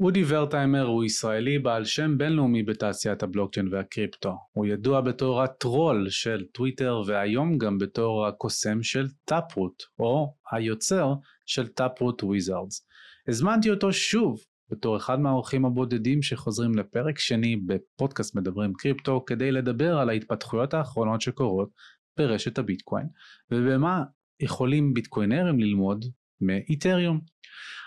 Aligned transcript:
אודי 0.00 0.24
ורטהיימר 0.28 0.86
הוא 0.86 1.04
ישראלי 1.04 1.58
בעל 1.58 1.84
שם 1.84 2.18
בינלאומי 2.18 2.62
בתעשיית 2.62 3.22
הבלוקצ'יין 3.22 3.68
והקריפטו. 3.72 4.36
הוא 4.52 4.66
ידוע 4.66 5.00
בתור 5.00 5.42
הטרול 5.42 6.06
של 6.08 6.44
טוויטר 6.52 7.02
והיום 7.06 7.58
גם 7.58 7.78
בתור 7.78 8.26
הקוסם 8.26 8.82
של 8.82 9.06
Taproot, 9.24 9.82
או 9.98 10.34
היוצר 10.52 11.14
של 11.46 11.68
Taproot 11.68 12.22
Wizards. 12.22 12.86
הזמנתי 13.28 13.70
אותו 13.70 13.92
שוב 13.92 14.40
בתור 14.70 14.96
אחד 14.96 15.20
מהאורחים 15.20 15.64
הבודדים 15.64 16.22
שחוזרים 16.22 16.74
לפרק 16.74 17.18
שני 17.18 17.56
בפודקאסט 17.56 18.36
מדברים 18.36 18.72
קריפטו 18.72 19.24
כדי 19.24 19.52
לדבר 19.52 19.98
על 19.98 20.08
ההתפתחויות 20.08 20.74
האחרונות 20.74 21.20
שקורות 21.20 21.68
ברשת 22.18 22.58
הביטקוין 22.58 23.06
ובמה 23.50 24.02
יכולים 24.40 24.94
ביטקוינרים 24.94 25.60
ללמוד 25.60 26.04
מאיתריום. 26.40 27.20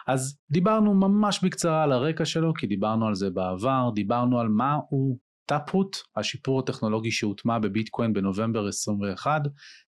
אז 0.07 0.39
דיברנו 0.51 0.93
ממש 0.93 1.43
בקצרה 1.43 1.83
על 1.83 1.91
הרקע 1.91 2.25
שלו 2.25 2.53
כי 2.53 2.67
דיברנו 2.67 3.07
על 3.07 3.15
זה 3.15 3.29
בעבר, 3.29 3.89
דיברנו 3.95 4.39
על 4.39 4.47
מה 4.47 4.77
הוא 4.89 5.17
Taproot, 5.45 5.97
השיפור 6.15 6.59
הטכנולוגי 6.59 7.11
שהוטמע 7.11 7.59
בביטקוין 7.59 8.13
בנובמבר 8.13 8.67
21, 8.67 9.41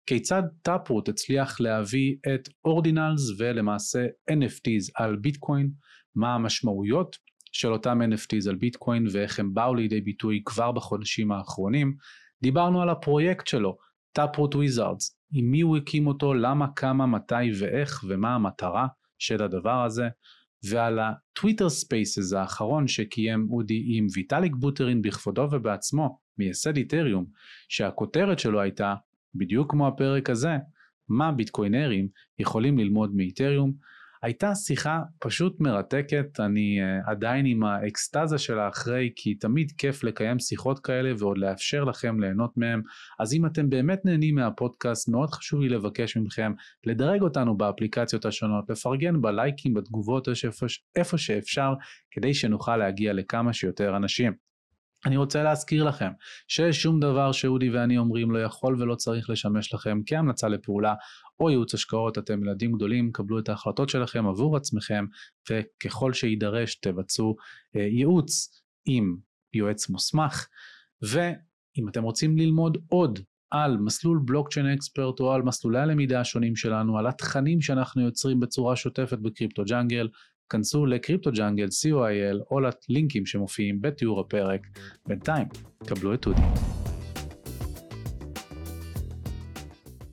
כיצד 0.06 0.42
Taproot 0.62 1.08
הצליח 1.08 1.60
להביא 1.60 2.16
את 2.34 2.48
Ordinals 2.64 3.20
ולמעשה 3.38 4.06
NFTs 4.30 4.90
על 4.94 5.16
ביטקוין, 5.16 5.70
מה 6.14 6.34
המשמעויות 6.34 7.16
של 7.52 7.72
אותם 7.72 8.00
NFTs 8.12 8.48
על 8.48 8.54
ביטקוין 8.54 9.06
ואיך 9.12 9.40
הם 9.40 9.54
באו 9.54 9.74
לידי 9.74 10.00
ביטוי 10.00 10.42
כבר 10.44 10.72
בחודשים 10.72 11.32
האחרונים, 11.32 11.94
דיברנו 12.42 12.82
על 12.82 12.88
הפרויקט 12.88 13.46
שלו, 13.46 13.76
Taproot 14.12 14.54
Wizards, 14.54 15.18
עם 15.34 15.50
מי 15.50 15.60
הוא 15.60 15.76
הקים 15.76 16.06
אותו, 16.06 16.34
למה, 16.34 16.66
כמה, 16.76 17.06
מתי 17.06 17.34
ואיך 17.58 18.04
ומה 18.08 18.34
המטרה 18.34 18.86
של 19.18 19.42
הדבר 19.42 19.84
הזה, 19.84 20.08
ועל 20.70 20.98
ה 20.98 21.07
Twitter 21.07 21.68
Spaces 21.68 22.32
האחרון 22.32 22.88
שקיים 22.88 23.48
אודי 23.50 23.84
עם 23.86 24.06
ויטאליק 24.14 24.54
בוטרין 24.54 25.02
בכבודו 25.02 25.48
ובעצמו, 25.50 26.18
מייסד 26.38 26.76
איתריום, 26.76 27.24
שהכותרת 27.68 28.38
שלו 28.38 28.60
הייתה, 28.60 28.94
בדיוק 29.34 29.70
כמו 29.70 29.88
הפרק 29.88 30.30
הזה, 30.30 30.56
מה 31.08 31.32
ביטקוינרים 31.32 32.08
יכולים 32.38 32.78
ללמוד 32.78 33.14
מאיתריום, 33.14 33.72
הייתה 34.24 34.54
שיחה 34.54 35.00
פשוט 35.18 35.60
מרתקת, 35.60 36.40
אני 36.40 36.78
אה, 36.80 37.10
עדיין 37.10 37.46
עם 37.46 37.64
האקסטזה 37.64 38.38
שלה 38.38 38.68
אחרי, 38.68 39.12
כי 39.16 39.34
תמיד 39.34 39.72
כיף 39.78 40.04
לקיים 40.04 40.38
שיחות 40.38 40.78
כאלה 40.78 41.12
ועוד 41.18 41.38
לאפשר 41.38 41.84
לכם 41.84 42.20
ליהנות 42.20 42.56
מהם, 42.56 42.82
אז 43.18 43.34
אם 43.34 43.46
אתם 43.46 43.70
באמת 43.70 44.04
נהנים 44.04 44.34
מהפודקאסט, 44.34 45.08
מאוד 45.08 45.30
חשוב 45.30 45.60
לי 45.60 45.68
לבקש 45.68 46.16
מכם 46.16 46.52
לדרג 46.86 47.22
אותנו 47.22 47.56
באפליקציות 47.56 48.24
השונות, 48.24 48.70
לפרגן 48.70 49.20
בלייקים, 49.22 49.74
בתגובות, 49.74 50.28
איפה 50.96 51.18
שאפשר, 51.18 51.74
כדי 52.10 52.34
שנוכל 52.34 52.76
להגיע 52.76 53.12
לכמה 53.12 53.52
שיותר 53.52 53.96
אנשים. 53.96 54.32
אני 55.06 55.16
רוצה 55.16 55.42
להזכיר 55.42 55.84
לכם 55.84 56.10
ששום 56.48 57.00
דבר 57.00 57.32
שאודי 57.32 57.70
ואני 57.70 57.98
אומרים 57.98 58.30
לא 58.30 58.38
יכול 58.38 58.82
ולא 58.82 58.94
צריך 58.94 59.30
לשמש 59.30 59.74
לכם 59.74 59.98
כהמלצה 60.06 60.48
לפעולה 60.48 60.94
או 61.40 61.50
ייעוץ 61.50 61.74
השקעות, 61.74 62.18
אתם 62.18 62.42
ילדים 62.42 62.72
גדולים, 62.72 63.12
קבלו 63.12 63.38
את 63.38 63.48
ההחלטות 63.48 63.88
שלכם 63.88 64.26
עבור 64.26 64.56
עצמכם 64.56 65.06
וככל 65.50 66.12
שיידרש 66.12 66.74
תבצעו 66.74 67.36
אה, 67.76 67.80
ייעוץ 67.80 68.62
עם 68.86 69.16
יועץ 69.54 69.88
מוסמך 69.88 70.46
ואם 71.02 71.88
אתם 71.88 72.02
רוצים 72.02 72.38
ללמוד 72.38 72.78
עוד 72.88 73.18
על 73.50 73.76
מסלול 73.76 74.20
בלוקצ'יין 74.24 74.66
אקספרט 74.66 75.20
או 75.20 75.32
על 75.32 75.42
מסלולי 75.42 75.78
הלמידה 75.78 76.20
השונים 76.20 76.56
שלנו, 76.56 76.98
על 76.98 77.06
התכנים 77.06 77.60
שאנחנו 77.60 78.02
יוצרים 78.02 78.40
בצורה 78.40 78.76
שוטפת 78.76 79.18
בקריפטו 79.18 79.64
ג'אנגל, 79.64 80.08
כנסו 80.48 80.86
לקריפטו 80.86 81.30
ג'אנגל 81.32 81.66
co.il 81.66 82.42
או 82.50 82.58
ללינקים 82.60 83.26
שמופיעים 83.26 83.80
בתיאור 83.80 84.20
הפרק. 84.20 84.60
בינתיים, 85.06 85.48
קבלו 85.86 86.14
את 86.14 86.26
אודי. 86.26 86.93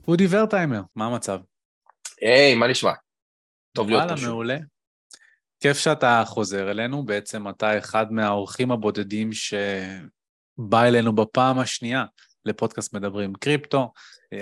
אודי 0.08 0.26
ורטהיימר, 0.30 0.82
מה 0.96 1.06
המצב? 1.06 1.40
היי, 2.20 2.54
מה 2.54 2.66
נשמע? 2.68 2.92
טוב 3.72 3.88
להיות 3.88 4.08
פה 4.08 4.16
שוב. 4.16 4.28
מעולה. 4.28 4.56
כיף 5.60 5.78
שאתה 5.78 6.22
חוזר 6.26 6.70
אלינו, 6.70 7.04
בעצם 7.04 7.48
אתה 7.48 7.78
אחד 7.78 8.12
מהאורחים 8.12 8.72
הבודדים 8.72 9.30
שבא 9.32 10.84
אלינו 10.84 11.14
בפעם 11.14 11.58
השנייה 11.58 12.04
לפודקאסט 12.44 12.94
מדברים 12.94 13.32
קריפטו. 13.32 13.92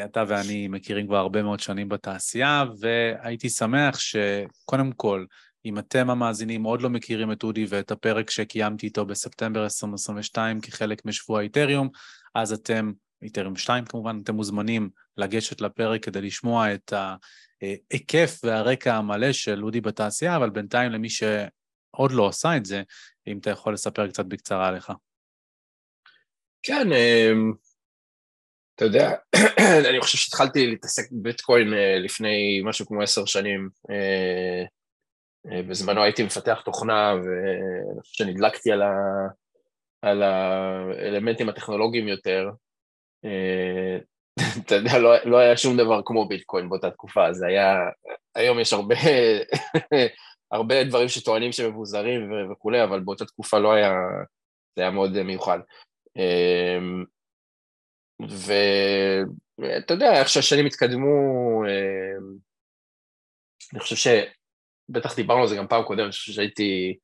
אתה 0.05 0.25
ואני 0.29 0.69
מכירים 0.69 1.07
כבר 1.07 1.17
הרבה 1.17 1.43
מאוד 1.43 1.61
שנים 1.61 1.89
בתעשייה, 1.89 2.65
והייתי 2.81 3.49
שמח 3.49 3.99
שקודם 3.99 4.93
כל, 4.93 5.25
אם 5.65 5.79
אתם 5.79 6.11
המאזינים 6.11 6.63
עוד 6.63 6.83
לא 6.83 6.91
מכירים 6.91 7.33
את 7.33 7.43
אודי 7.43 7.67
ואת 7.69 7.91
הפרק 7.91 8.31
שקיימתי 8.31 8.87
איתו 8.87 9.07
בספטמבר 9.07 9.65
2022 9.65 10.61
כחלק 10.61 11.05
משבוע 11.05 11.41
איתריום, 11.41 11.89
אז 12.35 12.53
אתם, 12.53 12.93
איתריום 13.23 13.57
2 13.57 13.85
כמובן, 13.85 14.21
אתם 14.25 14.35
מוזמנים 14.35 14.91
לגשת 15.17 15.61
לפרק 15.61 16.05
כדי 16.05 16.21
לשמוע 16.21 16.75
את 16.75 16.93
ההיקף 16.93 18.41
והרקע 18.45 18.95
המלא 18.95 19.33
של 19.33 19.65
אודי 19.65 19.81
בתעשייה, 19.81 20.37
אבל 20.37 20.51
בינתיים 20.51 20.93
למי 20.93 21.09
שעוד 21.11 22.13
לא 22.13 22.29
עשה 22.29 22.57
את 22.57 22.65
זה, 22.65 22.83
אם 23.27 23.39
אתה 23.39 23.51
יכול 23.51 23.75
לספר 23.75 24.09
קצת 24.09 24.25
בקצרה 24.27 24.69
עליך. 24.69 24.93
כן, 26.63 26.93
אמ, 26.93 27.53
אתה 28.75 28.85
יודע, 28.85 29.11
אני 29.91 30.01
חושב 30.01 30.19
שהתחלתי 30.19 30.67
להתעסק 30.67 31.13
בביטקוין 31.13 31.75
אה, 31.75 31.99
לפני 31.99 32.61
משהו 32.65 32.87
כמו 32.87 33.03
עשר 33.03 33.25
שנים. 33.25 33.69
אה, 33.91 34.65
אה, 35.53 35.63
בזמנו 35.63 36.03
הייתי 36.03 36.23
מפתח 36.23 36.61
תוכנה 36.65 37.15
ואני 37.15 38.01
חושב 38.01 38.25
שנדלקתי 38.25 38.73
על, 38.73 38.83
ה... 38.83 38.93
על 40.03 40.23
האלמנטים 40.23 41.49
הטכנולוגיים 41.49 42.09
יותר. 42.09 42.51
אה, 43.25 43.99
אתה 44.67 44.75
יודע, 44.75 44.99
לא, 44.99 45.25
לא 45.25 45.39
היה 45.39 45.57
שום 45.57 45.77
דבר 45.77 46.01
כמו 46.05 46.29
ביטקוין 46.29 46.69
באותה 46.69 46.91
תקופה, 46.91 47.33
זה 47.33 47.47
היה, 47.47 47.75
היום 48.35 48.61
יש 48.61 48.73
הרבה, 48.73 48.95
הרבה 50.53 50.85
דברים 50.85 51.09
שטוענים 51.09 51.53
שהם 51.53 51.71
מבוזרים 51.71 52.33
וכולי, 52.53 52.85
אבל 52.85 53.01
באותה 53.01 53.25
תקופה 53.25 53.59
לא 53.59 53.73
היה, 53.73 53.93
זה 54.77 54.83
היה 54.83 54.91
מאוד 54.91 55.23
מיוחד. 55.23 55.59
אה, 56.19 56.79
ואתה 59.59 59.95
יודע, 59.95 60.21
איך 60.21 60.29
שהשנים 60.29 60.67
התקדמו, 60.67 61.63
אני 63.73 63.81
חושב 63.81 64.23
בטח 64.89 65.17
דיברנו 65.17 65.43
על 65.43 65.49
זה 65.49 65.57
גם 65.57 65.67
פעם 65.69 65.83
קודמת, 65.83 66.05
אני 66.05 66.11
חושב 66.11 66.33
שהייתי 66.33 66.99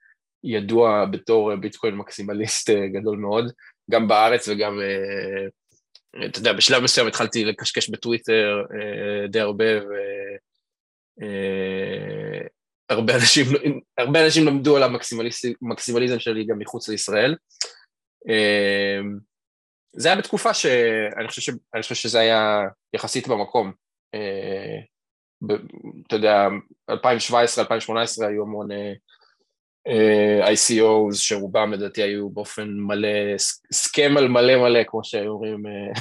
ידוע 0.45 1.05
בתור 1.11 1.57
ביטקוין 1.57 1.95
מקסימליסט 1.95 2.71
אה, 2.71 2.89
גדול 2.89 3.19
מאוד, 3.19 3.53
גם 3.91 4.09
בארץ 4.09 4.49
וגם, 4.49 4.81
אה, 4.81 5.47
אתה 6.25 6.39
יודע, 6.39 6.53
בשלב 6.53 6.83
מסוים 6.83 7.07
התחלתי 7.07 7.45
לקשקש 7.45 7.89
בטוויטר 7.89 8.63
אה, 8.73 9.27
די 9.29 9.41
הרבה, 9.41 9.65
והרבה 12.91 13.15
אנשים, 13.15 13.47
הרבה 13.99 14.25
אנשים 14.25 14.47
למדו 14.47 14.77
על 14.77 14.83
המקסימליזם 15.63 16.19
שלי 16.19 16.47
גם 16.47 16.59
מחוץ 16.59 16.89
לישראל. 16.89 17.37
זה 19.93 20.09
היה 20.09 20.19
בתקופה 20.19 20.55
שאני 20.55 21.29
חושב, 21.29 21.53
חושב 21.81 21.95
שזה 21.95 22.21
היה 22.21 22.61
יחסית 22.95 23.29
במקום. 23.29 23.73
אתה 26.07 26.17
יודע, 26.17 26.49
2017-2018 26.91 26.95
היו 28.21 28.43
המון 28.43 28.69
ICOs 30.43 31.15
שרובם 31.15 31.73
לדעתי 31.73 32.03
היו 32.03 32.31
באופן 32.31 32.69
מלא, 32.69 33.09
סכם 33.73 34.15
על 34.19 34.29
מלא 34.29 34.57
מלא 34.57 34.81
כמו 34.87 35.05
שהיו 35.05 35.33
אומרים. 35.33 35.63
Uh, 35.67 36.01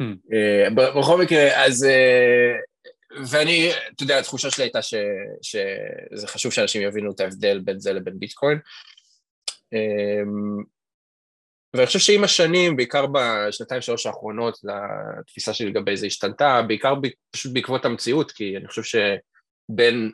uh, 0.00 0.74
בכל 0.74 1.22
מקרה, 1.22 1.64
אז, 1.64 1.84
uh, 1.84 3.18
ואני, 3.30 3.70
אתה 3.94 4.02
יודע, 4.02 4.18
התחושה 4.18 4.50
שלי 4.50 4.64
הייתה 4.64 4.82
ש, 4.82 4.94
שזה 5.42 6.26
חשוב 6.26 6.52
שאנשים 6.52 6.82
יבינו 6.82 7.10
את 7.10 7.20
ההבדל 7.20 7.60
בין 7.64 7.80
זה 7.80 7.92
לבין 7.92 8.18
ביטקוין. 8.18 8.58
Um, 9.74 10.64
ואני 11.74 11.86
חושב 11.86 11.98
שעם 11.98 12.24
השנים, 12.24 12.76
בעיקר 12.76 13.06
בשנתיים 13.06 13.80
שלוש 13.80 14.06
האחרונות, 14.06 14.58
התפיסה 15.18 15.54
שלי 15.54 15.68
לגבי 15.68 15.96
זה 15.96 16.06
השתנתה, 16.06 16.62
בעיקר 16.68 16.94
פשוט 17.30 17.52
בעקבות 17.52 17.84
המציאות, 17.84 18.32
כי 18.32 18.56
אני 18.56 18.68
חושב 18.68 18.82
שבין 19.72 20.10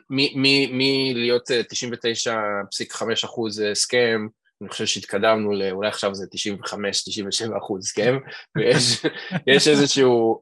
מלהיות 0.71 1.51
99.5 1.51 3.03
אחוז 3.25 3.61
סכם, 3.73 4.27
אני 4.61 4.69
חושב 4.69 4.85
שהתקדמנו 4.85 5.51
לאולי 5.51 5.87
עכשיו 5.87 6.15
זה 6.15 6.25
95-97 7.51 7.57
אחוז 7.57 7.87
סכם, 7.87 8.17
ויש 9.47 9.67
איזשהו, 9.67 10.41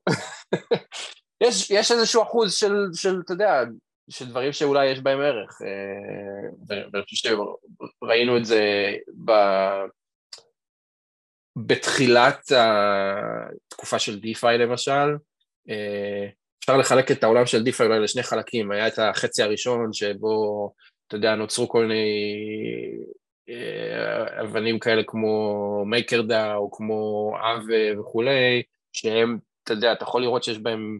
יש, 1.43 1.71
יש 1.71 1.91
איזשהו 1.91 2.23
אחוז 2.23 2.53
של, 2.53 2.73
של, 2.93 3.21
אתה 3.25 3.33
יודע, 3.33 3.63
של 4.09 4.29
דברים 4.29 4.53
שאולי 4.53 4.87
יש 4.87 4.99
בהם 4.99 5.19
ערך, 5.21 5.61
אה, 5.61 6.49
ואני 6.67 7.03
חושב 7.03 7.29
שראינו 8.01 8.37
את 8.37 8.45
זה 8.45 8.93
ב... 9.25 9.31
בתחילת 11.57 12.51
התקופה 12.51 13.99
של 13.99 14.19
DeFi 14.19 14.57
למשל, 14.57 15.15
אה, 15.69 16.27
אפשר 16.69 16.77
לחלק 16.77 17.11
את 17.11 17.23
העולם 17.23 17.45
של 17.45 17.63
DeFi 17.63 17.85
אולי 17.85 17.99
לשני 17.99 18.23
חלקים, 18.23 18.71
היה 18.71 18.87
את 18.87 18.99
החצי 18.99 19.43
הראשון 19.43 19.93
שבו, 19.93 20.71
אתה 21.07 21.15
יודע, 21.15 21.35
נוצרו 21.35 21.69
כל 21.69 21.85
מיני 21.85 22.05
אבנים 24.41 24.79
כאלה 24.79 25.01
כמו 25.07 25.83
MakerDAO 25.85 26.55
או 26.55 26.71
כמו 26.71 27.31
Aave 27.41 27.63
וכולי, 27.99 28.63
שהם, 28.93 29.37
אתה 29.63 29.73
יודע, 29.73 29.93
אתה 29.93 30.03
יכול 30.03 30.21
לראות 30.21 30.43
שיש 30.43 30.57
בהם 30.57 30.99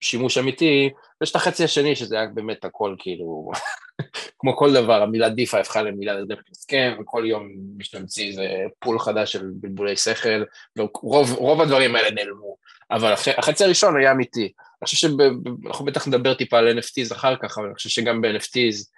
שימוש 0.00 0.38
אמיתי, 0.38 0.90
ויש 1.20 1.30
את 1.30 1.36
החצי 1.36 1.64
השני 1.64 1.96
שזה 1.96 2.16
היה 2.16 2.26
באמת 2.26 2.64
הכל 2.64 2.94
כאילו, 2.98 3.50
כמו 4.38 4.56
כל 4.56 4.72
דבר, 4.72 5.02
המילה 5.02 5.28
דיפה 5.28 5.60
הפכה 5.60 5.82
למילה 5.82 6.14
לדרך 6.14 6.42
הסכם, 6.50 6.96
וכל 7.00 7.24
יום 7.26 7.48
משתמציא 7.76 8.28
איזה 8.28 8.46
פול 8.78 8.98
חדש 8.98 9.32
של 9.32 9.50
בלבולי 9.54 9.96
שכל, 9.96 10.44
ורוב 10.76 11.60
הדברים 11.60 11.96
האלה 11.96 12.10
נעלמו, 12.10 12.56
אבל 12.90 13.12
החצי 13.12 13.64
הראשון 13.64 13.96
היה 13.96 14.12
אמיתי. 14.12 14.52
אני 14.84 14.88
חושב 14.88 15.08
שאנחנו 15.08 15.84
בטח 15.84 16.08
נדבר 16.08 16.34
טיפה 16.34 16.58
על 16.58 16.78
NFTs 16.78 17.14
אחר 17.14 17.36
כך, 17.42 17.58
אבל 17.58 17.66
אני 17.66 17.74
חושב 17.74 17.88
שגם 17.88 18.20
ב-NFTs 18.20 18.90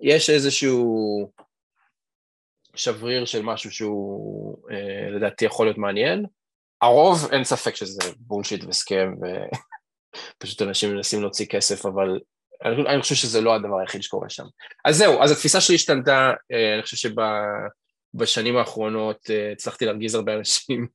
יש 0.00 0.30
איזשהו 0.30 1.30
שבריר 2.74 3.24
של 3.24 3.42
משהו 3.42 3.70
שהוא 3.70 4.56
אה, 4.70 5.10
לדעתי 5.10 5.44
יכול 5.44 5.66
להיות 5.66 5.78
מעניין. 5.78 6.26
הרוב, 6.80 7.28
אין 7.32 7.44
ספק 7.44 7.74
שזה 7.76 8.00
בולשיט 8.16 8.64
והסכם, 8.64 9.12
ופשוט 10.36 10.62
אנשים 10.62 10.94
מנסים 10.94 11.20
להוציא 11.20 11.46
כסף, 11.46 11.86
אבל 11.86 12.20
אני, 12.64 12.86
אני 12.86 13.02
חושב 13.02 13.14
שזה 13.14 13.40
לא 13.40 13.54
הדבר 13.54 13.78
היחיד 13.80 14.02
שקורה 14.02 14.28
שם. 14.28 14.44
אז 14.84 14.96
זהו, 14.96 15.22
אז 15.22 15.30
התפיסה 15.32 15.60
שלי 15.60 15.74
השתנתה, 15.74 16.32
אה, 16.52 16.74
אני 16.74 16.82
חושב 16.82 17.10
שבשנים 18.16 18.56
האחרונות 18.56 19.30
אה, 19.30 19.52
הצלחתי 19.52 19.84
להרגיז 19.84 20.14
הרבה 20.14 20.34
אנשים 20.34 20.86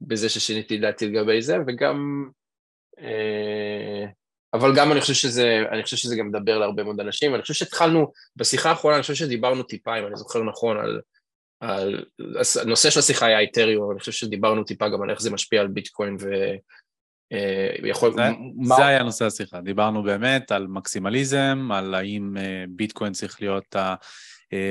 בזה 0.00 0.28
ששיניתי 0.28 0.78
דעתי 0.78 1.06
לגבי 1.06 1.42
זה, 1.42 1.56
וגם 1.66 2.28
אבל 4.54 4.76
גם 4.76 4.92
אני 4.92 5.00
חושב 5.00 5.14
שזה, 5.14 5.62
אני 5.72 5.82
חושב 5.82 5.96
שזה 5.96 6.16
גם 6.16 6.28
מדבר 6.28 6.58
להרבה 6.58 6.84
מאוד 6.84 7.00
אנשים, 7.00 7.34
אני 7.34 7.42
חושב 7.42 7.54
שהתחלנו, 7.54 8.12
בשיחה 8.36 8.70
האחרונה, 8.70 8.96
אני 8.96 9.02
חושב 9.02 9.14
שדיברנו 9.14 9.62
טיפה, 9.62 9.98
אם 9.98 10.06
אני 10.06 10.16
זוכר 10.16 10.42
נכון, 10.42 10.76
על, 10.76 11.00
על 11.60 12.04
הנושא 12.62 12.90
של 12.90 12.98
השיחה 12.98 13.26
היה 13.26 13.38
איתריו, 13.38 13.92
אני 13.92 14.00
חושב 14.00 14.12
שדיברנו 14.12 14.64
טיפה 14.64 14.88
גם 14.88 15.02
על 15.02 15.10
איך 15.10 15.20
זה 15.20 15.30
משפיע 15.30 15.60
על 15.60 15.68
ביטקוין 15.68 16.16
ו... 16.20 16.28
יכול... 17.84 18.12
זה, 18.12 18.22
מה... 18.56 18.76
זה 18.76 18.86
היה 18.86 19.02
נושא 19.02 19.24
השיחה, 19.24 19.60
דיברנו 19.60 20.02
באמת 20.02 20.52
על 20.52 20.66
מקסימליזם, 20.66 21.68
על 21.72 21.94
האם 21.94 22.36
אה, 22.36 22.64
ביטקוין 22.68 23.12
צריך 23.12 23.40
להיות. 23.40 23.76
אה, 23.76 23.94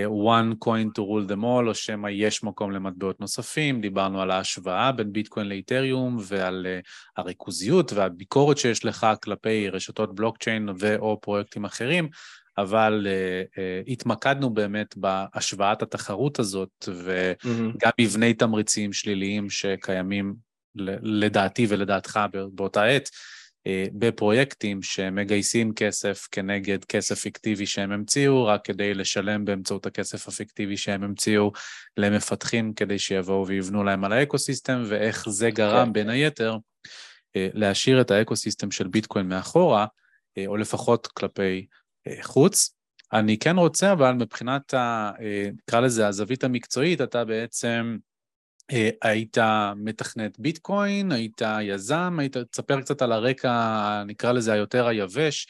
one 0.07 0.55
coin 0.65 0.89
to 0.95 1.01
rule 1.01 1.27
them 1.27 1.43
all, 1.43 1.67
או 1.67 1.75
שמא 1.75 2.09
יש 2.11 2.43
מקום 2.43 2.71
למטבעות 2.71 3.19
נוספים, 3.19 3.81
דיברנו 3.81 4.21
על 4.21 4.31
ההשוואה 4.31 4.91
בין 4.91 5.13
ביטקוין 5.13 5.47
לאיתריום 5.47 6.17
ועל 6.21 6.67
uh, 6.83 6.89
הריכוזיות 7.17 7.93
והביקורת 7.93 8.57
שיש 8.57 8.85
לך 8.85 9.07
כלפי 9.23 9.69
רשתות 9.69 10.15
בלוקצ'יין 10.15 10.69
ו/או 10.79 11.21
פרויקטים 11.21 11.65
אחרים, 11.65 12.09
אבל 12.57 13.07
uh, 13.07 13.55
uh, 13.55 13.91
התמקדנו 13.91 14.49
באמת 14.49 14.97
בהשוואת 14.97 15.81
התחרות 15.81 16.39
הזאת 16.39 16.89
וגם 16.89 17.91
מבני 17.99 18.33
תמריצים 18.33 18.93
שליליים 18.93 19.49
שקיימים 19.49 20.35
לדעתי 21.01 21.65
ולדעתך 21.69 22.19
באותה 22.53 22.83
עת. 22.83 23.09
אה, 23.67 23.85
בפרויקטים 23.93 24.81
שמגייסים 24.81 25.73
כסף 25.73 26.27
כנגד 26.31 26.85
כסף 26.85 27.19
פיקטיבי 27.19 27.65
שהם 27.65 27.91
המציאו, 27.91 28.45
רק 28.45 28.65
כדי 28.65 28.93
לשלם 28.93 29.45
באמצעות 29.45 29.85
הכסף 29.85 30.27
הפיקטיבי 30.27 30.77
שהם 30.77 31.03
המציאו 31.03 31.51
למפתחים 31.97 32.73
כדי 32.73 32.99
שיבואו 32.99 33.47
ויבנו 33.47 33.83
להם 33.83 34.03
על 34.03 34.13
האקוסיסטם, 34.13 34.83
ואיך 34.87 35.29
זה 35.29 35.49
גרם 35.49 35.85
כן. 35.85 35.93
בין 35.93 36.09
היתר 36.09 36.57
אה, 37.35 37.47
להשאיר 37.53 38.01
את 38.01 38.11
האקוסיסטם 38.11 38.71
של 38.71 38.87
ביטקוין 38.87 39.27
מאחורה, 39.27 39.85
אה, 40.37 40.47
או 40.47 40.57
לפחות 40.57 41.07
כלפי 41.07 41.65
חוץ. 42.21 42.75
אני 43.13 43.37
כן 43.37 43.57
רוצה, 43.57 43.91
אבל 43.91 44.11
מבחינת, 44.11 44.73
נקרא 45.53 45.79
לזה 45.79 46.07
הזווית 46.07 46.43
המקצועית, 46.43 47.01
אתה 47.01 47.25
בעצם 47.25 47.97
היית 49.01 49.37
מתכנת 49.75 50.39
ביטקוין, 50.39 51.11
היית 51.11 51.41
יזם, 51.61 52.17
היית, 52.19 52.37
תספר 52.37 52.81
קצת 52.81 53.01
על 53.01 53.11
הרקע, 53.11 54.03
נקרא 54.05 54.31
לזה 54.31 54.53
היותר 54.53 54.87
היבש, 54.87 55.47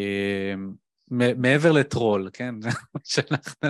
אה, 0.00 0.54
מעבר 1.36 1.72
לטרול, 1.72 2.30
כן? 2.32 2.54
שאנחנו... 3.04 3.68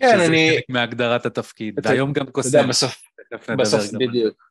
כן, 0.00 0.20
אני... 0.20 0.48
שזה 0.48 0.54
חלק 0.56 0.64
מהגדרת 0.68 1.26
התפקיד, 1.26 1.80
והיום 1.86 2.12
גם 2.12 2.26
קוסם. 2.26 2.68
בסוף, 2.68 3.02
בסוף 3.58 3.84
בדיוק. 3.92 4.44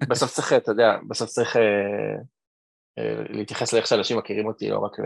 בסוף 0.10 0.32
צריך, 0.32 0.52
אתה 0.52 0.70
יודע, 0.70 0.96
בסוף 1.08 1.30
צריך 1.30 1.56
אה, 1.56 2.14
להתייחס 3.28 3.72
לאיך 3.72 3.86
שאנשים 3.86 4.18
מכירים 4.18 4.46
אותי, 4.46 4.68
לא 4.70 4.78
רק 4.78 4.98
ל... 4.98 5.02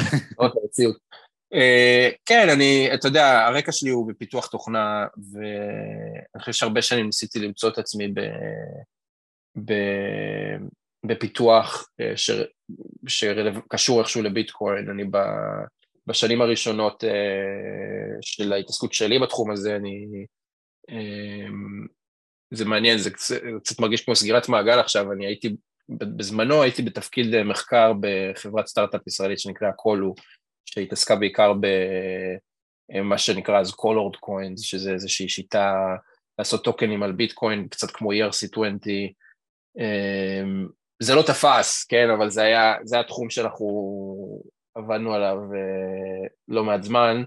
לא 0.38 0.46
רק 0.46 0.52
למציאות. 0.62 0.96
Uh, 1.54 2.16
כן, 2.26 2.48
אני, 2.48 2.88
אתה 2.94 3.08
יודע, 3.08 3.46
הרקע 3.46 3.72
שלי 3.72 3.90
הוא 3.90 4.08
בפיתוח 4.08 4.46
תוכנה, 4.46 5.06
ואני 5.32 6.40
חושב 6.40 6.52
שהרבה 6.52 6.82
שנים 6.82 7.06
ניסיתי 7.06 7.38
למצוא 7.38 7.68
את 7.68 7.78
עצמי 7.78 8.08
ב, 8.08 8.20
ב, 9.64 9.72
בפיתוח 11.06 11.88
uh, 12.02 12.16
ש, 12.16 12.30
שקשור 13.06 14.00
איכשהו 14.00 14.22
לביטקוין. 14.22 14.90
אני 14.90 15.04
ב, 15.10 15.18
בשנים 16.06 16.42
הראשונות 16.42 17.04
uh, 17.04 18.18
של 18.20 18.52
ההתעסקות 18.52 18.92
שלי 18.92 19.18
בתחום 19.18 19.50
הזה, 19.50 19.76
אני... 19.76 20.06
Uh, 20.90 21.52
זה 22.50 22.64
מעניין, 22.64 22.98
זה 22.98 23.10
קצת, 23.10 23.36
קצת 23.62 23.80
מרגיש 23.80 24.04
כמו 24.04 24.16
סגירת 24.16 24.48
מעגל 24.48 24.78
עכשיו, 24.78 25.12
אני 25.12 25.26
הייתי, 25.26 25.56
בזמנו 25.88 26.62
הייתי 26.62 26.82
בתפקיד 26.82 27.42
מחקר 27.42 27.92
בחברת 28.00 28.66
סטארט-אפ 28.66 29.06
ישראלית 29.06 29.38
שנקרא 29.38 29.70
Colu, 29.70 30.14
שהתעסקה 30.66 31.16
בעיקר 31.16 31.52
במה 32.92 33.18
שנקרא 33.18 33.60
אז 33.60 33.70
colored 33.70 34.16
coins, 34.16 34.60
שזה 34.60 34.92
איזושהי 34.92 35.28
שיטה 35.28 35.96
לעשות 36.38 36.64
טוקנים 36.64 37.02
על 37.02 37.12
ביטקוין, 37.12 37.68
קצת 37.68 37.90
כמו 37.90 38.12
ERC20. 38.12 38.88
אמ, 39.78 40.68
זה 41.02 41.14
לא 41.14 41.22
תפס, 41.22 41.84
כן, 41.84 42.10
אבל 42.10 42.30
זה 42.30 42.42
היה, 42.42 42.74
זה 42.84 43.00
התחום 43.00 43.30
שאנחנו 43.30 43.66
עבדנו 44.74 45.14
עליו 45.14 45.36
אה, 45.54 46.28
לא 46.48 46.64
מעט 46.64 46.82
זמן. 46.82 47.22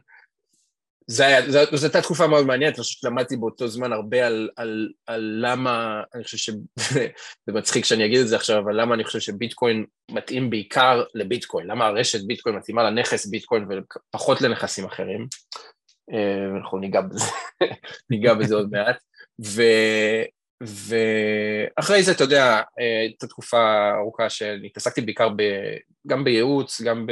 זה 1.11 1.27
היה, 1.27 1.51
זו 1.51 1.85
הייתה 1.85 2.01
תקופה 2.01 2.27
מאוד 2.27 2.45
מעניינת, 2.45 2.75
אני 2.75 2.83
חושב 2.83 2.99
שלמדתי 2.99 3.37
באותו 3.37 3.67
זמן 3.67 3.93
הרבה 3.93 4.27
על, 4.27 4.49
על, 4.55 4.89
על 5.07 5.39
למה, 5.41 6.03
אני 6.15 6.23
חושב 6.23 6.37
שזה 6.37 7.07
מצחיק 7.57 7.85
שאני 7.85 8.05
אגיד 8.05 8.19
את 8.19 8.27
זה 8.27 8.35
עכשיו, 8.35 8.59
אבל 8.59 8.81
למה 8.81 8.95
אני 8.95 9.03
חושב 9.03 9.19
שביטקוין 9.19 9.85
מתאים 10.11 10.49
בעיקר 10.49 11.03
לביטקוין, 11.15 11.67
למה 11.67 11.85
הרשת 11.85 12.23
ביטקוין 12.27 12.55
מתאימה 12.55 12.83
לנכס 12.83 13.25
ביטקוין 13.25 13.65
ופחות 14.13 14.41
לנכסים 14.41 14.85
אחרים, 14.85 15.27
אה, 16.13 16.53
ואנחנו 16.53 16.77
ניגע 16.77 17.01
בזה, 17.01 17.31
ניגע 18.09 18.33
בזה 18.33 18.55
עוד 18.55 18.69
מעט, 18.71 18.97
ו, 19.45 19.61
ואחרי 20.63 22.03
זה, 22.03 22.11
אתה 22.11 22.23
יודע, 22.23 22.61
הייתה 22.77 23.27
תקופה 23.27 23.91
ארוכה 23.97 24.29
שהתעסקתי 24.29 25.01
בעיקר 25.01 25.29
ב, 25.29 25.43
גם 26.07 26.23
בייעוץ, 26.23 26.81
גם 26.81 27.05
ב... 27.05 27.11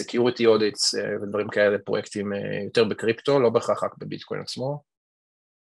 Security 0.00 0.42
Audits 0.42 0.98
אה, 0.98 1.22
ודברים 1.22 1.48
כאלה, 1.48 1.78
פרויקטים 1.78 2.32
אה, 2.32 2.38
יותר 2.64 2.84
בקריפטו, 2.84 3.40
לא 3.40 3.50
בהכרח 3.50 3.84
רק 3.84 3.98
בביטקוין 3.98 4.40
עצמו. 4.40 4.82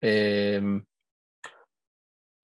אמ, 0.03 0.81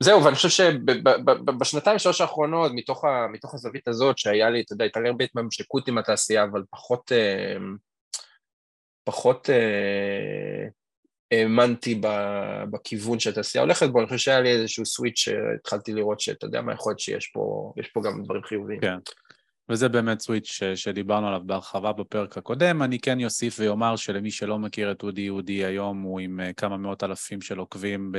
זהו, 0.02 0.24
ואני 0.24 0.34
חושב 0.36 0.48
שבשנתיים 0.48 1.98
שלוש 1.98 2.20
האחרונות, 2.20 2.72
מתוך, 2.74 3.04
ה, 3.04 3.26
מתוך 3.32 3.54
הזווית 3.54 3.88
הזאת, 3.88 4.18
שהיה 4.18 4.50
לי, 4.50 4.60
אתה 4.60 4.72
יודע, 4.72 4.84
הייתה 4.84 5.00
לי 5.00 5.08
הרבה 5.08 5.24
התממשקות 5.24 5.88
עם 5.88 5.98
התעשייה, 5.98 6.44
אבל 6.44 6.62
פחות, 6.70 7.12
אמ, 7.12 7.76
פחות 9.04 9.50
אה, 9.50 10.68
האמנתי 11.32 12.00
בכיוון 12.70 13.20
שהתעשייה 13.20 13.64
הולכת 13.64 13.88
בו, 13.88 13.98
אני 13.98 14.06
חושב 14.06 14.18
שהיה 14.18 14.40
לי 14.40 14.50
איזשהו 14.50 14.86
סוויץ' 14.86 15.18
שהתחלתי 15.18 15.92
לראות 15.92 16.20
שאתה 16.20 16.46
יודע 16.46 16.62
מה 16.62 16.72
יכול 16.72 16.90
להיות 16.90 17.00
שיש 17.00 17.26
פה, 17.26 17.72
פה 17.92 18.00
גם 18.04 18.22
דברים 18.24 18.42
חיוביים. 18.42 18.80
כן. 18.80 18.98
וזה 19.70 19.88
באמת 19.88 20.20
switch 20.20 20.60
שדיברנו 20.74 21.28
עליו 21.28 21.40
בהרחבה 21.44 21.92
בפרק 21.92 22.38
הקודם. 22.38 22.82
אני 22.82 22.98
כן 22.98 23.24
אוסיף 23.24 23.56
ואומר 23.60 23.96
שלמי 23.96 24.30
שלא 24.30 24.58
מכיר 24.58 24.92
את 24.92 25.02
אודי, 25.02 25.28
אודי 25.28 25.64
היום 25.64 26.02
הוא 26.02 26.20
עם 26.20 26.40
אה, 26.40 26.52
כמה 26.52 26.76
מאות 26.76 27.04
אלפים 27.04 27.40
של 27.40 27.58
עוקבים 27.58 28.12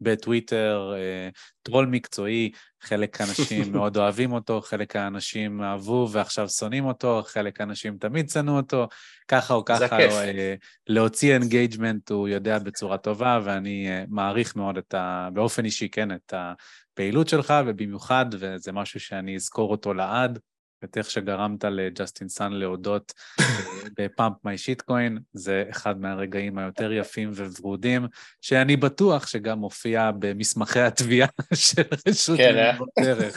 בטוויטר, 0.00 0.92
אה, 0.96 1.28
טרול 1.62 1.86
מקצועי, 1.86 2.50
חלק 2.80 3.20
האנשים 3.20 3.62
מאוד 3.72 3.96
אוהבים 3.96 4.32
אותו, 4.32 4.60
חלק 4.60 4.96
האנשים 4.96 5.62
אהבו 5.62 6.08
ועכשיו 6.12 6.48
שונאים 6.48 6.84
אותו, 6.84 7.22
חלק 7.26 7.60
האנשים 7.60 7.96
תמיד 7.98 8.30
שנאו 8.30 8.56
אותו, 8.56 8.88
ככה 9.28 9.54
או 9.54 9.64
ככה, 9.64 9.98
אה, 10.00 10.54
להוציא 10.86 11.34
engagement 11.34 12.10
הוא 12.10 12.28
יודע 12.28 12.58
בצורה 12.58 12.98
טובה, 12.98 13.40
ואני 13.44 13.88
מעריך 14.08 14.56
מאוד 14.56 14.78
את 14.78 14.94
ה... 14.94 15.28
באופן 15.32 15.64
אישי, 15.64 15.88
כן, 15.88 16.12
את 16.12 16.34
הפעילות 16.36 17.28
שלך, 17.28 17.54
ובמיוחד, 17.66 18.26
וזה 18.32 18.72
משהו 18.72 19.00
שאני 19.00 19.36
אזכור 19.36 19.70
אותו 19.70 19.94
לעד, 19.94 20.38
את 20.84 20.98
איך 20.98 21.10
שגרמת 21.10 21.64
לג'סטין 21.64 22.28
סאן 22.28 22.52
להודות 22.52 23.12
בפאמפ 23.98 24.36
מי 24.44 24.58
שיטקוין, 24.58 25.18
זה 25.32 25.64
אחד 25.70 26.00
מהרגעים 26.00 26.58
היותר 26.58 26.92
יפים 26.92 27.30
וורודים, 27.30 28.06
שאני 28.40 28.76
בטוח 28.76 29.26
שגם 29.26 29.58
מופיע 29.58 30.10
במסמכי 30.18 30.80
התביעה 30.80 31.28
של 31.54 31.82
רשות 32.08 32.36
כן, 32.36 32.56
אה? 32.56 32.78
ערך 32.98 33.36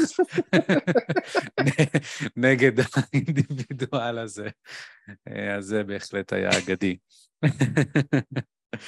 נגד 2.36 2.71
האינדיבידואל 2.79 4.17
הזה. 4.17 4.48
אה, 5.27 5.55
אז 5.55 5.65
זה 5.65 5.83
בהחלט 5.83 6.33
היה 6.33 6.50
אגדי. 6.57 6.98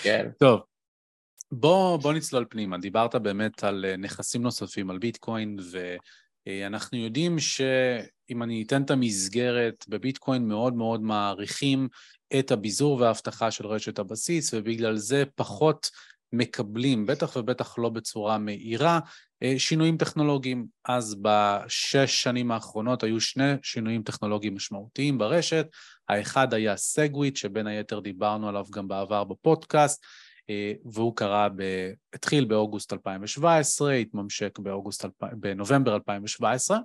כן. 0.04 0.30
טוב, 0.40 0.62
בוא, 1.52 1.98
בוא 1.98 2.14
נצלול 2.14 2.46
פנימה. 2.50 2.78
דיברת 2.78 3.16
באמת 3.16 3.64
על 3.64 3.86
אה, 3.86 3.98
נכסים 3.98 4.42
נוספים, 4.42 4.90
על 4.90 4.98
ביטקוין, 4.98 5.58
ואנחנו 6.48 6.98
יודעים 6.98 7.36
שאם 8.28 8.44
אני 8.44 8.64
אתן 8.68 8.82
את 8.82 8.92
המסגרת, 8.92 9.86
בביטקוין 9.88 10.48
מאוד 10.48 10.74
מאוד 10.74 11.02
מעריכים 11.02 11.88
את 12.40 12.52
הביזור 12.52 13.00
והאבטחה 13.02 13.52
של 13.52 13.68
רשת 13.68 14.00
הבסיס, 14.00 14.54
ובגלל 14.54 14.98
זה 14.98 15.24
פחות 15.36 15.90
מקבלים, 16.34 17.06
בטח 17.06 17.36
ובטח 17.36 17.78
לא 17.78 17.90
בצורה 17.90 18.38
מהירה, 18.38 19.00
אה, 19.44 19.54
שינויים 19.58 19.98
טכנולוגיים. 19.98 20.66
אז 20.86 21.16
בשש 21.22 22.24
שנים 22.24 22.52
האחרונות 22.52 23.04
היו 23.04 23.22
שני 23.22 23.54
שינויים 23.64 24.04
טכנולוגיים 24.04 24.56
משמעותיים 24.56 25.18
ברשת. 25.18 25.68
האחד 26.10 26.54
היה 26.54 26.78
סגוויט, 26.78 27.36
שבין 27.36 27.68
היתר 27.68 28.00
דיברנו 28.00 28.50
עליו 28.50 28.66
גם 28.72 28.88
בעבר 28.88 29.24
בפודקאסט, 29.24 30.06
אה, 30.50 30.74
והוא 30.92 31.16
קרה, 31.16 31.50
ב... 31.56 31.64
התחיל 32.14 32.46
באוגוסט 32.46 32.94
2017, 32.94 33.94
התממש 33.94 34.60
באוגוסט, 34.60 35.06
בנובמבר 35.22 35.96
2017, 35.96 36.78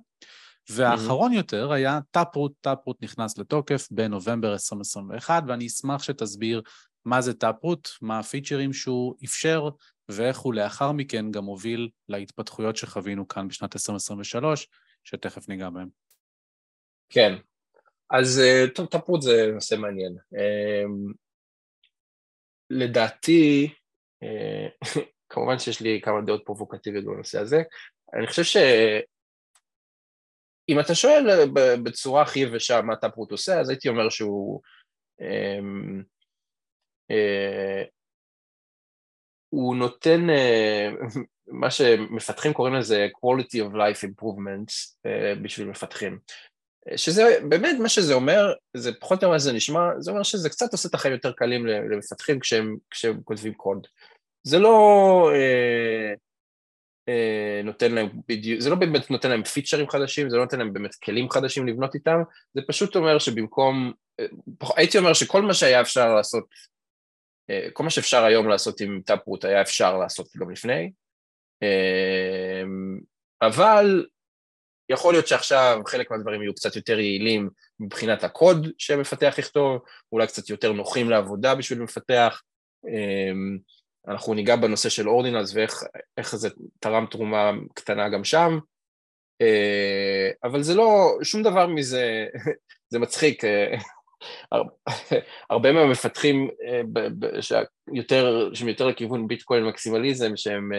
והאחרון 0.70 1.32
יותר 1.32 1.72
היה 1.72 1.98
Taproot, 2.10 2.52
Taproot 2.60 3.02
נכנס 3.02 3.38
לתוקף 3.38 3.88
בנובמבר 3.90 4.52
2021, 4.52 5.42
ואני 5.46 5.66
אשמח 5.66 6.02
שתסביר 6.02 6.62
מה 7.04 7.20
זה 7.20 7.34
Taproot, 7.34 7.88
מה 8.02 8.18
ה 8.18 8.24
features 8.24 8.72
שהוא 8.72 9.14
אפשר, 9.24 9.68
ואיך 10.08 10.38
הוא 10.38 10.54
לאחר 10.54 10.92
מכן 10.92 11.30
גם 11.30 11.44
הוביל 11.44 11.88
להתפתחויות 12.08 12.76
שחווינו 12.76 13.28
כאן 13.28 13.48
בשנת 13.48 13.76
2023, 13.76 14.68
שתכף 15.04 15.48
ניגע 15.48 15.70
בהם. 15.70 15.88
כן, 17.10 17.34
אז 18.10 18.40
אה, 18.40 18.64
טוב, 18.74 18.86
Taproot 18.86 19.22
זה 19.22 19.50
נושא 19.54 19.74
מעניין. 19.74 20.16
אמ, 20.32 21.12
לדעתי, 22.70 23.74
אה, 24.22 24.68
כמובן 25.30 25.58
שיש 25.58 25.80
לי 25.80 26.00
כמה 26.04 26.20
דעות 26.26 26.42
פרובוקטיביות 26.44 27.04
בנושא 27.04 27.40
הזה, 27.40 27.62
אני 28.14 28.26
חושב 28.26 28.42
שאם 30.68 30.80
אתה 30.80 30.94
שואל 30.94 31.50
בצורה 31.82 32.22
הכי 32.22 32.38
יבשה 32.38 32.82
מה 32.82 32.96
טאפרוט 32.96 33.32
עושה, 33.32 33.60
אז 33.60 33.68
הייתי 33.68 33.88
אומר 33.88 34.08
שהוא 34.08 34.60
אמ, 35.20 36.02
אה, 37.10 37.82
הוא 39.48 39.76
נותן, 39.76 40.26
מה 41.60 41.70
שמפתחים 41.70 42.52
קוראים 42.52 42.74
לזה 42.74 43.08
quality 43.16 43.68
of 43.68 43.74
life 43.74 44.08
improvements 44.08 44.96
בשביל 45.42 45.68
מפתחים. 45.68 46.18
שזה 46.96 47.22
באמת 47.48 47.76
מה 47.80 47.88
שזה 47.88 48.14
אומר, 48.14 48.52
זה 48.76 48.92
פחות 49.00 49.10
או 49.10 49.14
יותר 49.16 49.28
מה 49.28 49.38
שזה 49.38 49.52
נשמע, 49.52 49.80
זה 49.98 50.10
אומר 50.10 50.22
שזה 50.22 50.48
קצת 50.48 50.72
עושה 50.72 50.88
את 50.88 50.94
החיים 50.94 51.14
יותר 51.14 51.32
קלים 51.32 51.66
למפתחים 51.66 52.40
כשהם, 52.40 52.76
כשהם 52.90 53.20
כותבים 53.24 53.54
קוד. 53.54 53.86
זה 54.42 54.58
לא 54.58 55.30
אה, 55.34 55.38
אה, 55.38 56.14
נותן 57.64 57.92
להם 57.92 58.08
בדיוק, 58.28 58.60
זה 58.60 58.70
לא 58.70 58.76
באמת 58.76 59.10
נותן 59.10 59.30
להם 59.30 59.42
פיצ'רים 59.42 59.88
חדשים, 59.88 60.30
זה 60.30 60.36
לא 60.36 60.42
נותן 60.42 60.58
להם 60.58 60.72
באמת 60.72 60.94
כלים 60.94 61.30
חדשים 61.30 61.66
לבנות 61.66 61.94
איתם, 61.94 62.22
זה 62.54 62.60
פשוט 62.68 62.96
אומר 62.96 63.18
שבמקום, 63.18 63.92
אה, 64.20 64.26
הייתי 64.76 64.98
אומר 64.98 65.12
שכל 65.12 65.42
מה 65.42 65.54
שהיה 65.54 65.80
אפשר 65.80 66.14
לעשות, 66.14 66.44
אה, 67.50 67.68
כל 67.72 67.84
מה 67.84 67.90
שאפשר 67.90 68.24
היום 68.24 68.48
לעשות 68.48 68.80
עם 68.80 69.00
טאפרוט 69.06 69.44
היה 69.44 69.60
אפשר 69.60 69.98
לעשות 69.98 70.28
גם 70.36 70.50
לפני, 70.50 70.92
אה, 71.62 72.62
אבל 73.42 74.06
יכול 74.90 75.14
להיות 75.14 75.26
שעכשיו 75.28 75.80
חלק 75.86 76.10
מהדברים 76.10 76.42
יהיו 76.42 76.54
קצת 76.54 76.76
יותר 76.76 76.98
יעילים 76.98 77.50
מבחינת 77.80 78.24
הקוד 78.24 78.66
שמפתח 78.78 79.34
יכתוב, 79.38 79.82
אולי 80.12 80.26
קצת 80.26 80.50
יותר 80.50 80.72
נוחים 80.72 81.10
לעבודה 81.10 81.54
בשביל 81.54 81.78
מפתח. 81.78 82.42
אנחנו 84.08 84.34
ניגע 84.34 84.56
בנושא 84.56 84.88
של 84.88 85.08
אורדינלס 85.08 85.54
ואיך 85.54 86.36
זה 86.36 86.48
תרם 86.80 87.06
תרומה 87.10 87.52
קטנה 87.74 88.08
גם 88.08 88.24
שם, 88.24 88.58
אה, 89.40 90.30
אבל 90.44 90.62
זה 90.62 90.74
לא, 90.74 91.18
שום 91.22 91.42
דבר 91.42 91.66
מזה, 91.66 92.26
זה 92.90 92.98
מצחיק. 92.98 93.44
אה, 93.44 93.74
הרבה 95.50 95.72
מהמפתחים 95.72 96.50
אה, 96.66 96.82
שיותר, 97.40 98.54
שהם 98.54 98.68
יותר 98.68 98.86
לכיוון 98.86 99.28
ביטקוין 99.28 99.64
מקסימליזם, 99.64 100.36
שהם 100.36 100.72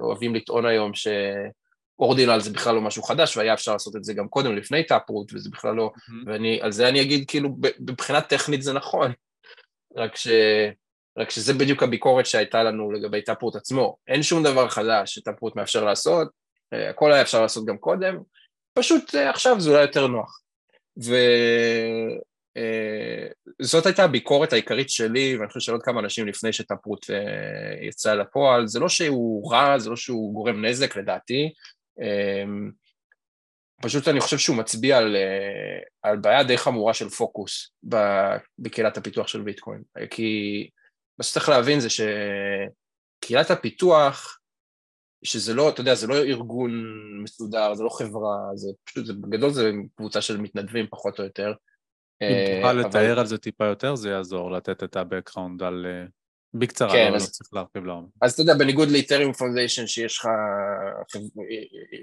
אוהבים 0.00 0.34
לטעון 0.34 0.66
היום 0.66 0.94
ש... 0.94 1.08
אורדינל 2.00 2.40
זה 2.40 2.50
בכלל 2.50 2.74
לא 2.74 2.80
משהו 2.80 3.02
חדש, 3.02 3.36
והיה 3.36 3.54
אפשר 3.54 3.72
לעשות 3.72 3.96
את 3.96 4.04
זה 4.04 4.14
גם 4.14 4.28
קודם, 4.28 4.56
לפני 4.56 4.86
טאפרוט, 4.86 5.32
וזה 5.34 5.50
בכלל 5.52 5.74
לא... 5.74 5.90
Mm-hmm. 5.96 6.30
ועל 6.60 6.72
זה 6.72 6.88
אני 6.88 7.02
אגיד, 7.02 7.24
כאילו, 7.28 7.56
מבחינה 7.80 8.20
טכנית 8.20 8.62
זה 8.62 8.72
נכון, 8.72 9.12
רק, 9.96 10.16
ש, 10.16 10.28
רק 11.18 11.30
שזה 11.30 11.54
בדיוק 11.54 11.82
הביקורת 11.82 12.26
שהייתה 12.26 12.62
לנו 12.62 12.92
לגבי 12.92 13.22
טאפרוט 13.22 13.56
עצמו. 13.56 13.96
אין 14.08 14.22
שום 14.22 14.42
דבר 14.42 14.68
חדש 14.68 15.14
שטאפרוט 15.14 15.56
מאפשר 15.56 15.84
לעשות, 15.84 16.28
אה, 16.72 16.90
הכל 16.90 17.12
היה 17.12 17.22
אפשר 17.22 17.42
לעשות 17.42 17.66
גם 17.66 17.78
קודם, 17.78 18.18
פשוט 18.74 19.14
אה, 19.14 19.30
עכשיו 19.30 19.60
זה 19.60 19.70
אולי 19.70 19.82
יותר 19.82 20.06
נוח. 20.06 20.40
וזאת 20.96 21.16
אה, 23.86 23.90
הייתה 23.90 24.04
הביקורת 24.04 24.52
העיקרית 24.52 24.90
שלי, 24.90 25.36
ואני 25.36 25.48
חושב 25.48 25.60
של 25.60 25.72
עוד 25.72 25.82
כמה 25.82 26.00
אנשים 26.00 26.26
לפני 26.26 26.52
שטאפרוט 26.52 27.06
יצא 27.82 28.14
לפועל, 28.14 28.66
זה 28.66 28.80
לא 28.80 28.88
שהוא 28.88 29.52
רע, 29.52 29.78
זה 29.78 29.90
לא 29.90 29.96
שהוא 29.96 30.34
גורם 30.34 30.64
נזק 30.64 30.96
לדעתי, 30.96 31.52
פשוט 33.82 34.08
אני 34.08 34.20
חושב 34.20 34.38
שהוא 34.38 34.56
מצביע 34.56 34.98
על, 34.98 35.16
על 36.02 36.16
בעיה 36.16 36.42
די 36.42 36.58
חמורה 36.58 36.94
של 36.94 37.08
פוקוס 37.08 37.70
בקהילת 38.58 38.96
הפיתוח 38.96 39.28
של 39.28 39.42
ביטקוין. 39.42 39.82
כי 40.10 40.68
מה 41.18 41.24
שצריך 41.24 41.48
להבין 41.48 41.80
זה 41.80 41.88
שקהילת 41.90 43.50
הפיתוח, 43.50 44.38
שזה 45.24 45.54
לא, 45.54 45.68
אתה 45.68 45.80
יודע, 45.80 45.94
זה 45.94 46.06
לא 46.06 46.14
ארגון 46.14 46.72
מסודר, 47.22 47.74
זה 47.74 47.82
לא 47.82 47.88
חברה, 47.88 48.36
זה 48.54 48.68
פשוט, 48.84 49.06
זה, 49.06 49.12
בגדול 49.12 49.50
זה 49.50 49.70
קבוצה 49.96 50.20
של 50.20 50.36
מתנדבים 50.36 50.86
פחות 50.90 51.18
או 51.18 51.24
יותר. 51.24 51.52
אם 52.22 52.56
תוכל 52.56 52.66
אה, 52.66 52.72
לתאר 52.72 53.20
על 53.20 53.26
זה 53.26 53.38
טיפה 53.38 53.64
יותר, 53.64 53.94
זה 53.94 54.10
יעזור 54.10 54.50
לתת 54.50 54.82
את 54.82 54.96
ה-background 54.96 55.64
על 55.64 55.86
אה, 55.86 56.04
בקצרה, 56.54 56.92
כן, 56.92 57.10
לא, 57.10 57.16
אז, 57.16 57.22
לא 57.22 57.30
צריך 57.30 57.54
להרחיב 57.54 57.84
לעומק. 57.84 58.08
אז 58.22 58.32
אתה 58.32 58.42
יודע, 58.42 58.54
בניגוד 58.54 58.88
לאיתריום 58.88 59.32
פונדיישן 59.32 59.86
שיש 59.86 60.18
לך 60.18 60.28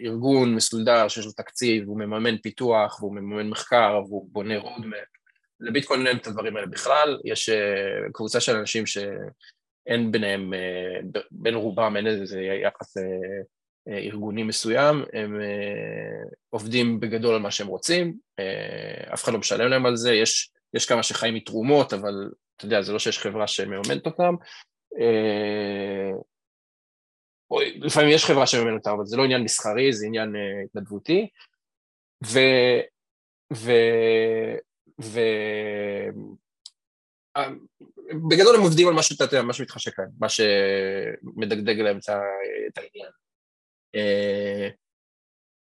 ארגון 0.05 0.55
מסודר 0.55 1.07
שיש 1.07 1.25
לו 1.25 1.31
תקציב, 1.31 1.87
הוא 1.87 1.99
מממן 1.99 2.37
פיתוח 2.37 2.99
והוא 2.99 3.15
מממן 3.15 3.49
מחקר 3.49 4.01
והוא 4.07 4.29
בונה 4.31 4.57
roadmap, 4.57 5.07
לביטקוין 5.59 6.07
אין 6.07 6.17
את 6.17 6.27
הדברים 6.27 6.55
האלה 6.55 6.67
בכלל, 6.67 7.19
יש 7.25 7.49
אה, 7.49 8.11
קבוצה 8.13 8.39
של 8.39 8.55
אנשים 8.55 8.85
שאין 8.85 10.11
ביניהם, 10.11 10.53
אה, 10.53 11.21
בין 11.31 11.55
רובם 11.55 11.97
אין 11.97 12.07
איזה 12.07 12.41
יחס 12.41 12.97
אה, 12.97 13.97
ארגוני 13.97 14.43
מסוים, 14.43 15.03
הם 15.13 15.39
עובדים 16.49 16.99
בגדול 16.99 17.35
על 17.35 17.41
מה 17.41 17.51
שהם 17.51 17.67
רוצים, 17.67 18.17
אף 19.13 19.23
אחד 19.23 19.33
לא 19.33 19.39
משלם 19.39 19.69
להם 19.69 19.85
על 19.85 19.95
זה, 19.95 20.13
יש, 20.13 20.49
יש 20.73 20.85
כמה 20.85 21.03
שחיים 21.03 21.33
מתרומות, 21.33 21.93
אבל 21.93 22.29
אתה 22.57 22.65
יודע, 22.65 22.81
זה 22.81 22.93
לא 22.93 22.99
שיש 22.99 23.19
חברה 23.19 23.47
שמממנת 23.47 24.05
אותם. 24.05 24.35
אה, 24.99 26.11
לפעמים 27.75 28.09
יש 28.09 28.25
חברה 28.25 28.47
שמממנת 28.47 28.77
אותם, 28.77 28.91
אבל 28.95 29.05
זה 29.05 29.17
לא 29.17 29.23
עניין 29.23 29.43
מסחרי, 29.43 29.93
זה 29.93 30.05
עניין 30.05 30.35
התנדבותי. 30.65 31.29
ו... 32.25 32.39
ו... 33.53 33.71
ו... 35.01 35.19
אה, 37.37 37.49
הם 38.55 38.61
עובדים 38.61 38.87
על 38.87 38.93
משהו, 38.93 39.15
אתה 39.15 39.23
יודע, 39.23 39.41
משהו 39.41 39.63
מתחשק 39.63 39.99
להם, 39.99 40.09
מה 40.19 40.27
שמדגדג 40.29 41.79
להם 41.79 41.97
את 41.97 42.77
העניין. 42.77 43.11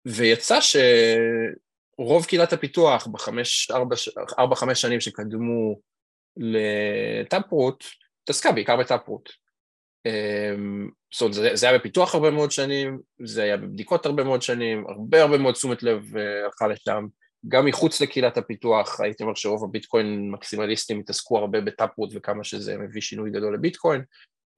ויצא 0.07 0.59
שרוב 0.61 2.27
קהילת 2.27 2.53
הפיתוח 2.53 3.07
בחמש, 3.07 3.71
ארבע, 3.71 3.97
ארבע, 4.39 4.55
חמש 4.55 4.81
שנים 4.81 5.01
שקדמו 5.01 5.81
לטאפרוט, 6.37 7.85
התעסקה 8.23 8.53
בעיקר 8.53 8.77
ב 8.77 8.83
Taproot. 8.83 9.31
אמ, 10.07 10.89
זאת 11.13 11.23
אומרת, 11.23 11.57
זה, 11.57 11.69
היה 11.69 11.79
בפיתוח 11.79 12.15
הרבה 12.15 12.31
מאוד 12.31 12.51
שנים, 12.51 12.99
זה 13.25 13.43
היה 13.43 13.57
בבדיקות 13.57 14.07
הרבה 14.07 14.25
מאוד 14.25 14.43
שנים, 14.43 14.87
הרבה 14.89 15.23
הרבה 15.23 15.39
מאוד 15.39 15.55
תשומת 15.55 15.83
לב 15.83 16.17
אה, 16.17 16.45
הלכה 16.45 16.69
לשם. 16.69 17.07
גם 17.49 17.67
מחוץ 17.67 18.01
לקהילת 18.01 18.37
הפיתוח, 18.37 19.01
הייתי 19.01 19.23
אומר 19.23 19.35
שרוב 19.35 19.65
הביטקוין 19.65 20.31
מקסימליסטים 20.31 21.01
התעסקו 21.01 21.39
הרבה 21.39 21.61
ב 21.61 21.67
Taproot 21.67 22.11
וכמה 22.15 22.45
שזה 22.45 22.79
מביא 22.79 23.01
שינוי 23.01 23.31
גדול 23.31 23.55
לביטקוין. 23.55 24.03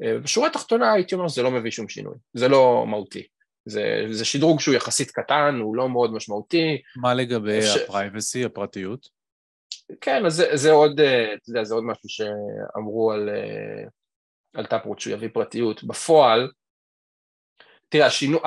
אה, 0.03 0.19
בשורה 0.19 0.49
התחתונה 0.49 0.93
הייתי 0.93 1.15
אומר 1.15 1.29
שזה 1.29 1.43
לא 1.43 1.51
מביא 1.51 1.71
שום 1.71 1.89
שינוי, 1.89 2.15
זה 2.35 2.49
לא 2.49 2.85
מהותי. 2.87 3.27
זה, 3.65 4.05
זה 4.11 4.25
שדרוג 4.25 4.61
שהוא 4.61 4.75
יחסית 4.75 5.11
קטן, 5.11 5.59
הוא 5.62 5.77
לא 5.77 5.89
מאוד 5.89 6.12
משמעותי. 6.12 6.83
מה 6.97 7.15
לגבי 7.15 7.62
ש... 7.62 7.77
ה 7.76 7.84
privacy, 7.84 8.45
הפרטיות? 8.45 9.09
כן, 10.01 10.27
אז 10.27 10.35
זה, 10.35 10.57
זה 10.57 10.71
עוד, 10.71 11.01
אתה 11.01 11.51
יודע, 11.51 11.65
זה 11.65 11.75
עוד 11.75 11.85
משהו 11.85 12.09
שאמרו 12.09 13.12
על, 13.12 13.29
על 14.55 14.67
Taproot 14.66 14.99
שהוא 14.99 15.12
יביא 15.12 15.29
פרטיות. 15.33 15.85
בפועל, 15.85 16.51
תראה, 17.89 18.07
השינו, 18.07 18.39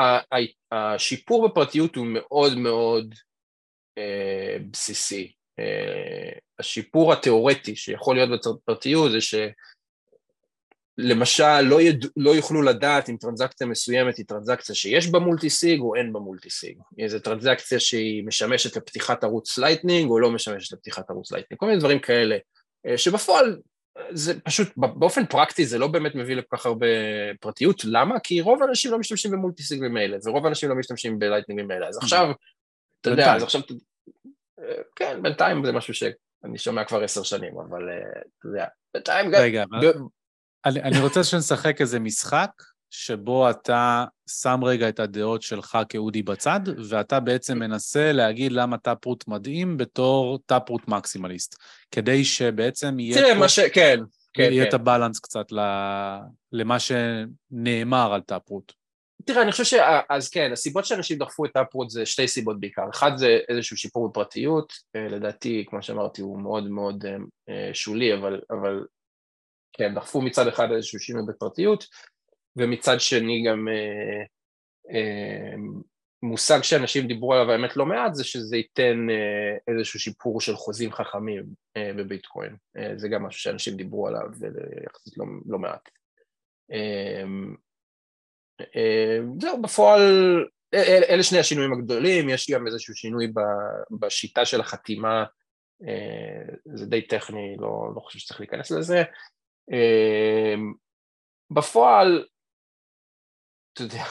השיפור 0.71 1.47
בפרטיות 1.47 1.95
הוא 1.95 2.07
מאוד 2.09 2.57
מאוד 2.57 3.13
אה, 3.13 3.19
בסיסי. 4.71 5.31
אה, 5.59 6.31
השיפור 6.59 7.13
התיאורטי 7.13 7.75
שיכול 7.75 8.15
להיות 8.15 8.45
בפרטיות 8.45 9.11
זה 9.11 9.17
שלמשל 10.99 11.61
לא, 11.61 11.81
יד... 11.81 12.05
לא 12.17 12.31
יוכלו 12.31 12.61
לדעת 12.61 13.09
אם 13.09 13.17
טרנזקציה 13.17 13.67
מסוימת 13.67 14.17
היא 14.17 14.25
טרנזקציה 14.25 14.75
שיש 14.75 15.07
בה 15.07 15.19
multisig 15.19 15.79
או 15.79 15.95
אין 15.95 16.13
בה 16.13 16.19
multisig. 16.19 16.77
איזו 16.99 17.19
טרנזקציה 17.19 17.79
שהיא 17.79 18.23
משמשת 18.25 18.77
לפתיחת 18.77 19.23
ערוץ 19.23 19.57
Lightning 19.57 20.09
או 20.09 20.19
לא 20.19 20.31
משמשת 20.31 20.73
לפתיחת 20.73 21.09
ערוץ 21.09 21.31
Lightning, 21.31 21.59
כל 21.59 21.65
מיני 21.65 21.79
דברים 21.79 21.99
כאלה, 21.99 22.37
אה, 22.87 22.97
שבפועל 22.97 23.61
זה 24.11 24.39
פשוט, 24.39 24.67
באופן 24.77 25.25
פרקטי 25.25 25.65
זה 25.65 25.77
לא 25.77 25.87
באמת 25.87 26.15
מביא 26.15 26.35
לכל 26.35 26.57
כך 26.57 26.65
הרבה 26.65 26.87
פרטיות, 27.39 27.85
למה? 27.85 28.19
כי 28.19 28.41
רוב 28.41 28.63
האנשים 28.63 28.91
לא 28.91 28.99
משתמשים 28.99 29.31
ב 29.31 29.37
multisig 29.37 29.81
ממילא, 29.81 30.17
ורוב 30.25 30.45
האנשים 30.45 30.69
לא 30.69 30.75
משתמשים 30.75 31.19
ב 31.19 31.23
Lightning 31.23 31.61
ממילא, 31.61 31.85
אז 31.85 31.97
עכשיו, 31.97 32.31
אתה 33.05 33.13
יודע, 33.13 33.35
אז 33.35 33.43
עכשיו, 33.43 33.61
כן, 34.95 35.19
בינתיים 35.21 35.65
זה 35.65 35.71
משהו 35.71 35.93
שאני 35.93 36.57
שומע 36.57 36.83
כבר 36.83 37.03
עשר 37.03 37.23
שנים, 37.23 37.53
אבל 37.69 37.89
אה, 37.89 38.21
אתה 38.39 38.47
יודע, 38.47 38.65
בינתיים 38.93 39.31
גם... 39.31 39.41
רגע, 39.41 39.63
אני 40.65 40.99
רוצה 40.99 41.23
שנשחק 41.23 41.81
איזה 41.81 41.99
משחק, 41.99 42.51
שבו 42.89 43.49
אתה 43.49 44.05
שם 44.29 44.59
רגע 44.63 44.89
את 44.89 44.99
הדעות 44.99 45.41
שלך 45.41 45.77
כאודי 45.89 46.23
בצד, 46.23 46.59
ואתה 46.89 47.19
בעצם 47.19 47.59
מנסה 47.59 48.11
להגיד 48.11 48.51
למה 48.51 48.77
Taproot 48.77 49.27
מדהים 49.27 49.77
בתור 49.77 50.39
Taproot 50.45 50.87
מקסימליסט, 50.87 51.55
כדי 51.91 52.25
שבעצם 52.25 52.99
יהיה... 52.99 53.15
תראה, 53.15 53.33
מה 53.33 53.49
ש... 53.49 53.59
כן, 53.59 53.99
כן, 54.33 54.49
יהיה 54.51 54.63
כן. 54.63 54.69
את 54.69 54.73
הבלנס 54.73 55.19
קצת 55.19 55.45
למה 56.51 56.77
שנאמר 56.79 58.13
על 58.13 58.21
טאפרוט. 58.21 58.73
תראה, 59.25 59.41
אני 59.41 59.51
חושב 59.51 59.63
ש... 59.63 59.73
אז 60.09 60.29
כן, 60.29 60.51
הסיבות 60.51 60.85
שאנשים 60.85 61.17
דחפו 61.17 61.45
את 61.45 61.51
טאפרוט 61.53 61.89
זה 61.89 62.05
שתי 62.05 62.27
סיבות 62.27 62.59
בעיקר. 62.59 62.89
אחד 62.89 63.11
זה 63.17 63.39
איזשהו 63.49 63.77
שיפור 63.77 64.09
בפרטיות, 64.09 64.73
אה, 64.95 65.07
לדעתי, 65.07 65.65
כמו 65.67 65.81
שאמרתי, 65.81 66.21
הוא 66.21 66.41
מאוד 66.41 66.69
מאוד 66.69 67.05
אה, 67.49 67.69
שולי, 67.73 68.13
אבל, 68.13 68.41
אבל 68.49 68.85
כן, 69.73 69.95
דחפו 69.95 70.21
מצד 70.21 70.47
אחד 70.47 70.71
איזשהו 70.71 70.99
שינוי 70.99 71.23
בפרטיות, 71.27 71.85
ומצד 72.55 72.99
שני 72.99 73.43
גם 73.47 73.67
אה, 73.67 74.23
אה, 74.95 75.55
מושג 76.23 76.61
שאנשים 76.61 77.07
דיברו 77.07 77.33
עליו 77.33 77.51
האמת 77.51 77.77
לא 77.77 77.85
מעט 77.85 78.15
זה 78.15 78.23
שזה 78.23 78.57
ייתן 78.57 79.07
אה, 79.09 79.73
איזשהו 79.73 79.99
שיפור 79.99 80.41
של 80.41 80.55
חוזים 80.55 80.91
חכמים 80.91 81.45
אה, 81.77 81.91
בביטקוין, 81.95 82.55
אה, 82.77 82.91
זה 82.97 83.09
גם 83.09 83.23
משהו 83.23 83.41
שאנשים 83.41 83.77
דיברו 83.77 84.07
עליו 84.07 84.27
ויחסית 84.39 85.17
לא, 85.17 85.25
לא 85.45 85.59
מעט. 85.59 85.89
אה, 86.71 86.77
אה, 87.21 87.23
זהו, 89.39 89.61
בפועל 89.61 90.01
אל, 90.73 91.03
אלה 91.09 91.23
שני 91.23 91.39
השינויים 91.39 91.73
הגדולים, 91.73 92.29
יש 92.29 92.51
גם 92.51 92.67
איזשהו 92.67 92.95
שינוי 92.95 93.33
בשיטה 93.99 94.45
של 94.45 94.59
החתימה, 94.59 95.25
אה, 95.87 96.55
זה 96.75 96.85
די 96.85 97.07
טכני, 97.07 97.55
לא, 97.59 97.91
לא 97.95 97.99
חושב 97.99 98.19
שצריך 98.19 98.39
להיכנס 98.39 98.71
לזה. 98.71 99.03
בפועל 101.51 102.25
אתה 103.75 103.83
יודע, 103.83 104.03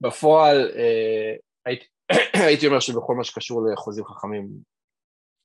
בפועל 0.00 0.70
אה, 0.76 1.34
הייתי, 1.66 1.86
הייתי 2.46 2.66
אומר 2.66 2.80
שבכל 2.80 3.14
מה 3.14 3.24
שקשור 3.24 3.62
לחוזים 3.72 4.04
חכמים 4.04 4.48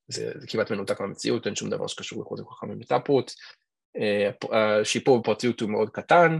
זה, 0.07 0.31
זה 0.35 0.47
כמעט 0.47 0.71
מנותק 0.71 1.01
מהמציאות, 1.01 1.47
אין 1.47 1.55
שום 1.55 1.69
דבר 1.69 1.87
שקשור 1.87 2.21
לחוזים 2.21 2.45
חכמים 2.49 2.79
בטאפרוט, 2.79 3.31
אה, 3.97 4.29
השיפור 4.51 5.21
בפרטיות 5.21 5.59
הוא 5.59 5.69
מאוד 5.69 5.89
קטן, 5.89 6.39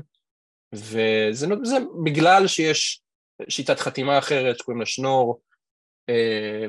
וזה 0.74 1.48
זה 1.64 1.78
בגלל 2.04 2.48
שיש 2.48 3.02
שיטת 3.50 3.80
חתימה 3.80 4.18
אחרת 4.18 4.60
שקוראים 4.60 4.80
לה 4.80 4.86
שנור, 4.86 5.42
אה, 6.10 6.66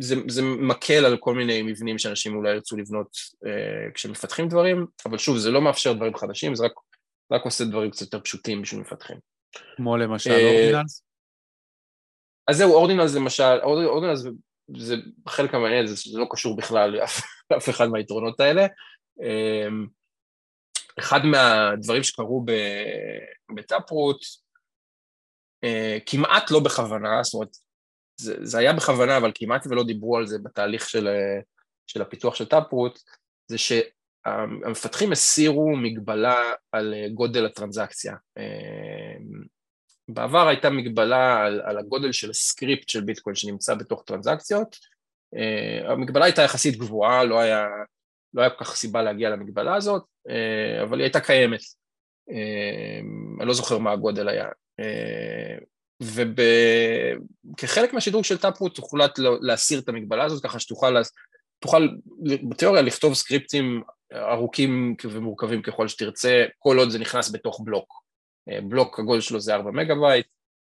זה, 0.00 0.14
זה 0.28 0.42
מקל 0.42 1.04
על 1.04 1.16
כל 1.16 1.34
מיני 1.34 1.62
מבנים 1.62 1.98
שאנשים 1.98 2.36
אולי 2.36 2.54
ירצו 2.54 2.76
לבנות 2.76 3.16
uh, 3.44 3.92
כשמפתחים 3.94 4.48
דברים, 4.48 4.86
אבל 5.06 5.18
שוב, 5.18 5.38
זה 5.38 5.50
לא 5.50 5.60
מאפשר 5.60 5.92
דברים 5.92 6.16
חדשים, 6.16 6.54
זה 6.54 6.64
רק 6.64 6.72
רק 7.32 7.44
עושה 7.44 7.64
דברים 7.64 7.90
קצת 7.90 8.00
יותר 8.00 8.20
פשוטים 8.20 8.62
בשביל 8.62 8.80
מפתחים. 8.80 9.16
כמו 9.76 9.96
למשל 9.96 10.30
Ordinals? 10.30 11.02
אז 12.48 12.56
זהו, 12.56 12.72
Ordinals 12.72 13.14
למשל, 13.14 13.58
Ordinals 13.62 14.24
זה 14.76 14.96
חלק 15.28 15.54
המעניין, 15.54 15.86
זה, 15.86 15.94
זה 16.12 16.18
לא 16.18 16.26
קשור 16.30 16.56
בכלל 16.56 16.90
לאף 17.50 17.68
אחד 17.68 17.86
מהיתרונות 17.86 18.40
האלה. 18.40 18.66
אמ, 19.22 19.86
אחד 20.98 21.24
מהדברים 21.24 22.02
שקרו 22.02 22.44
ב 23.54 23.61
Taproot, 23.61 24.20
אה, 25.64 25.98
כמעט 26.06 26.50
לא 26.50 26.60
בכוונה, 26.60 27.22
זאת 27.22 27.34
אומרת, 27.34 27.56
זה, 28.20 28.36
זה 28.42 28.58
היה 28.58 28.72
בכוונה, 28.72 29.16
אבל 29.16 29.32
כמעט 29.34 29.66
ולא 29.66 29.84
דיברו 29.84 30.16
על 30.16 30.26
זה 30.26 30.38
בתהליך 30.38 30.88
של, 30.88 31.08
של 31.86 32.02
הפיתוח 32.02 32.34
של 32.34 32.44
Taproot, 32.44 32.98
זה 33.48 33.58
ש... 33.58 33.72
המפתחים 34.64 35.12
הסירו 35.12 35.76
מגבלה 35.76 36.52
על 36.72 36.94
אה, 36.94 37.08
גודל 37.08 37.46
הטרנזקציה. 37.46 38.14
אה, 38.38 39.16
בעבר 40.08 40.48
הייתה 40.48 40.70
מגבלה 40.70 41.46
על, 41.46 41.60
על 41.64 41.78
הגודל 41.78 42.12
של 42.12 42.30
הסקריפט 42.30 42.88
של 42.88 43.00
ביטקוין 43.00 43.36
שנמצא 43.36 43.74
בתוך 43.74 44.02
טרנזקציות, 44.06 44.76
אה, 45.36 45.92
המגבלה 45.92 46.24
הייתה 46.24 46.42
יחסית 46.42 46.76
גבוהה, 46.76 47.24
לא 47.24 47.40
היה, 47.40 47.66
לא 48.34 48.42
היה 48.42 48.50
כל 48.50 48.64
כך 48.64 48.74
סיבה 48.74 49.02
להגיע 49.02 49.30
למגבלה 49.30 49.74
הזאת, 49.74 50.02
אבל 50.82 50.98
היא 50.98 51.04
הייתה 51.04 51.20
קיימת. 51.20 51.60
אני 53.40 53.48
לא 53.48 53.54
זוכר 53.54 53.78
מה 53.78 53.92
הגודל 53.92 54.28
היה. 54.28 54.48
וכחלק 56.00 57.92
מהשדרוג 57.94 58.24
של 58.24 58.38
Taproot 58.38 58.78
הוחלט 58.78 59.18
להסיר 59.40 59.78
את 59.78 59.88
המגבלה 59.88 60.24
הזאת 60.24 60.42
ככה 60.42 60.60
שתוכל 60.60 60.96
תוכל 61.58 61.88
בתיאוריה 62.48 62.82
לכתוב 62.82 63.14
סקריפטים 63.14 63.82
ארוכים 64.14 64.96
ומורכבים 65.04 65.62
ככל 65.62 65.88
שתרצה, 65.88 66.44
כל 66.58 66.78
עוד 66.78 66.90
זה 66.90 66.98
נכנס 66.98 67.30
בתוך 67.30 67.60
בלוק. 67.64 68.02
אה, 68.48 68.60
בלוק 68.60 68.98
הגודל 68.98 69.20
שלו 69.20 69.40
זה 69.40 69.54
4 69.54 69.70
מגה 69.70 69.94
בייט, 69.94 70.26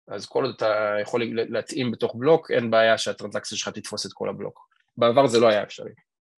אז 0.08 0.26
כל 0.26 0.46
עוד 0.46 0.54
אתה 0.56 0.96
יכול 1.02 1.24
להתאים 1.36 1.92
בתוך 1.92 2.16
בלוק, 2.16 2.52
אין 2.52 2.72
בעיה 2.72 2.98
שהטרנזקציה 2.98 3.58
שלך 3.58 3.70
תתפוס 3.70 4.06
את 4.06 4.14
כל 4.14 4.30
הבלוק. 4.30 4.68
בעבר 4.98 5.28
זה 5.28 5.40
לא 5.40 5.48
היה 5.48 5.64
אפשרי. 5.64 5.92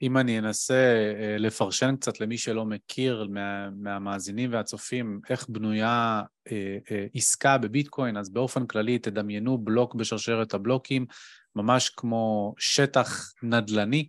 אם 0.03 0.17
אני 0.17 0.39
אנסה 0.39 0.73
אה, 1.19 1.37
לפרשן 1.37 1.95
קצת 1.99 2.19
למי 2.19 2.37
שלא 2.37 2.65
מכיר 2.65 3.27
מה, 3.29 3.69
מהמאזינים 3.69 4.53
והצופים 4.53 5.19
איך 5.29 5.45
בנויה 5.49 6.21
אה, 6.51 6.77
אה, 6.91 7.05
עסקה 7.15 7.57
בביטקוין, 7.57 8.17
אז 8.17 8.29
באופן 8.29 8.67
כללי 8.67 8.99
תדמיינו 8.99 9.57
בלוק 9.57 9.95
בשרשרת 9.95 10.53
הבלוקים, 10.53 11.05
ממש 11.55 11.89
כמו 11.89 12.53
שטח 12.57 13.33
נדל"ני, 13.43 14.07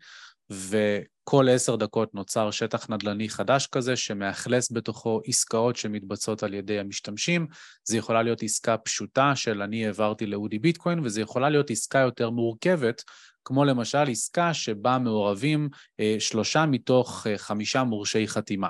וכל 0.51 1.49
עשר 1.49 1.77
דקות 1.77 2.15
נוצר 2.15 2.51
שטח 2.51 2.91
נדל"ני 2.91 3.29
חדש 3.29 3.67
כזה, 3.67 3.97
שמאכלס 3.97 4.73
בתוכו 4.73 5.21
עסקאות 5.27 5.77
שמתבצעות 5.77 6.43
על 6.43 6.55
ידי 6.55 6.79
המשתמשים. 6.79 7.47
זה 7.85 7.97
יכולה 7.97 8.23
להיות 8.23 8.43
עסקה 8.43 8.77
פשוטה 8.77 9.37
של 9.37 9.63
אני 9.63 9.87
העברתי 9.87 10.27
לאודי 10.27 10.59
ביטקוין, 10.59 10.99
וזה 10.99 11.21
יכולה 11.21 11.51
להיות 11.51 11.71
עסקה 11.71 11.99
יותר 11.99 12.31
מורכבת, 12.31 13.03
כמו 13.45 13.65
למשל 13.65 14.11
עסקה 14.11 14.55
שבה 14.55 14.99
מעורבים 14.99 15.69
אה, 16.01 16.17
שלושה 16.19 16.67
מתוך 16.67 17.27
אה, 17.27 17.39
חמישה 17.39 17.85
מורשי 17.85 18.29
חתימה. 18.29 18.69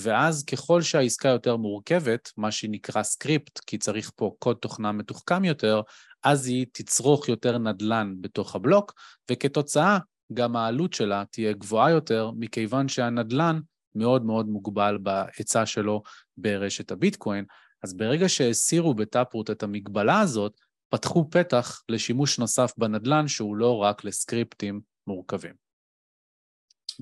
ואז 0.00 0.44
ככל 0.44 0.82
שהעסקה 0.82 1.28
יותר 1.28 1.56
מורכבת, 1.56 2.32
מה 2.36 2.50
שנקרא 2.50 3.02
סקריפט, 3.02 3.58
כי 3.66 3.78
צריך 3.78 4.10
פה 4.16 4.34
קוד 4.38 4.56
תוכנה 4.56 4.92
מתוחכם 4.92 5.44
יותר, 5.44 5.80
אז 6.24 6.46
היא 6.46 6.66
תצרוך 6.72 7.28
יותר 7.28 7.58
נדל"ן 7.58 8.14
בתוך 8.20 8.54
הבלוק, 8.54 8.92
וכתוצאה 9.30 9.98
גם 10.32 10.56
העלות 10.56 10.92
שלה 10.92 11.24
תהיה 11.30 11.52
גבוהה 11.52 11.90
יותר, 11.90 12.30
מכיוון 12.36 12.88
שהנדל"ן 12.88 13.60
מאוד 13.94 14.24
מאוד 14.24 14.48
מוגבל 14.48 14.98
בהיצע 15.02 15.66
שלו 15.66 16.02
ברשת 16.36 16.90
הביטקוין. 16.90 17.44
אז 17.82 17.94
ברגע 17.94 18.28
שהסירו 18.28 18.94
ב 18.94 19.01
Taproot 19.01 19.50
את 19.50 19.62
המגבלה 19.62 20.20
הזאת, 20.20 20.60
פתחו 20.94 21.30
פתח 21.30 21.82
לשימוש 21.88 22.38
נוסף 22.38 22.72
בנדל"ן 22.78 23.28
שהוא 23.28 23.56
לא 23.56 23.76
רק 23.76 24.04
לסקריפטים 24.04 24.80
מורכבים. 25.06 25.54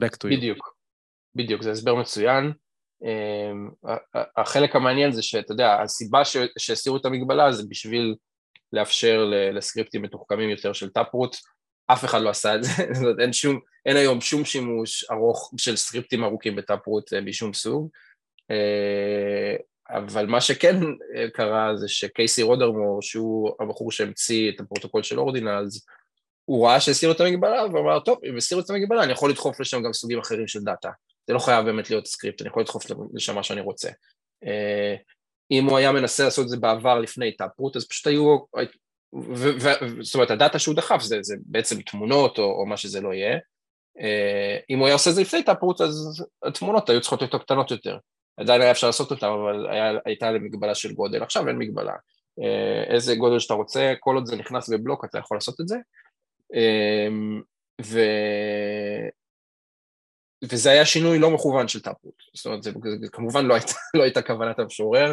Back 0.00 0.12
to 0.12 0.24
you. 0.24 0.36
בדיוק, 0.36 0.76
בדיוק, 1.34 1.62
זה 1.62 1.70
הסבר 1.70 1.94
מצוין. 1.94 2.52
אמ, 3.02 3.70
החלק 4.36 4.76
המעניין 4.76 5.12
זה 5.12 5.22
שאתה 5.22 5.52
יודע, 5.52 5.82
הסיבה 5.82 6.22
שהסירו 6.58 6.96
את 6.96 7.04
המגבלה 7.04 7.52
זה 7.52 7.62
בשביל 7.68 8.14
לאפשר 8.72 9.24
לסקריפטים 9.52 10.02
מתוחכמים 10.02 10.50
יותר 10.50 10.72
של 10.72 10.90
Taproot, 10.90 11.36
אף 11.86 12.04
אחד 12.04 12.20
לא 12.20 12.30
עשה 12.30 12.54
את 12.54 12.64
זה, 12.64 12.70
אין, 13.22 13.32
שום, 13.32 13.60
אין 13.86 13.96
היום 13.96 14.20
שום 14.20 14.44
שימוש 14.44 15.10
ארוך 15.10 15.52
של 15.56 15.76
סקריפטים 15.76 16.24
ארוכים 16.24 16.56
ב 16.56 16.63
Taproot 16.63 17.12
אה, 17.12 17.20
משום 17.20 17.52
סוג. 17.52 17.88
אה, 19.92 19.98
אבל 19.98 20.26
מה 20.26 20.40
שכן 20.40 20.76
קרה 21.32 21.76
זה 21.76 21.88
שקייסי 21.88 22.42
רודרמור, 22.42 23.02
שהוא 23.02 23.50
הבחור 23.60 23.92
שהמציא 23.92 24.50
את 24.50 24.60
הפרוטוקול 24.60 25.02
של 25.02 25.18
Ordinals, 25.18 25.86
הוא 26.44 26.66
ראה 26.66 26.80
שהסירו 26.80 27.12
את 27.12 27.20
המגבלה 27.20 27.64
ואמר, 27.64 28.00
טוב, 28.00 28.18
אם 28.30 28.36
הסירו 28.36 28.60
את 28.60 28.70
המגבלה, 28.70 29.02
אני 29.02 29.12
יכול 29.12 29.30
לדחוף 29.30 29.60
לשם 29.60 29.82
גם 29.82 29.92
סוגים 29.92 30.18
אחרים 30.18 30.46
של 30.46 30.60
דאטה. 30.60 30.90
זה 31.26 31.34
לא 31.34 31.38
חייב 31.38 31.64
באמת 31.64 31.90
להיות 31.90 32.06
סקריפט, 32.06 32.40
אני 32.40 32.48
יכול 32.48 32.62
לדחוף 32.62 32.84
לשם 33.14 33.34
מה 33.34 33.42
שאני 33.42 33.60
רוצה. 33.60 33.90
אה, 34.44 34.94
אם 35.50 35.64
הוא 35.64 35.78
היה 35.78 35.92
מנסה 35.92 36.24
לעשות 36.24 36.44
את 36.44 36.48
זה 36.48 36.56
בעבר 36.56 36.98
לפני 36.98 37.36
Taproot, 37.36 37.76
אז 37.76 37.88
פשוט 37.88 38.06
היו, 38.06 38.38
זאת 40.00 40.14
אומרת, 40.14 40.30
הדאטה 40.30 40.58
שהוא 40.58 40.74
דחף 40.74 41.02
זה, 41.02 41.18
זה 41.22 41.36
בעצם 41.46 41.82
תמונות 41.82 42.38
או, 42.38 42.44
או 42.44 42.66
מה 42.66 42.76
שזה 42.76 43.00
לא 43.00 43.14
יהיה. 43.14 43.38
אה, 44.00 44.58
אם 44.70 44.78
הוא 44.78 44.86
היה 44.86 44.94
עושה 44.94 45.10
את 45.10 45.14
זה 45.14 45.20
לפני 45.20 45.42
Taproot, 45.42 45.80
אז 45.80 46.24
התמונות 46.42 46.90
היו 46.90 47.00
צריכות 47.00 47.20
להיות 47.20 47.34
קטנות 47.42 47.70
יותר. 47.70 47.98
עדיין 48.36 48.60
היה 48.60 48.70
אפשר 48.70 48.86
לעשות 48.86 49.10
אותן, 49.10 49.26
אבל 49.26 49.66
היה, 49.70 49.92
הייתה 50.04 50.30
להם 50.30 50.44
מגבלה 50.44 50.74
של 50.74 50.92
גודל. 50.92 51.22
עכשיו 51.22 51.48
אין 51.48 51.58
מגבלה. 51.58 51.94
אה, 52.42 52.94
איזה 52.94 53.16
גודל 53.16 53.38
שאתה 53.38 53.54
רוצה, 53.54 53.92
כל 54.00 54.14
עוד 54.14 54.26
זה 54.26 54.36
נכנס 54.36 54.68
בבלוק 54.68 55.04
אתה 55.04 55.18
יכול 55.18 55.36
לעשות 55.36 55.60
את 55.60 55.68
זה. 55.68 55.76
ו... 57.82 58.00
וזה 60.44 60.70
היה 60.70 60.84
שינוי 60.84 61.18
לא 61.18 61.30
מכוון 61.30 61.68
של 61.68 61.80
Taproot, 61.80 62.14
זאת 62.34 62.46
אומרת, 62.46 62.62
זה, 62.62 62.70
זה 63.00 63.08
כמובן 63.12 63.46
לא 63.46 63.54
הייתה, 63.54 63.72
לא 63.96 64.02
הייתה 64.02 64.22
כוונת 64.22 64.58
המשורר, 64.58 65.12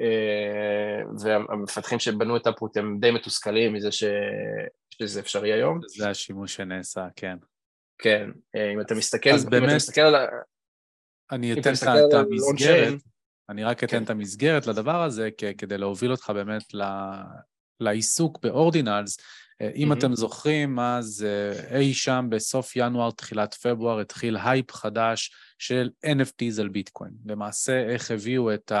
אה, 0.00 1.02
והמפתחים 1.20 1.98
שבנו 1.98 2.36
את 2.36 2.44
Taproot 2.44 2.76
הם 2.76 2.96
די 3.00 3.10
מתוסכלים 3.10 3.72
מזה 3.72 3.92
ש... 3.92 4.04
שזה 4.90 5.20
אפשרי 5.20 5.52
היום. 5.52 5.80
זה 5.86 6.10
השימוש 6.10 6.54
שנעשה, 6.54 7.06
כן. 7.16 7.36
כן, 7.98 8.30
אה, 8.56 8.72
אם 8.72 8.80
אתה 8.80 8.94
מסתכל, 8.94 9.30
אז 9.30 9.44
באמת, 9.44 9.68
אתה 9.68 9.76
מסתכל 9.76 10.00
על. 10.00 10.14
אני 11.32 11.52
אתן 11.52 11.72
את 11.72 12.14
המסגרת, 12.14 13.00
אני 13.48 13.64
רק 13.64 13.84
אתן 13.84 13.96
כן. 13.96 14.02
את 14.02 14.10
המסגרת 14.10 14.66
לדבר 14.66 15.02
הזה, 15.02 15.28
כדי 15.58 15.78
להוביל 15.78 16.10
אותך 16.10 16.30
באמת 16.30 16.62
לעיסוק 17.80 18.38
ב 18.42 18.50
Ordinals, 18.50 19.18
אם 19.74 19.92
mm-hmm. 19.92 19.98
אתם 19.98 20.14
זוכרים, 20.14 20.78
אז 20.78 21.26
אה, 21.28 21.78
אי 21.78 21.94
שם 21.94 22.26
בסוף 22.30 22.76
ינואר, 22.76 23.10
תחילת 23.10 23.54
פברואר, 23.54 24.00
התחיל 24.00 24.36
הייפ 24.44 24.72
חדש 24.72 25.32
של 25.58 25.90
NFTs 26.06 26.60
על 26.60 26.68
ביטקוין. 26.68 27.10
למעשה, 27.26 27.82
איך 27.88 28.10
הביאו 28.10 28.54
את 28.54 28.72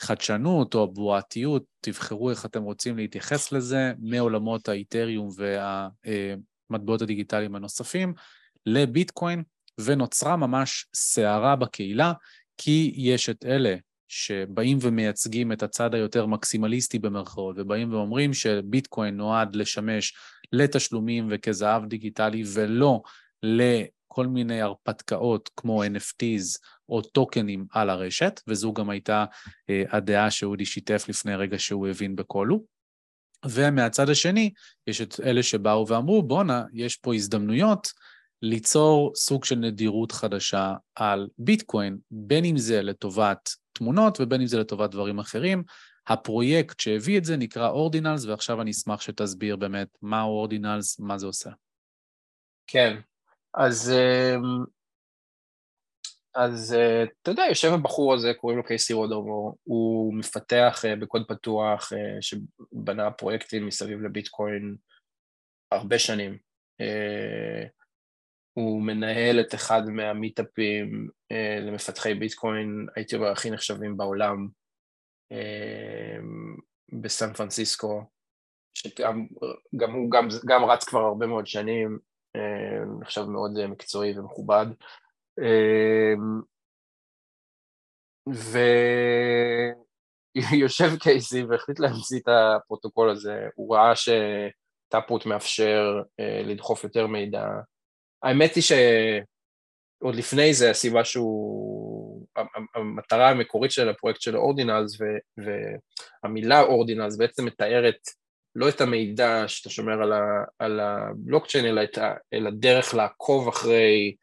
החדשנות 0.00 0.74
או 0.74 0.82
הבועתיות, 0.82 1.64
תבחרו 1.80 2.30
איך 2.30 2.46
אתם 2.46 2.62
רוצים 2.62 2.96
להתייחס 2.96 3.52
לזה, 3.52 3.92
מעולמות 3.98 4.68
האיתריום 4.68 5.28
והמטבעות 5.36 7.02
הדיגיטליים 7.02 7.54
הנוספים, 7.54 8.14
לביטקוין, 8.66 9.42
ונוצרה 9.80 10.36
ממש 10.36 10.86
סערה 10.94 11.56
בקהילה, 11.56 12.12
כי 12.56 12.92
יש 12.96 13.28
את 13.28 13.44
אלה 13.44 13.76
שבאים 14.08 14.78
ומייצגים 14.80 15.52
את 15.52 15.62
הצד 15.62 15.94
היותר 15.94 16.26
מקסימליסטי 16.26 16.98
במרכאות, 16.98 17.56
ובאים 17.58 17.92
ואומרים 17.92 18.34
שביטקוין 18.34 19.16
נועד 19.16 19.56
לשמש 19.56 20.14
לתשלומים 20.52 21.28
וכזהב 21.30 21.84
דיגיטלי, 21.84 22.42
ולא 22.54 23.02
לכל 23.42 24.26
מיני 24.26 24.60
הרפתקאות 24.60 25.50
כמו 25.56 25.84
NFTs 25.84 26.58
או 26.88 27.02
טוקנים 27.02 27.66
על 27.70 27.90
הרשת, 27.90 28.40
וזו 28.48 28.72
גם 28.72 28.90
הייתה 28.90 29.24
אה, 29.70 29.82
הדעה 29.90 30.30
שאודי 30.30 30.66
שיתף 30.66 31.04
לפני 31.08 31.36
רגע 31.36 31.58
שהוא 31.58 31.88
הבין 31.88 32.16
בקולו. 32.16 32.64
ומהצד 33.46 34.10
השני, 34.10 34.50
יש 34.86 35.00
את 35.00 35.20
אלה 35.24 35.42
שבאו 35.42 35.88
ואמרו, 35.88 36.22
בואנה, 36.22 36.64
יש 36.72 36.96
פה 36.96 37.14
הזדמנויות 37.14 37.92
ליצור 38.44 39.12
סוג 39.14 39.44
של 39.44 39.56
נדירות 39.56 40.12
חדשה 40.12 40.74
על 40.94 41.28
ביטקוין, 41.38 41.98
בין 42.10 42.44
אם 42.44 42.56
זה 42.56 42.82
לטובת 42.82 43.50
תמונות 43.72 44.20
ובין 44.20 44.40
אם 44.40 44.46
זה 44.46 44.58
לטובת 44.58 44.90
דברים 44.90 45.18
אחרים. 45.18 45.62
הפרויקט 46.06 46.80
שהביא 46.80 47.18
את 47.18 47.24
זה 47.24 47.36
נקרא 47.36 47.68
אורדינלס, 47.68 48.24
ועכשיו 48.24 48.62
אני 48.62 48.70
אשמח 48.70 49.00
שתסביר 49.00 49.56
באמת 49.56 49.88
מהו 50.02 50.30
אורדינלס, 50.30 51.00
מה 51.00 51.18
זה 51.18 51.26
עושה. 51.26 51.50
כן, 52.66 52.96
אז, 53.54 53.92
אמ, 53.92 54.64
אז 56.34 56.74
אה, 56.74 57.04
אתה 57.22 57.30
יודע, 57.30 57.42
יושב 57.48 57.72
הבחור 57.72 58.14
הזה, 58.14 58.32
קוראים 58.34 58.58
לו 58.58 58.64
קייסי 58.64 58.92
רודרמור, 58.92 59.56
הוא 59.64 60.14
מפתח 60.14 60.82
אה, 60.84 60.96
בקוד 60.96 61.22
פתוח 61.28 61.92
אה, 61.92 62.22
שבנה 62.22 63.10
פרויקטים 63.10 63.66
מסביב 63.66 64.00
לביטקוין 64.00 64.76
הרבה 65.72 65.98
שנים. 65.98 66.38
הוא 68.54 68.82
מנהל 68.82 69.40
את 69.40 69.54
אחד 69.54 69.82
מהמיטאפים 69.86 71.08
אה, 71.32 71.58
למפתחי 71.60 72.14
ביטקוין, 72.14 72.86
הייתי 72.96 73.16
אומר, 73.16 73.30
הכי 73.30 73.50
נחשבים 73.50 73.96
בעולם, 73.96 74.48
אה, 75.32 76.16
בסן 77.02 77.32
פרנסיסקו, 77.32 78.02
שגם 78.74 79.26
גם 79.76 79.92
הוא 79.92 80.10
גם, 80.10 80.28
גם 80.46 80.64
רץ 80.64 80.84
כבר 80.84 81.00
הרבה 81.00 81.26
מאוד 81.26 81.46
שנים, 81.46 81.98
אה, 82.36 82.84
נחשב 83.00 83.22
מאוד 83.24 83.58
אה, 83.58 83.66
מקצועי 83.66 84.18
ומכובד. 84.18 84.66
ויושב 90.36 90.88
קייסי 91.02 91.42
והחליט 91.44 91.80
להמציא 91.80 92.18
את 92.18 92.28
הפרוטוקול 92.28 93.10
הזה, 93.10 93.48
הוא 93.54 93.76
ראה 93.76 93.92
שטאפרוט 93.96 95.26
מאפשר 95.26 96.02
לדחוף 96.44 96.84
יותר 96.84 97.06
מידע 97.06 97.46
האמת 98.24 98.54
היא 98.54 98.62
שעוד 98.62 100.14
לפני 100.14 100.54
זה 100.54 100.70
הסיבה 100.70 101.04
שהוא, 101.04 102.26
המטרה 102.74 103.30
המקורית 103.30 103.70
של 103.70 103.88
הפרויקט 103.88 104.20
של 104.20 104.36
Ordinals 104.36 104.98
והמילה 106.24 106.60
Ordinals 106.60 107.16
בעצם 107.16 107.44
מתארת 107.44 107.98
לא 108.56 108.68
את 108.68 108.80
המידע 108.80 109.44
שאתה 109.46 109.70
שומר 109.70 110.02
על, 110.02 110.12
ה, 110.12 110.44
על 110.58 110.80
הבלוקצ'יין 110.80 111.66
אלא, 111.66 111.82
את 111.82 111.98
ה, 111.98 112.14
אלא 112.32 112.50
דרך 112.50 112.94
לעקוב 112.94 113.48
אחרי 113.48 114.14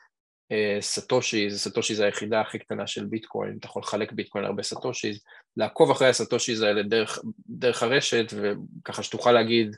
אה, 0.51 0.77
סטושיז, 0.81 1.59
סטושי 1.59 1.95
זה 1.95 2.05
היחידה 2.05 2.41
הכי 2.41 2.59
קטנה 2.59 2.87
של 2.87 3.05
ביטקוין, 3.05 3.57
אתה 3.59 3.65
יכול 3.65 3.81
לחלק 3.81 4.11
ביטקוין 4.11 4.43
להרבה 4.43 4.63
סטושיז, 4.63 5.23
לעקוב 5.57 5.91
אחרי 5.91 6.07
הסטושיז 6.07 6.61
האלה 6.61 6.83
דרך, 6.83 7.19
דרך 7.49 7.83
הרשת 7.83 8.33
וככה 8.35 9.03
שתוכל 9.03 9.31
להגיד 9.31 9.75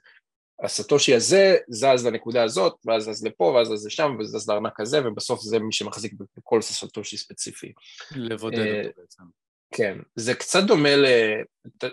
הסטושי 0.63 1.15
הזה 1.15 1.57
זז 1.67 2.05
לנקודה 2.05 2.43
הזאת, 2.43 2.75
ואז 2.85 3.03
זז 3.03 3.25
לפה, 3.25 3.43
ואז 3.43 3.67
זז 3.67 3.85
לשם, 3.85 4.15
וזז 4.19 4.49
לארנק 4.49 4.79
הזה, 4.79 5.07
ובסוף 5.07 5.41
זה 5.41 5.59
מי 5.59 5.71
שמחזיק 5.71 6.13
בכל 6.37 6.61
סטושי 6.61 7.17
ספציפי. 7.17 7.73
לבודד 8.15 8.59
אה, 8.59 8.79
אותו 8.79 9.01
בעצם. 9.01 9.23
כן, 9.71 9.97
זה 10.15 10.33
קצת 10.33 10.63
דומה 10.63 10.95
ל... 10.95 11.05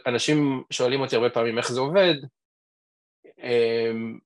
אנשים 0.07 0.63
שואלים 0.71 1.01
אותי 1.01 1.17
הרבה 1.17 1.31
פעמים 1.31 1.59
איך 1.59 1.73
זה 1.73 1.81
עובד, 1.81 2.15
אמ, 3.43 4.19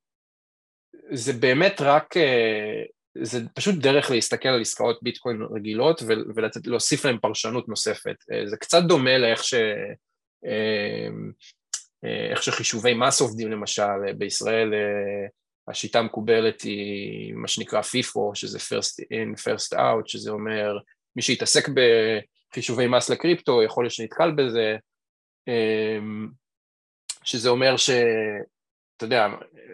זה 1.11 1.33
באמת 1.33 1.81
רק, 1.81 2.17
אה, 2.17 2.83
זה 3.23 3.39
פשוט 3.55 3.75
דרך 3.75 4.11
להסתכל 4.11 4.49
על 4.49 4.61
עסקאות 4.61 4.99
ביטקוין 5.03 5.43
רגילות 5.55 6.03
ולהוסיף 6.65 7.05
להם 7.05 7.19
פרשנות 7.19 7.69
נוספת. 7.69 8.17
אה, 8.33 8.47
זה 8.47 8.57
קצת 8.57 8.83
דומה 8.83 9.19
לאיך 9.19 9.45
ש... 9.45 9.55
אמ, 12.05 12.09
אה, 12.09 12.31
איך 12.31 12.43
שחישובי 12.43 12.95
מס 12.95 13.21
עובדים 13.21 13.53
למשל, 13.53 13.83
אה, 13.83 14.13
בישראל 14.13 14.75
אה, 14.75 15.27
השיטה 15.69 15.99
המקובלת 15.99 16.63
היא 16.63 17.35
מה 17.35 17.49
שנקרא 17.49 17.81
FIFO, 17.81 18.35
שזה 18.35 18.59
first 18.59 19.05
in, 19.13 19.41
first 19.41 19.77
out, 19.77 20.07
שזה 20.07 20.31
אומר 20.31 20.79
מי 21.17 21.23
שיתעסק 21.23 21.69
בחישובי 21.69 22.87
מס 22.87 23.11
לקריפטו 23.11 23.63
יכול 23.63 23.85
להיות 23.85 23.93
שנתקל 23.93 24.31
בזה, 24.31 24.77
שזה 27.25 27.49
אומר 27.49 27.77
ש... 27.77 27.91
אתה 28.97 29.05
יודע, 29.05 29.27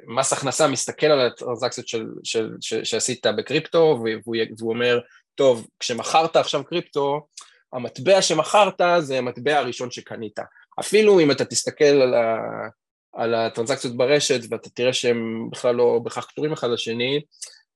מס 0.07 0.33
הכנסה 0.33 0.69
מסתכל 0.69 1.07
על 1.07 1.27
הטרנזקציות 1.27 1.89
של, 1.89 2.07
של, 2.25 2.51
של, 2.61 2.85
שעשית 2.85 3.27
בקריפטו 3.27 4.01
והוא, 4.05 4.37
והוא 4.59 4.73
אומר, 4.73 5.01
טוב, 5.35 5.69
כשמכרת 5.79 6.37
עכשיו 6.37 6.65
קריפטו, 6.65 7.27
המטבע 7.73 8.23
שמכרת 8.23 8.81
זה 8.99 9.19
המטבע 9.19 9.59
הראשון 9.59 9.91
שקנית. 9.91 10.39
אפילו 10.81 11.21
אם 11.21 11.31
אתה 11.31 11.45
תסתכל 11.45 11.85
על, 11.85 12.15
ה, 12.15 12.39
על 13.13 13.35
הטרנזקציות 13.35 13.97
ברשת 13.97 14.41
ואתה 14.51 14.71
תראה 14.71 14.93
שהם 14.93 15.49
בכלל 15.53 15.75
לא 15.75 16.01
בהכרח 16.05 16.25
קשורים 16.25 16.53
אחד 16.53 16.69
לשני, 16.71 17.21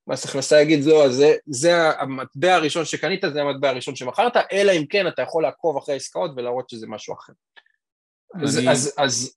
מס 0.07 0.25
הכנסה 0.25 0.61
יגיד 0.61 0.85
לא, 0.85 1.09
זה, 1.09 1.35
זה 1.47 1.91
המטבע 2.01 2.55
הראשון 2.55 2.85
שקנית, 2.85 3.25
זה 3.33 3.43
המטבע 3.43 3.69
הראשון 3.69 3.97
שמכרת, 3.97 4.37
אלא 4.53 4.73
אם 4.73 4.87
כן 4.87 5.09
אתה 5.09 5.23
יכול 5.23 5.43
לעקוב 5.43 5.77
אחרי 5.77 5.95
העסקאות 5.95 6.31
ולהראות 6.37 6.71
שזה 6.71 6.87
משהו 6.87 7.15
אחר. 7.15 7.33
אני, 8.35 8.45
אז, 8.45 8.61
אז, 8.69 8.95
אז... 8.99 9.37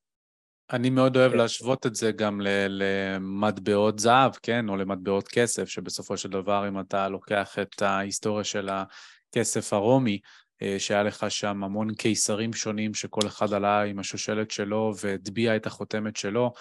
אני 0.71 0.89
מאוד 0.89 1.17
אוהב 1.17 1.31
כן. 1.31 1.37
להשוות 1.37 1.85
את 1.85 1.95
זה 1.95 2.11
גם 2.11 2.41
למטבעות 2.69 3.99
זהב, 3.99 4.31
כן, 4.43 4.69
או 4.69 4.77
למטבעות 4.77 5.27
כסף, 5.27 5.69
שבסופו 5.69 6.17
של 6.17 6.29
דבר 6.29 6.67
אם 6.67 6.79
אתה 6.79 7.09
לוקח 7.09 7.59
את 7.59 7.81
ההיסטוריה 7.81 8.43
של 8.43 8.69
הכסף 8.69 9.73
הרומי, 9.73 10.11
אה, 10.13 10.19
שהיה 10.77 11.03
לך 11.03 11.25
שם 11.29 11.63
המון 11.63 11.93
קיסרים 11.93 12.53
שונים 12.53 12.93
שכל 12.93 13.27
אחד 13.27 13.53
עלה 13.53 13.83
עם 13.83 13.99
השושלת 13.99 14.51
שלו 14.51 14.93
והטביע 15.01 15.55
את 15.55 15.65
החותמת 15.65 16.15
שלו, 16.15 16.53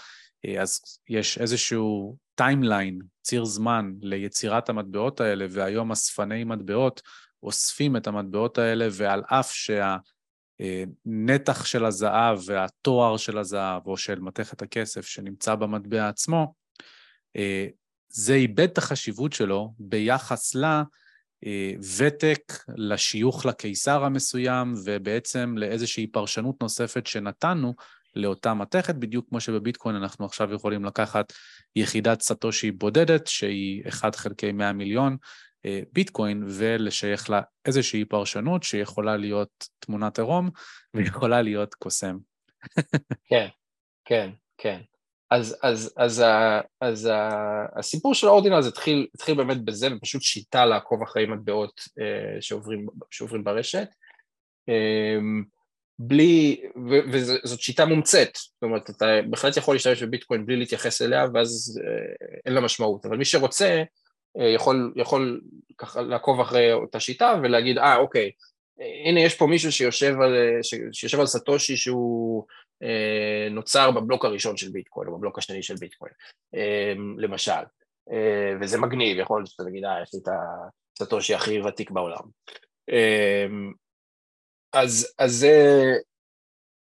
אה, 0.47 0.63
אז 0.63 0.81
יש 1.09 1.39
איזשהו 1.39 2.17
timeline, 2.35 2.99
ציר 3.23 3.45
זמן 3.45 3.93
ליצירת 4.01 4.69
המטבעות 4.69 5.21
האלה, 5.21 5.47
והיום 5.51 5.93
אספני 5.93 6.45
מטבעות 6.45 7.03
אוספים 7.43 7.97
את 7.97 8.07
המטבעות 8.07 8.59
האלה, 8.59 8.89
ועל 8.93 9.23
אף 9.27 9.53
שה... 9.53 9.97
הנתח 11.07 11.65
של 11.65 11.85
הזהב 11.85 12.39
והתואר 12.47 13.17
של 13.17 13.39
הזהב 13.39 13.87
או 13.87 13.97
של 13.97 14.21
מתכת 14.21 14.63
הכסף 14.63 15.07
שנמצא 15.07 15.55
במטבע 15.55 16.09
עצמו, 16.09 16.55
זה 18.09 18.35
איבד 18.35 18.69
את 18.71 18.79
החשיבות 18.79 19.33
שלו 19.33 19.75
ביחס 19.79 20.55
לוותק, 21.43 22.53
לשיוך 22.77 23.47
לקיסר 23.47 24.05
המסוים 24.05 24.75
ובעצם 24.85 25.55
לאיזושהי 25.59 26.07
פרשנות 26.07 26.63
נוספת 26.63 27.07
שנתנו 27.07 27.75
לאותה 28.15 28.55
מתכת, 28.55 28.95
בדיוק 28.95 29.29
כמו 29.29 29.41
שבביטקוין 29.41 29.97
אנחנו 29.97 30.25
עכשיו 30.25 30.55
יכולים 30.55 30.85
לקחת 30.85 31.33
יחידת 31.77 32.21
סטושי 32.21 32.71
בודדת, 32.71 33.27
שהיא 33.27 33.89
1 33.89 34.15
חלקי 34.15 34.53
100 34.53 34.73
מיליון 34.73 35.17
אה, 35.67 35.81
ביטקוין, 35.93 36.45
ולשייך 36.47 37.31
לה 37.31 37.41
איזושהי 37.65 38.05
פרשנות 38.05 38.63
שיכולה 38.63 39.17
להיות 39.17 39.69
תמונת 39.79 40.19
עירום 40.19 40.51
ויכולה 40.95 41.43
להיות 41.43 41.75
קוסם. 41.75 42.17
כן, 43.31 43.49
כן, 44.05 44.31
כן. 44.59 44.81
אז, 45.31 45.57
אז, 45.63 45.95
אז, 45.97 46.23
אז, 46.81 47.09
אז 47.09 47.11
הסיפור 47.77 48.15
של 48.15 48.27
האורדינל 48.27 48.61
התחיל, 48.69 49.07
התחיל 49.15 49.35
באמת 49.35 49.65
בזה, 49.65 49.89
ופשוט 49.97 50.23
שיטה 50.23 50.67
לעקוב 50.67 51.03
אחרי 51.03 51.27
מטבעות 51.27 51.81
אה, 52.01 52.43
שעוברים, 52.43 52.87
שעוברים 53.11 53.45
ברשת. 53.45 53.89
אה, 54.69 55.19
בלי, 55.99 56.61
ו, 56.91 56.95
וזאת 57.13 57.61
שיטה 57.61 57.87
מומצאת, 57.87 58.37
זאת 58.37 58.63
אומרת, 58.63 58.91
אתה 58.91 59.07
בהחלט 59.31 59.57
יכול 59.57 59.75
להשתמש 59.75 60.03
בביטקוין 60.03 60.47
בלי 60.47 60.57
להתייחס 60.57 61.03
אליה, 61.03 61.27
ואז 61.35 61.81
אה, 61.85 62.27
אין 62.47 62.55
לה 62.55 62.61
משמעות, 62.61 63.07
אבל 63.07 63.17
מי 63.17 63.25
שרוצה 63.25 63.83
אה, 64.41 64.49
יכול, 64.49 64.93
יכול 64.97 65.41
ככה 65.79 66.03
לעקוב 66.03 66.41
אחרי 66.41 66.73
אותה 66.73 67.01
שיטה 67.01 67.35
ולהגיד, 67.43 67.79
אה, 67.79 67.97
אוקיי, 67.97 68.31
הנה 68.79 69.21
יש 69.21 69.35
פה 69.35 69.47
מישהו 69.47 69.73
שיושב 69.73 70.15
על, 70.21 70.63
שיושב 70.93 71.21
על 71.21 71.27
סטושי 71.27 71.77
שהוא 71.77 72.45
אה, 72.83 73.49
נוצר 73.51 73.91
בבלוק 73.91 74.25
הראשון 74.25 74.57
של 74.57 74.69
ביטקוין, 74.69 75.09
או 75.09 75.19
בבלוק 75.19 75.39
השני 75.39 75.63
של 75.63 75.75
ביטקוין, 75.75 76.13
אה, 76.55 76.93
למשל, 77.19 77.53
אה, 78.13 78.53
וזה 78.61 78.79
מגניב, 78.79 79.19
יכול 79.19 79.41
להיות 79.41 79.51
שאתה 79.51 79.65
תגיד, 79.65 79.85
אה, 79.85 80.03
יש 80.03 80.15
לי 80.15 80.21
את 80.23 80.29
הסטושי 81.01 81.35
הכי 81.35 81.61
ותיק 81.61 81.91
בעולם. 81.91 82.23
אז, 84.73 85.15
אז 85.19 85.33
זה, 85.33 85.55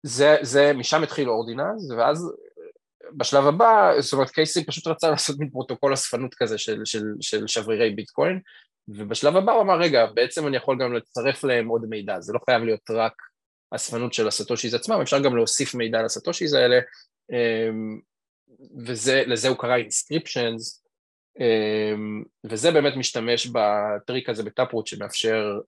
זה, 0.02 0.36
זה, 0.42 0.72
משם 0.72 1.02
התחיל 1.02 1.30
Ordinals, 1.30 1.90
ואז 1.98 2.32
בשלב 3.16 3.46
הבא, 3.46 3.92
זאת 4.00 4.12
אומרת 4.12 4.30
קייסי 4.30 4.66
פשוט 4.66 4.86
רצה 4.86 5.10
לעשות 5.10 5.38
מין 5.38 5.50
פרוטוקול 5.50 5.94
אספנות 5.94 6.34
כזה 6.34 6.58
של, 6.58 6.80
של, 6.84 7.02
של 7.20 7.46
שברירי 7.46 7.90
ביטקוין, 7.90 8.40
ובשלב 8.88 9.36
הבא 9.36 9.52
הוא 9.52 9.62
אמר, 9.62 9.78
רגע, 9.78 10.06
בעצם 10.06 10.46
אני 10.46 10.56
יכול 10.56 10.78
גם 10.80 10.94
לצרף 10.94 11.44
להם 11.44 11.68
עוד 11.68 11.84
מידע, 11.88 12.20
זה 12.20 12.32
לא 12.32 12.38
חייב 12.44 12.62
להיות 12.62 12.90
רק 12.90 13.12
אספנות 13.70 14.12
של 14.12 14.28
הסטושיז 14.28 14.74
עצמם, 14.74 15.00
אפשר 15.02 15.22
גם 15.22 15.36
להוסיף 15.36 15.74
מידע 15.74 16.02
לסטושיז 16.02 16.54
האלה, 16.54 16.78
אמ, 17.32 18.00
ולזה 18.86 19.48
הוא 19.48 19.56
קרא 19.56 19.76
inscriptions, 19.76 20.84
אמ, 21.40 22.22
וזה 22.44 22.70
באמת 22.70 22.96
משתמש 22.96 23.46
בטריק 23.46 24.28
הזה 24.28 24.42
ב 24.42 24.48
Taproot 24.48 24.86
שמאפשר 24.86 25.60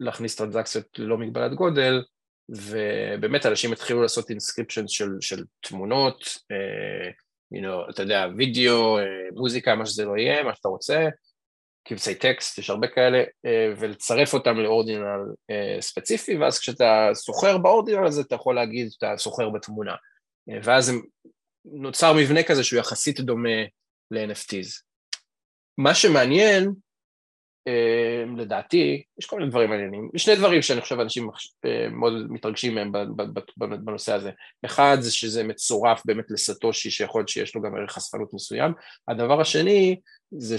להכניס 0.00 0.36
טרנזקציות 0.36 0.98
ללא 0.98 1.18
מגבלת 1.18 1.54
גודל, 1.54 2.02
ובאמת 2.48 3.46
אנשים 3.46 3.72
התחילו 3.72 4.02
לעשות 4.02 4.30
inscription 4.30 4.88
של, 4.88 5.10
של 5.20 5.44
תמונות, 5.60 6.22
uh, 6.24 7.12
you 7.54 7.62
know, 7.62 7.90
אתה 7.90 8.02
יודע, 8.02 8.26
וידאו, 8.36 8.98
uh, 8.98 9.02
מוזיקה, 9.34 9.74
מה 9.74 9.86
שזה 9.86 10.04
לא 10.04 10.16
יהיה, 10.16 10.42
מה 10.42 10.54
שאתה 10.54 10.68
רוצה, 10.68 11.08
קבצי 11.88 12.14
טקסט, 12.14 12.58
יש 12.58 12.70
הרבה 12.70 12.86
כאלה, 12.86 13.22
uh, 13.22 13.48
ולצרף 13.80 14.34
אותם 14.34 14.56
ל 14.56 14.64
ordinal 14.64 15.20
uh, 15.52 15.80
ספציפי, 15.80 16.36
ואז 16.36 16.58
כשאתה 16.58 17.10
סוחר 17.14 17.58
ב 17.58 17.64
ordinal 17.64 18.06
הזה, 18.06 18.20
אתה 18.20 18.34
יכול 18.34 18.54
להגיד 18.54 18.90
שאתה 18.90 19.14
סוחר 19.16 19.48
בתמונה. 19.50 19.94
Uh, 19.94 20.54
ואז 20.62 20.92
נוצר 21.64 22.12
מבנה 22.12 22.42
כזה 22.42 22.64
שהוא 22.64 22.80
יחסית 22.80 23.20
דומה 23.20 23.62
ל-NFTs. 24.10 24.82
מה 25.78 25.94
שמעניין 25.94 26.72
לדעתי, 28.36 29.02
יש 29.18 29.26
כל 29.26 29.38
מיני 29.38 29.50
דברים 29.50 29.70
מעניינים. 29.70 30.10
יש 30.14 30.24
שני 30.24 30.36
דברים 30.36 30.62
שאני 30.62 30.80
חושב 30.80 31.00
אנשים 31.00 31.30
אה, 31.64 31.88
מאוד 31.90 32.12
מתרגשים 32.28 32.74
מהם 32.74 32.92
בנושא 33.84 34.12
הזה. 34.12 34.30
אחד 34.64 34.96
זה 35.00 35.12
שזה 35.12 35.44
מצורף 35.44 36.02
באמת 36.04 36.30
לסטושי 36.30 36.90
שיכול 36.90 37.20
להיות 37.20 37.28
שיש 37.28 37.54
לו 37.54 37.62
גם 37.62 37.76
ערך 37.76 37.92
חשפנות 37.92 38.34
מסוים. 38.34 38.72
הדבר 39.08 39.40
השני 39.40 40.00
זה 40.30 40.56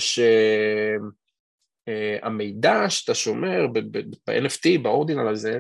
שהמידע 1.88 2.82
אה, 2.82 2.90
שאתה 2.90 3.16
שומר 3.16 3.68
ב-NFT, 3.68 4.80
באורדינל 4.82 5.28
הזה, 5.28 5.60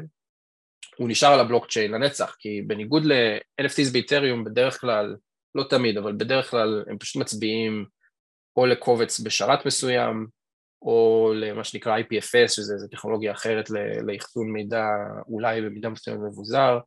הוא 0.98 1.10
נשאר 1.10 1.30
על 1.34 1.39
הבלוקצ'יין 1.39 1.91
לנצח, 1.91 2.36
כי 2.39 2.62
בניגוד 2.62 3.06
ל-NFTs 3.06 3.91
באיתריום 3.93 4.43
בדרך 4.43 4.82
כלל, 4.82 5.15
לא 5.56 5.63
תמיד, 5.70 5.98
אבל 5.98 6.13
בדרך 6.17 6.52
כלל 6.52 6.84
הם 6.88 6.98
פשוט 6.98 7.22
מצביעים 7.22 7.86
או 8.58 8.65
לקובץ 8.65 9.20
בשרת 9.20 9.65
מסוים, 9.65 10.28
או 10.82 11.32
למה 11.36 11.63
שנקרא 11.63 12.00
IPFS, 12.00 12.48
שזו 12.48 12.88
טכנולוגיה 12.91 13.32
אחרת 13.32 13.70
לאחסון 14.02 14.52
מידע, 14.52 14.86
אולי 15.28 15.62
במידה 15.62 15.89
מסוימת 15.89 16.20
מבוזר, 16.20 16.80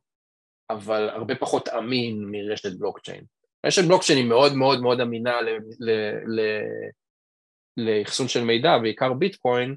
אבל 0.69 1.09
הרבה 1.09 1.35
פחות 1.35 1.69
אמין 1.69 2.25
מרשת 2.31 2.79
בלוקצ'יין. 2.79 3.23
רשת 3.65 3.83
בלוקצ'יין 3.83 4.19
היא 4.19 4.27
מאוד 4.27 4.55
מאוד 4.55 4.81
מאוד 4.81 4.99
אמינה 4.99 5.39
לאחסון 7.77 8.27
של 8.27 8.43
מידע, 8.43 8.77
בעיקר 8.77 9.13
ביטקוין, 9.13 9.75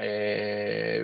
אה, 0.00 1.00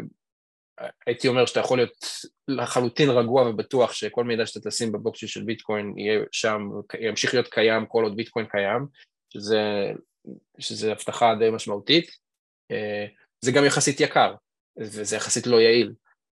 הייתי 1.06 1.28
אומר 1.28 1.46
שאתה 1.46 1.60
יכול 1.60 1.78
להיות 1.78 2.04
לחלוטין 2.48 3.10
רגוע 3.10 3.48
ובטוח 3.48 3.92
שכל 3.92 4.24
מידע 4.24 4.46
שאתה 4.46 4.70
תשים 4.70 4.92
בבלוקצ'יין 4.92 5.28
של 5.28 5.44
ביטקוין 5.44 5.98
יהיה 5.98 6.20
שם, 6.32 6.68
ימשיך 7.00 7.34
להיות 7.34 7.48
קיים 7.48 7.86
כל 7.86 8.04
עוד 8.04 8.16
ביטקוין 8.16 8.46
קיים, 8.46 8.86
שזה, 9.32 9.92
שזה 10.58 10.92
הבטחה 10.92 11.34
די 11.38 11.50
משמעותית. 11.50 12.10
אה, 12.70 13.06
זה 13.40 13.52
גם 13.52 13.64
יחסית 13.64 14.00
יקר, 14.00 14.34
וזה 14.78 15.16
יחסית 15.16 15.46
לא 15.46 15.60
יעיל. 15.60 15.92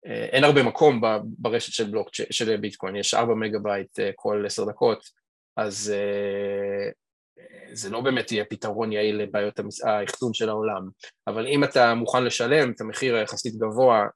אה, 0.07 0.25
אין 0.25 0.45
הרבה 0.45 0.63
מקום 0.63 1.01
ברשת 1.25 1.73
של 1.73 1.91
בלוק 1.91 2.09
של 2.13 2.57
ביטקוין, 2.57 2.97
יש 2.97 3.15
4 3.15 3.35
מגה 3.35 3.59
בייט 3.59 3.99
כל 4.15 4.45
10 4.47 4.65
דקות, 4.65 5.23
אז 5.57 5.95
זה 7.73 7.91
לא 7.91 8.01
באמת 8.01 8.33
יהיה 8.33 8.45
פתרון 8.45 8.93
יעיל 8.93 9.17
לבעיות 9.17 9.61
האחסון 9.85 10.35
של 10.35 10.49
העולם, 10.49 10.89
אבל 11.27 11.47
אם 11.47 11.65
אתה 11.65 11.95
מוכן 11.95 12.25
לשלם 12.25 12.73
את 12.73 12.81
המחיר 12.81 13.17
היחסית 13.17 13.55
גבוה 13.57 14.07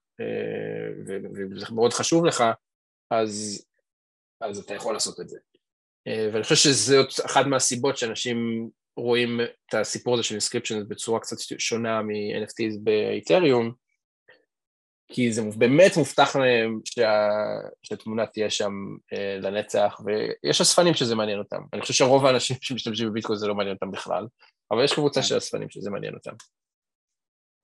וזה 1.51 1.67
מאוד 1.75 1.93
חשוב 1.93 2.25
לך, 2.25 2.45
אז, 3.11 3.65
אז 4.41 4.59
אתה 4.59 4.75
יכול 4.75 4.93
לעשות 4.95 5.21
את 5.21 5.29
זה. 5.29 5.39
ואני 6.33 6.43
חושב 6.43 6.55
שזאת 6.55 7.09
אחת 7.27 7.47
מהסיבות 7.47 7.97
שאנשים 7.97 8.69
רואים 8.97 9.41
את 9.41 9.75
הסיפור 9.75 10.15
הזה 10.15 10.23
של 10.23 10.35
inscription 10.35 10.89
בצורה 10.89 11.21
קצת 11.21 11.37
שונה 11.59 12.03
מ-NFTs 12.03 12.79
באיתריום, 12.83 13.73
כי 15.09 15.33
זה 15.33 15.43
באמת 15.57 15.97
מובטח 15.97 16.37
להם 16.37 16.81
שה... 16.85 17.29
שהתמונה 17.83 18.27
תהיה 18.27 18.51
שם 18.51 18.73
אה, 19.13 19.39
לנצח, 19.41 20.01
ויש 20.05 20.61
אספנים 20.61 20.95
שזה 20.95 21.15
מעניין 21.15 21.39
אותם. 21.39 21.61
אני 21.73 21.81
חושב 21.81 21.95
שרוב 21.95 22.27
האנשים 22.27 22.57
שמשתמשים 22.61 23.09
בביטקוין 23.09 23.39
זה 23.39 23.47
לא 23.47 23.55
מעניין 23.55 23.75
אותם 23.75 23.91
בכלל, 23.91 24.27
אבל 24.71 24.85
יש 24.85 24.93
קבוצה 24.93 25.21
כן. 25.21 25.27
של 25.27 25.39
אספנים 25.39 25.71
שזה 25.71 25.91
מעניין 25.91 26.15
אותם. 26.15 26.33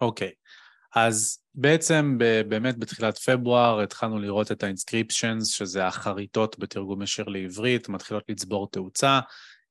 אוקיי, 0.01 0.29
okay. 0.29 1.01
אז 1.01 1.39
בעצם 1.55 2.19
באמת 2.49 2.79
בתחילת 2.79 3.19
פברואר 3.19 3.81
התחלנו 3.81 4.19
לראות 4.19 4.53
את 4.53 4.63
האינסקריפשנס, 4.63 5.49
שזה 5.49 5.87
החריטות 5.87 6.59
בתרגום 6.59 7.03
ישיר 7.03 7.29
לעברית, 7.29 7.89
מתחילות 7.89 8.25
לצבור 8.29 8.71
תאוצה. 8.71 9.21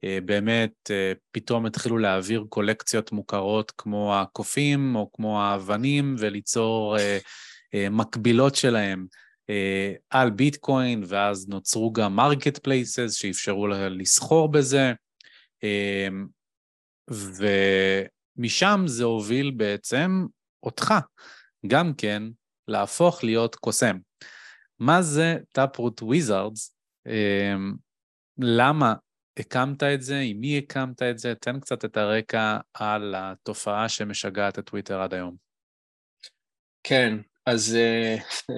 אה, 0.04 0.20
באמת 0.26 0.92
אה, 0.92 1.14
פתאום 1.32 1.66
התחילו 1.66 1.98
להעביר 1.98 2.46
קולקציות 2.50 3.12
מוכרות 3.12 3.72
כמו 3.78 4.16
הקופים 4.16 4.96
או 4.96 5.12
כמו 5.14 5.42
האבנים 5.42 6.16
וליצור 6.20 6.98
אה, 6.98 7.18
מקבילות 7.76 8.56
שלהם 8.56 9.06
על 10.10 10.30
ביטקוין, 10.30 11.04
ואז 11.08 11.50
נוצרו 11.50 11.94
גם 11.94 12.16
marketplaces 12.16 13.14
שאפשרו 13.14 13.68
לסחור 13.68 14.52
בזה, 14.52 14.94
ומשם 18.38 18.84
זה 18.86 19.04
הוביל 19.04 19.52
בעצם 19.52 20.26
אותך 20.64 20.94
גם 21.68 21.94
כן 21.94 22.24
להפוך 22.68 23.24
להיות 23.24 23.56
קוסם. 23.56 23.98
מה 24.80 25.02
זה 25.02 25.38
Taproot 25.52 26.02
Wizards? 26.02 26.76
למה 28.38 28.94
הקמת 29.40 29.84
את 29.84 30.02
זה, 30.02 30.20
עם 30.20 30.40
מי 30.40 30.58
הקמת 30.58 31.02
את 31.02 31.18
זה? 31.18 31.36
תן 31.36 31.60
קצת 31.60 31.86
את 31.86 31.98
הרקע 31.98 32.58
על 32.74 33.16
התופעה 33.18 33.90
שמשגעת 33.90 34.60
את 34.60 34.66
טוויטר 34.66 35.02
עד 35.02 35.14
היום. 35.14 35.36
כן, 36.84 37.18
אז 37.46 37.76
אה, 37.76 38.16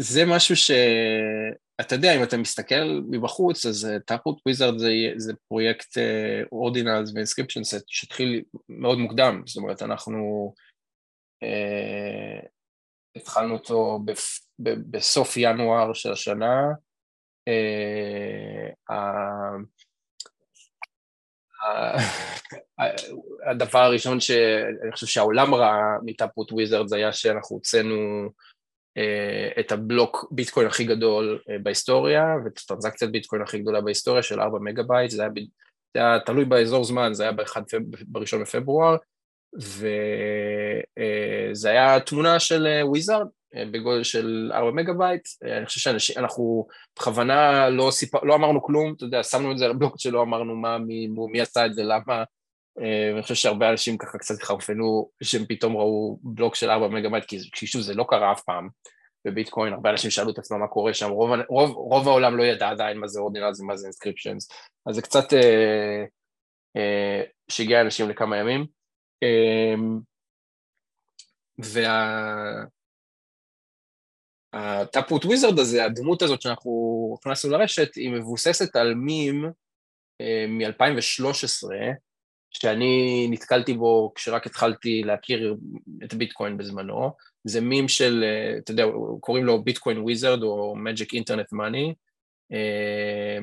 זה 0.00 0.20
משהו 0.26 0.56
שאתה 0.56 1.94
יודע, 1.94 2.16
אם 2.16 2.22
אתה 2.22 2.36
מסתכל 2.36 3.00
מבחוץ, 3.10 3.66
אז 3.66 3.88
Taproot 4.06 4.36
אה, 4.36 4.42
Wizard 4.46 4.78
זה, 4.78 4.90
זה 5.16 5.32
פרויקט 5.48 5.98
Ordinals 6.52 7.12
ו 7.14 7.18
inscription 7.18 7.64
set 7.64 7.84
שהתחיל 7.86 8.42
מאוד 8.68 8.98
מוקדם, 8.98 9.42
זאת 9.46 9.56
אומרת, 9.56 9.82
אנחנו... 9.82 10.54
התחלנו 13.16 13.54
אותו 13.54 14.00
בסוף 14.90 15.36
ינואר 15.36 15.92
של 15.92 16.12
השנה. 16.12 16.62
הדבר 23.50 23.78
הראשון 23.78 24.20
שאני 24.20 24.92
חושב 24.92 25.06
שהעולם 25.06 25.54
ראה 25.54 25.96
מ 26.04 26.10
Taproot 26.10 26.52
Wizard 26.52 26.94
היה 26.94 27.12
שאנחנו 27.12 27.56
הוצאנו 27.56 28.28
את 29.60 29.72
הבלוק 29.72 30.26
ביטקוין 30.30 30.66
הכי 30.66 30.84
גדול 30.84 31.38
בהיסטוריה 31.62 32.24
ואת 32.44 32.58
הטרנזקציית 32.58 33.12
ביטקוין 33.12 33.42
הכי 33.42 33.58
גדולה 33.58 33.80
בהיסטוריה 33.80 34.22
של 34.22 34.40
4 34.40 34.58
מגה 34.58 34.82
בייט, 34.82 35.10
זה 35.10 35.22
היה, 35.22 35.30
זה 35.96 36.00
היה 36.00 36.18
תלוי 36.26 36.44
באזור 36.44 36.84
זמן, 36.84 37.14
זה 37.14 37.22
היה 37.22 37.32
בראשון 38.06 38.42
בפברואר 38.42 38.96
וזה 39.54 40.82
היה 41.70 42.00
תמונה 42.00 42.40
של 42.40 42.66
wizard 42.82 43.26
בגודל 43.54 44.02
של 44.02 44.50
4 44.54 44.70
מגה 44.70 44.92
בייט, 44.92 45.28
אני 45.42 45.66
חושב 45.66 45.98
שאנחנו 45.98 46.66
בכוונה 46.96 47.68
לא, 47.68 47.90
סיפ... 47.90 48.24
לא 48.24 48.34
אמרנו 48.34 48.62
כלום, 48.62 48.94
אתה 48.96 49.04
יודע, 49.04 49.22
שמנו 49.22 49.52
את 49.52 49.58
זה 49.58 49.64
על 49.64 49.70
הבלוק 49.70 49.94
ולא 49.98 50.22
אמרנו 50.22 50.56
מה, 50.56 50.78
מי, 50.78 51.08
מי 51.32 51.40
עשה 51.40 51.66
את 51.66 51.74
זה, 51.74 51.82
למה, 51.82 52.24
ואני 52.76 53.22
חושב 53.22 53.34
שהרבה 53.34 53.70
אנשים 53.70 53.98
ככה 53.98 54.18
קצת 54.18 54.34
התחרפנו 54.34 55.10
שהם 55.22 55.44
פתאום 55.48 55.76
ראו 55.76 56.18
בלוק 56.22 56.54
של 56.54 56.70
4 56.70 56.88
מגה 56.88 57.08
בייט, 57.08 57.24
כי 57.52 57.66
שוב 57.66 57.82
זה 57.82 57.94
לא 57.94 58.04
קרה 58.08 58.32
אף 58.32 58.42
פעם 58.42 58.68
בביטקוין, 59.24 59.72
הרבה 59.72 59.90
אנשים 59.90 60.10
שאלו 60.10 60.30
את 60.30 60.38
עצמם 60.38 60.60
מה 60.60 60.68
קורה 60.68 60.94
שם, 60.94 61.10
רוב, 61.10 61.30
רוב, 61.48 61.70
רוב 61.70 62.08
העולם 62.08 62.36
לא 62.36 62.42
ידע 62.42 62.68
עדיין 62.68 62.98
מה 62.98 63.06
זה 63.06 63.20
ordinal, 63.20 63.50
מה 63.66 63.76
זה 63.76 63.86
inscriptions, 63.86 64.48
אז 64.86 64.94
זה 64.94 65.02
קצת 65.02 65.32
אה, 65.32 66.04
אה, 66.76 67.22
שיגע 67.50 67.80
אנשים 67.80 68.08
לכמה 68.08 68.36
ימים. 68.36 68.66
אה, 69.22 69.74
וה... 71.58 72.77
ה 74.52 74.61
Taproot 74.61 75.24
Wizard 75.24 75.58
הזה, 75.58 75.84
הדמות 75.84 76.22
הזאת 76.22 76.42
שאנחנו 76.42 76.70
הכנסנו 77.20 77.50
לרשת, 77.50 77.94
היא 77.94 78.10
מבוססת 78.10 78.76
על 78.76 78.94
מים 78.94 79.44
אה, 80.20 80.46
מ-2013, 80.48 81.68
שאני 82.50 83.26
נתקלתי 83.30 83.74
בו 83.74 84.12
כשרק 84.14 84.46
התחלתי 84.46 85.02
להכיר 85.02 85.56
את 86.04 86.14
ביטקוין 86.14 86.56
בזמנו. 86.56 87.10
זה 87.44 87.60
מים 87.60 87.88
של, 87.88 88.24
אה, 88.24 88.58
אתה 88.58 88.70
יודע, 88.70 88.84
קוראים 89.20 89.44
לו 89.44 89.62
ביטקוין 89.62 89.98
וויזרד 89.98 90.42
או 90.42 90.74
Magic 90.76 91.08
Internet 91.08 91.54
Money, 91.54 91.94
אה, 92.52 93.38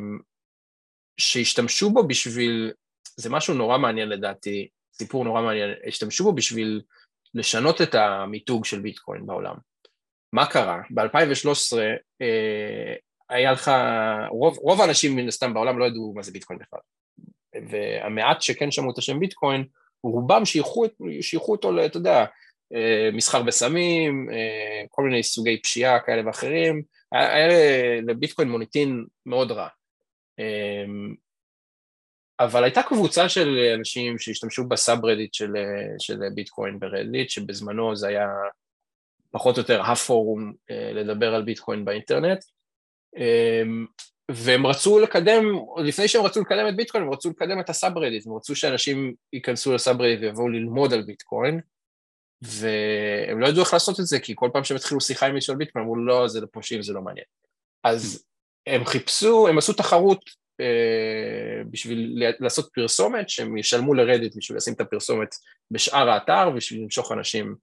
שהשתמשו 1.18 1.89
בו 1.89 2.08
בשביל, 2.08 2.72
זה 3.18 3.30
משהו 3.30 3.54
נורא 3.54 3.78
מעניין 3.78 4.10
לדעתי, 4.10 4.68
סיפור 4.94 5.24
נורא 5.24 5.41
מעניין, 5.41 5.70
השתמשו 5.88 6.24
בו 6.24 6.34
בשביל 6.34 6.82
לשנות 7.34 7.82
את 7.82 7.96
המיתוג 7.96 8.65
של 8.65 8.80
ביטקוין 8.80 9.26
בעולם. 9.26 9.56
מה 10.33 10.45
קרה? 10.45 10.81
ב-2013 10.89 11.77
אה, 12.21 12.95
היה 13.29 13.51
לך, 13.51 13.71
רוב, 14.29 14.57
רוב 14.57 14.81
האנשים 14.81 15.15
מן 15.15 15.27
הסתם 15.27 15.53
בעולם 15.53 15.79
לא 15.79 15.85
ידעו 15.85 16.13
מה 16.15 16.23
זה 16.23 16.31
ביטקוין 16.31 16.59
בכלל. 16.59 16.79
והמעט 17.69 18.41
שכן 18.41 18.71
שמעו 18.71 18.91
את 18.91 18.97
השם 18.97 19.19
ביטקוין, 19.19 19.65
רובם 20.03 20.45
שייכו, 20.45 20.85
אותו, 21.47 21.85
אתה 21.85 21.97
יודע, 21.97 22.25
אה, 22.75 23.09
מסחר 23.13 23.43
בסמים, 23.43 24.29
אה, 24.31 24.83
כל 24.89 25.03
מיני 25.03 25.23
סוגי 25.23 25.61
פשיעה 25.61 25.99
כאלה 25.99 26.27
ואחרים, 26.27 26.81
היה 27.11 27.47
לביטקוין 28.01 28.49
מוניטין 28.49 29.05
מאוד 29.25 29.51
רע. 29.51 29.67
אבל 32.39 32.63
הייתה 32.63 32.83
קבוצה 32.83 33.29
של 33.29 33.73
אנשים 33.77 34.19
שהשתמשו 34.19 34.67
בסאב 34.67 35.05
רדיט 35.05 35.33
של, 35.33 35.53
של 35.99 36.19
ביטקוין 36.35 36.79
ברדיט, 36.79 37.29
שבזמנו 37.29 37.95
זה 37.95 38.07
היה 38.07 38.27
פחות 39.36 39.58
או 39.58 39.62
יותר 39.62 39.82
הפורום 39.82 40.54
אה, 40.71 40.91
לדבר 40.93 41.36
על 41.36 41.43
ביטקוין 41.43 41.86
באינטרנט, 41.86 42.43
אמ, 43.17 43.86
והם 44.32 44.67
רצו 44.67 45.00
לקדם, 45.00 45.43
לפני 45.84 46.08
שהם 46.08 46.21
רצו 46.21 46.41
לקדם 46.41 46.67
את 46.69 46.76
ביטקוין, 46.76 47.04
הם 47.04 47.13
רצו 47.13 47.30
לקדם 47.30 47.60
את 47.60 47.69
ה 47.69 47.75
subreddit, 47.75 48.28
הם 48.28 48.34
רצו 48.34 48.56
שאנשים 48.56 49.13
ייכנסו 49.34 49.74
ל 49.73 49.78
subreddit 49.78 50.19
ויבואו 50.21 50.50
ללמוד 50.50 50.93
על 50.93 51.02
ביטקוין, 51.02 51.60
והם 52.41 53.39
לא 53.39 53.48
ידעו 53.48 53.63
איך 53.63 53.74
לעשות 53.74 54.00
את 54.00 54.06
זה, 54.06 54.19
כי 54.19 54.34
כל 54.36 54.50
פעם 54.54 54.63
שהם 54.63 54.78
התחילו 54.78 55.02
שיחה 55.02 55.28
עם 55.28 55.34
מישהו 55.34 55.54
על 55.54 55.58
ביטקוין, 55.58 55.84
אמרו 55.84 55.95
לא, 55.95 56.28
זה 56.28 56.41
לפושעים, 56.41 56.82
זה 56.82 56.93
לא 56.93 57.02
מעניין. 57.02 57.26
אז 57.84 58.26
הם 58.67 58.86
חיפשו, 58.86 59.48
הם 59.48 59.58
עשו 59.58 59.74
תחרות 59.74 60.30
אה, 60.62 61.63
בשביל 61.71 62.24
לעשות 62.39 62.69
פרסומת, 62.74 63.30
שהם 63.30 63.58
ישלמו 63.58 63.93
לרדיט 63.93 64.36
בשביל 64.38 64.58
לשים 64.58 64.74
את 64.74 64.82
הפרסומת 64.82 65.30
בשאר 65.71 66.10
האתר, 66.10 66.50
בשביל 66.50 66.82
למשוך 66.82 67.12
אנשים 67.12 67.56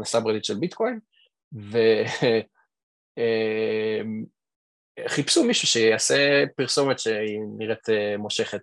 ל 0.00 0.04
subreddit 0.04 0.44
של 0.44 0.54
ביטקוין, 0.54 0.98
וחיפשו 5.08 5.40
אה, 5.40 5.46
מישהו 5.46 5.68
שיעשה 5.68 6.44
פרסומת 6.56 6.98
שהיא 6.98 7.40
נראית 7.58 7.88
אה, 7.88 8.16
מושכת. 8.18 8.62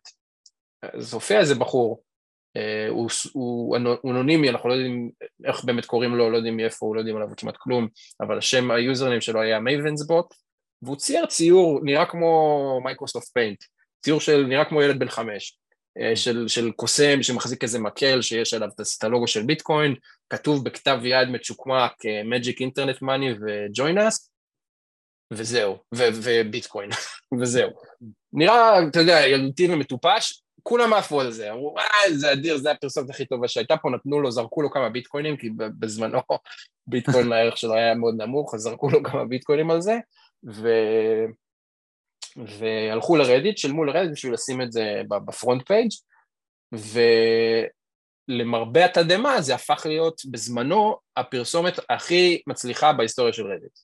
אז 0.81 1.13
הופיע 1.13 1.39
איזה 1.39 1.55
בחור, 1.55 2.03
הוא, 2.89 3.09
הוא, 3.33 3.77
הוא 4.01 4.11
אנונימי, 4.11 4.49
אנחנו 4.49 4.69
לא 4.69 4.73
יודעים 4.73 5.11
איך 5.45 5.63
באמת 5.63 5.85
קוראים 5.85 6.15
לו, 6.15 6.29
לא 6.29 6.37
יודעים 6.37 6.57
מאיפה, 6.57 6.85
הוא 6.85 6.95
לא 6.95 6.99
יודעים 6.99 7.15
עליו 7.15 7.29
כמעט 7.37 7.57
כלום, 7.57 7.87
אבל 8.21 8.37
השם 8.37 8.71
ה 8.71 8.77
username 8.77 9.21
שלו 9.21 9.41
היה 9.41 9.59
mavensbot, 9.59 10.33
והוא 10.81 10.95
צייר 10.95 11.25
ציור 11.25 11.79
נראה 11.83 12.05
כמו 12.05 12.81
Microsoft 12.83 13.27
Paint, 13.27 13.63
ציור 14.03 14.19
של 14.19 14.45
נראה 14.45 14.65
כמו 14.65 14.81
ילד 14.81 14.99
בן 14.99 15.09
חמש. 15.09 15.59
אה, 16.01 16.15
של, 16.15 16.47
של 16.47 16.71
קוסם 16.71 17.23
שמחזיק 17.23 17.63
איזה 17.63 17.79
מקל 17.79 18.21
שיש 18.21 18.53
עליו 18.53 18.69
את 18.69 19.03
הלוגו 19.03 19.27
של 19.27 19.43
ביטקוין, 19.43 19.95
כתוב 20.29 20.65
בכתב 20.65 20.99
יד 21.03 21.29
מצ'וקמק 21.29 21.93
Magic 22.01 22.57
Internet 22.57 23.01
Money 23.01 23.41
ו-Join 23.41 23.97
us, 23.97 24.29
וזהו, 25.33 25.77
וביטקוין, 25.95 26.89
וזהו. 27.41 27.69
נראה, 28.33 28.87
אתה 28.87 28.99
יודע, 28.99 29.27
ילדותי 29.27 29.73
ומטופש, 29.73 30.43
כולם 30.63 30.93
עפו 30.93 31.21
על 31.21 31.31
זה, 31.31 31.51
אמרו, 31.51 31.77
אה, 31.77 32.13
זה 32.13 32.31
אדיר, 32.31 32.57
זה 32.57 32.71
הפרסומת 32.71 33.09
הכי 33.09 33.25
טובה 33.25 33.47
שהייתה 33.47 33.77
פה, 33.77 33.89
נתנו 33.89 34.21
לו, 34.21 34.31
זרקו 34.31 34.61
לו 34.61 34.71
כמה 34.71 34.89
ביטקוינים, 34.89 35.37
כי 35.37 35.49
בזמנו 35.55 36.19
ביטקוין 36.87 37.31
הערך 37.31 37.57
שלו 37.57 37.73
היה 37.73 37.95
מאוד 37.95 38.15
נמוך, 38.17 38.55
אז 38.55 38.61
זרקו 38.61 38.89
לו 38.89 39.03
כמה 39.03 39.25
ביטקוינים 39.25 39.71
על 39.71 39.81
זה, 39.81 39.97
ו... 40.53 40.69
והלכו 42.37 43.15
לרדיט, 43.15 43.57
שילמו 43.57 43.83
לרדיט 43.83 44.11
בשביל 44.11 44.33
לשים 44.33 44.61
את 44.61 44.71
זה 44.71 45.01
ב 45.07 45.17
front 45.17 45.67
page 45.67 45.89
ולמרבה 48.29 48.85
התדהמה 48.85 49.41
זה 49.41 49.55
הפך 49.55 49.85
להיות 49.85 50.21
בזמנו 50.31 50.97
הפרסומת 51.17 51.79
הכי 51.89 52.41
מצליחה 52.47 52.93
בהיסטוריה 52.93 53.33
של 53.33 53.45
רדיט. 53.45 53.79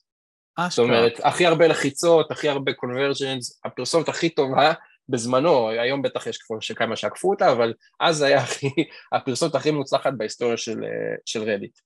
זאת 0.68 0.78
אומרת, 0.78 1.20
הכי 1.22 1.46
הרבה 1.46 1.66
לחיצות, 1.66 2.30
הכי 2.30 2.48
הרבה 2.48 2.72
conversions, 2.72 3.60
הפרסומת 3.64 4.08
הכי 4.08 4.28
טובה 4.28 4.72
בזמנו, 5.08 5.68
היום 5.68 6.02
בטח 6.02 6.26
יש 6.26 6.38
כבר 6.38 6.56
כמה 6.76 6.96
שעקפו 6.96 7.30
אותה, 7.30 7.52
אבל 7.52 7.74
אז 8.00 8.22
היה 8.22 8.38
הכי, 8.38 8.68
הפרסומת 9.14 9.54
הכי 9.54 9.70
מוצלחת 9.70 10.12
בהיסטוריה 10.16 10.56
של, 10.56 10.80
של 11.24 11.42
רדיט. 11.42 11.78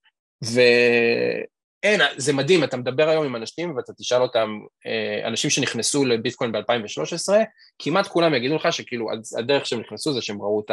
אין, 1.83 2.01
זה 2.17 2.33
מדהים, 2.33 2.65
אתה 2.65 2.77
מדבר 2.77 3.09
היום 3.09 3.25
עם 3.25 3.37
אנשים 3.37 3.77
ואתה 3.77 3.93
תשאל 3.93 4.23
אותם, 4.23 4.59
אה, 4.87 5.29
אנשים 5.29 5.51
שנכנסו 5.51 6.05
לביטקוין 6.05 6.53
ב-2013, 6.53 7.35
כמעט 7.79 8.07
כולם 8.07 8.35
יגידו 8.35 8.57
לך 8.57 8.73
שכאילו 8.73 9.09
הדרך 9.39 9.67
שהם 9.67 9.81
נכנסו 9.81 10.15
זה 10.15 10.21
שהם 10.23 10.43
ראו 10.43 10.61
את, 10.61 10.71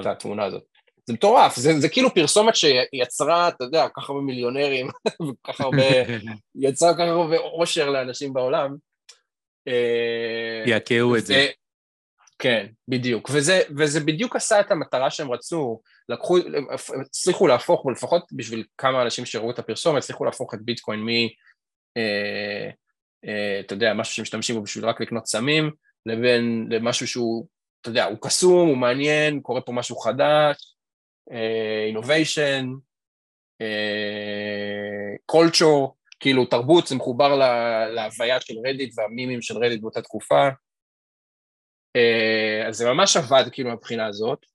את 0.00 0.06
התמונה 0.06 0.44
הזאת. 0.44 0.62
זה 1.06 1.12
מטורף, 1.12 1.56
זה, 1.56 1.80
זה 1.80 1.88
כאילו 1.88 2.14
פרסומת 2.14 2.54
שיצרה, 2.56 3.48
אתה 3.48 3.64
יודע, 3.64 3.88
כל 3.88 4.00
כך 4.00 4.10
הרבה 4.10 4.22
מיליונרים, 4.22 4.88
וכל 5.22 5.52
כך 5.52 5.60
הרבה, 5.60 5.84
יצרה 6.64 6.94
כל 6.94 7.02
כך 7.02 7.08
הרבה 7.08 7.38
עושר 7.38 7.90
לאנשים 7.90 8.32
בעולם. 8.32 8.76
אה, 9.68 10.62
יעקעו 10.66 11.16
את 11.16 11.26
זה. 11.26 11.46
כן, 12.38 12.66
בדיוק, 12.88 13.30
וזה, 13.32 13.62
וזה 13.78 14.00
בדיוק 14.00 14.36
עשה 14.36 14.60
את 14.60 14.70
המטרה 14.70 15.10
שהם 15.10 15.32
רצו, 15.32 15.80
לקחו, 16.08 16.38
הצליחו 17.00 17.46
להפוך, 17.46 17.84
ולפחות 17.84 18.24
בשביל 18.32 18.64
כמה 18.78 19.02
אנשים 19.02 19.26
שראו 19.26 19.50
את 19.50 19.58
הפרסומת, 19.58 20.02
הצליחו 20.02 20.24
להפוך 20.24 20.54
את 20.54 20.62
ביטקוין 20.62 21.00
מ... 21.00 21.08
אה, 21.96 22.70
אה, 23.26 23.60
אתה 23.60 23.74
יודע, 23.74 23.94
משהו 23.94 24.14
שמשתמשים 24.14 24.56
בו 24.56 24.62
בשביל 24.62 24.86
רק 24.86 25.00
לקנות 25.00 25.26
סמים, 25.26 25.70
לבין 26.06 26.66
למשהו 26.70 27.08
שהוא, 27.08 27.46
אתה 27.80 27.88
יודע, 27.88 28.04
הוא 28.04 28.18
קסום, 28.20 28.68
הוא 28.68 28.76
מעניין, 28.76 29.40
קורה 29.40 29.60
פה 29.60 29.72
משהו 29.72 29.96
חדש, 29.96 30.76
אינוביישן, 31.86 32.66
קולצ'ור, 35.26 35.96
כאילו 36.20 36.44
תרבות, 36.44 36.86
זה 36.86 36.94
מחובר 36.94 37.36
להוויה 37.94 38.40
של 38.40 38.54
רדיט 38.66 38.94
והמימים 38.98 39.42
של 39.42 39.56
רדיט 39.56 39.80
באותה 39.80 40.02
תקופה. 40.02 40.48
אה, 41.96 42.68
אז 42.68 42.76
זה 42.76 42.92
ממש 42.92 43.16
עבד 43.16 43.44
כאילו 43.52 43.72
מבחינה 43.72 44.06
הזאת. 44.06 44.46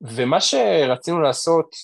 ומה 0.00 0.40
שרצינו 0.40 1.20
לעשות, 1.20 1.76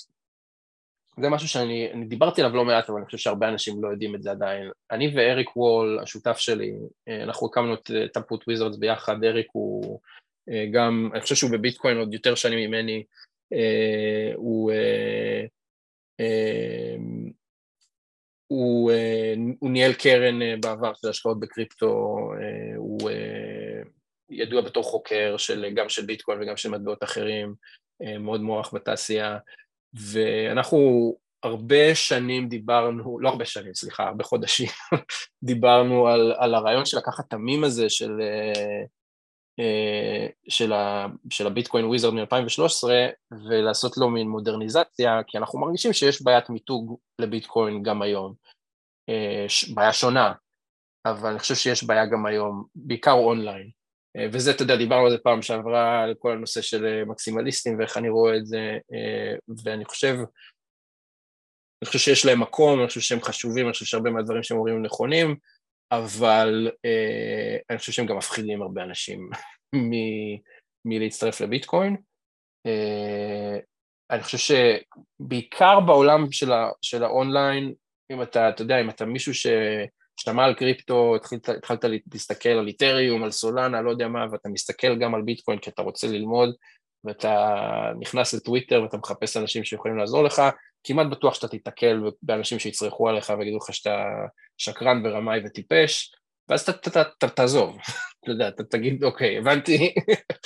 זה 1.20 1.28
משהו 1.28 1.48
שאני 1.48 2.04
דיברתי 2.08 2.40
עליו 2.40 2.56
לא 2.56 2.64
מעט, 2.64 2.90
אבל 2.90 2.98
אני 2.98 3.06
חושב 3.06 3.18
שהרבה 3.18 3.48
אנשים 3.48 3.82
לא 3.82 3.88
יודעים 3.88 4.14
את 4.14 4.22
זה 4.22 4.30
עדיין. 4.30 4.70
אני 4.90 5.12
ואריק 5.16 5.56
וול, 5.56 5.98
השותף 6.02 6.36
שלי, 6.36 6.72
אה, 7.08 7.22
אנחנו 7.22 7.46
הקמנו 7.46 7.74
את 7.74 7.90
טמפוט 8.12 8.44
וויזרדס 8.46 8.76
ביחד, 8.76 9.24
אריק 9.24 9.48
הוא 9.52 10.00
אה, 10.48 10.66
גם, 10.72 11.10
אני 11.12 11.20
חושב 11.20 11.34
שהוא 11.34 11.50
בביטקוין 11.50 11.98
עוד 11.98 12.14
יותר 12.14 12.34
שנים 12.34 12.70
ממני, 12.70 13.04
הוא 14.36 14.72
הוא 18.48 19.70
ניהל 19.70 19.92
קרן 19.92 20.60
בעבר 20.60 20.94
של 20.94 21.08
השקעות 21.08 21.40
בקריפטו, 21.40 21.86
הוא 22.76 22.77
ידוע 24.30 24.60
בתור 24.60 24.84
חוקר 24.84 25.34
של, 25.36 25.66
גם 25.74 25.88
של 25.88 26.06
ביטקוין 26.06 26.42
וגם 26.42 26.56
של 26.56 26.70
מטבעות 26.70 27.02
אחרים, 27.02 27.54
מאוד 28.20 28.40
מוערך 28.40 28.74
בתעשייה, 28.74 29.38
ואנחנו 29.94 30.78
הרבה 31.42 31.94
שנים 31.94 32.48
דיברנו, 32.48 33.20
לא 33.20 33.28
הרבה 33.28 33.44
שנים, 33.44 33.74
סליחה, 33.74 34.04
הרבה 34.04 34.24
חודשים, 34.24 34.68
דיברנו 35.42 36.08
על, 36.08 36.34
על 36.38 36.54
הרעיון 36.54 36.84
של 36.84 36.98
לקחת 36.98 37.24
את 37.28 37.32
המים 37.32 37.64
הזה 37.64 37.90
של, 37.90 38.10
אה, 39.60 40.26
של, 40.48 40.72
ה, 40.72 41.06
של 41.30 41.46
הביטקוין 41.46 41.84
וויזרד 41.84 42.14
מ-2013 42.14 42.88
ולעשות 43.48 43.96
לו 43.96 44.10
מין 44.10 44.28
מודרניזציה, 44.28 45.20
כי 45.26 45.38
אנחנו 45.38 45.60
מרגישים 45.60 45.92
שיש 45.92 46.22
בעיית 46.22 46.50
מיתוג 46.50 46.98
לביטקוין 47.18 47.82
גם 47.82 48.02
היום. 48.02 48.34
אה, 49.08 49.46
בעיה 49.74 49.92
שונה, 49.92 50.32
אבל 51.06 51.30
אני 51.30 51.38
חושב 51.38 51.54
שיש 51.54 51.84
בעיה 51.84 52.06
גם 52.06 52.26
היום, 52.26 52.64
בעיקר 52.74 53.12
אונליין. 53.12 53.77
אה, 54.18 54.26
וזה, 54.32 54.50
אתה 54.50 54.62
יודע, 54.62 54.76
דיברנו 54.76 55.04
על 55.04 55.10
זה 55.10 55.18
פעם 55.18 55.42
שעברה, 55.42 56.02
על 56.02 56.14
כל 56.18 56.32
הנושא 56.32 56.62
של 56.62 57.04
מקסימליסטים 57.04 57.78
ואיך 57.78 57.96
אני 57.96 58.08
רואה 58.08 58.36
את 58.36 58.46
זה, 58.46 58.78
ואני 59.64 59.84
חושב, 59.84 60.14
אני 61.82 61.86
חושב 61.86 61.98
שיש 61.98 62.26
להם 62.26 62.40
מקום, 62.40 62.80
אני 62.80 62.88
חושב 62.88 63.00
שהם 63.00 63.20
חשובים, 63.20 63.64
אני 63.66 63.72
חושב 63.72 63.84
שהרבה 63.84 64.10
מהדברים 64.10 64.42
שהם 64.42 64.58
אומרים 64.58 64.82
נכונים, 64.82 65.36
אבל 65.92 66.70
אה, 66.84 67.56
אני 67.70 67.78
חושב 67.78 67.92
שהם 67.92 68.06
גם 68.06 68.16
מפחידים 68.16 68.62
הרבה 68.62 68.82
אנשים 68.82 69.30
מ- 69.74 70.38
מלהצטרף 70.84 71.40
לביטקוין. 71.40 71.96
אה, 72.66 73.58
אני 74.10 74.22
חושב 74.22 74.38
שבעיקר 74.38 75.80
בעולם 75.80 76.32
של, 76.32 76.52
ה- 76.52 76.70
של 76.82 77.04
האונליין, 77.04 77.74
אם 78.12 78.22
אתה, 78.22 78.48
אתה 78.48 78.62
יודע, 78.62 78.80
אם 78.80 78.90
אתה 78.90 79.04
מישהו 79.04 79.34
ששמע 80.18 80.44
על 80.44 80.54
קריפטו, 80.54 81.16
התחלת, 81.16 81.48
התחלת 81.48 81.84
להסתכל 82.12 82.48
על 82.48 82.68
איתריום, 82.68 83.24
על 83.24 83.30
סולנה, 83.30 83.82
לא 83.82 83.90
יודע 83.90 84.08
מה, 84.08 84.26
ואתה 84.32 84.48
מסתכל 84.48 84.98
גם 84.98 85.14
על 85.14 85.22
ביטקוין 85.22 85.58
כי 85.58 85.70
אתה 85.70 85.82
רוצה 85.82 86.06
ללמוד, 86.06 86.54
ואתה 87.04 87.56
נכנס 88.00 88.34
לטוויטר 88.34 88.82
ואתה 88.82 88.96
מחפש 88.96 89.36
אנשים 89.36 89.64
שיכולים 89.64 89.98
לעזור 89.98 90.24
לך, 90.24 90.42
כמעט 90.84 91.06
בטוח 91.06 91.34
שאתה 91.34 91.48
תיתקל 91.48 92.02
באנשים 92.22 92.58
שיצרכו 92.58 93.08
עליך 93.08 93.32
ויגידו 93.38 93.56
לך 93.56 93.74
שאתה 93.74 94.04
שקרן 94.58 95.02
ורמאי 95.04 95.40
וטיפש, 95.44 96.14
ואז 96.48 96.68
אתה 96.68 97.28
תעזוב, 97.28 97.76
אתה 98.20 98.30
יודע, 98.30 98.48
אתה 98.48 98.64
תגיד, 98.64 99.04
אוקיי, 99.04 99.38
הבנתי, 99.38 99.94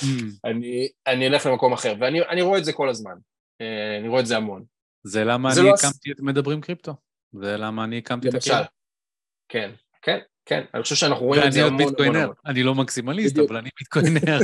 mm. 0.01 0.05
אני, 0.51 0.89
אני 1.07 1.27
אלך 1.27 1.47
למקום 1.47 1.73
אחר, 1.73 1.95
ואני 2.01 2.43
רואה 2.43 2.59
את 2.59 2.64
זה 2.64 2.73
כל 2.73 2.89
הזמן, 2.89 3.14
אה, 3.61 3.99
אני 3.99 4.09
רואה 4.09 4.20
את 4.20 4.27
זה 4.27 4.37
המון. 4.37 4.64
זה 5.05 5.25
למה 5.25 5.53
אני 5.53 5.66
לא 5.66 5.75
הקמתי 5.75 6.12
את 6.12 6.20
מדברים 6.20 6.61
קריפטו, 6.61 6.95
זה 7.33 7.57
למה 7.57 7.85
אני 7.85 7.99
הקמתי 7.99 8.29
את 8.29 8.35
הקריפטו. 8.35 8.82
כן, 9.53 9.71
כן, 10.03 10.19
כן, 10.47 10.65
אני 10.75 10.83
חושב 10.83 10.95
שאנחנו 10.95 11.27
רואים 11.27 11.43
את 11.47 11.53
זה 11.53 11.65
המון 11.65 11.83
המון 11.99 12.17
המון. 12.17 12.35
אני 12.47 12.63
לא 12.63 12.75
מקסימליסט, 12.75 13.39
אבל 13.39 13.57
אני 13.57 13.71
ביטקוינר. 13.79 14.39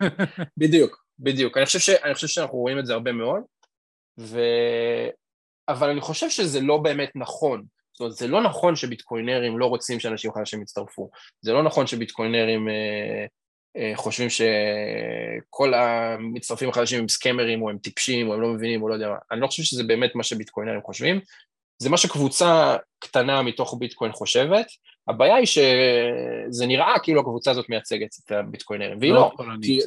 בדיוק, 0.60 1.04
בדיוק. 1.18 1.56
אני 1.56 1.66
חושב, 1.66 1.78
ש, 1.78 1.90
אני 1.90 2.14
חושב 2.14 2.26
שאנחנו 2.26 2.58
רואים 2.58 2.78
את 2.78 2.86
זה 2.86 2.92
הרבה 2.92 3.12
מאוד, 3.12 3.40
ו... 4.18 4.40
אבל 5.68 5.90
אני 5.90 6.00
חושב 6.00 6.30
שזה 6.30 6.60
לא 6.60 6.76
באמת 6.76 7.10
נכון. 7.14 7.64
זאת 7.92 8.00
אומרת, 8.00 8.12
זה 8.12 8.28
לא 8.28 8.42
נכון 8.42 8.76
שביטקוינרים 8.76 9.58
לא 9.58 9.66
רוצים 9.66 10.00
שאנשים 10.00 10.32
חדשים 10.32 10.62
יצטרפו. 10.62 11.10
זה 11.40 11.52
לא 11.52 11.62
נכון 11.62 11.86
שביטקוינרים 11.86 12.68
אה, 12.68 13.26
אה, 13.76 13.92
חושבים 13.96 14.28
שכל 14.30 15.74
המצטרפים 15.74 16.68
החדשים 16.68 17.00
הם 17.00 17.08
סקמרים, 17.08 17.62
או 17.62 17.70
הם 17.70 17.78
טיפשים, 17.78 18.28
או 18.28 18.34
הם 18.34 18.40
לא 18.40 18.48
מבינים, 18.48 18.82
או 18.82 18.88
לא 18.88 18.94
יודע 18.94 19.08
מה. 19.08 19.16
אני 19.30 19.40
לא 19.40 19.46
חושב 19.46 19.62
שזה 19.62 19.84
באמת 19.84 20.14
מה 20.14 20.22
שביטקוינרים 20.22 20.82
חושבים. 20.82 21.20
זה 21.78 21.90
מה 21.90 21.96
שקבוצה 21.96 22.76
קטנה 22.98 23.42
מתוך 23.42 23.76
ביטקוין 23.78 24.12
חושבת. 24.12 24.66
הבעיה 25.08 25.34
היא 25.34 25.46
שזה 25.46 26.66
נראה 26.66 26.98
כאילו 27.02 27.20
הקבוצה 27.20 27.50
הזאת 27.50 27.68
מייצגת 27.68 28.14
את 28.24 28.32
הביטקוינרים, 28.32 28.98
והיא 29.00 29.12
לא. 29.12 29.32
כי, 29.62 29.78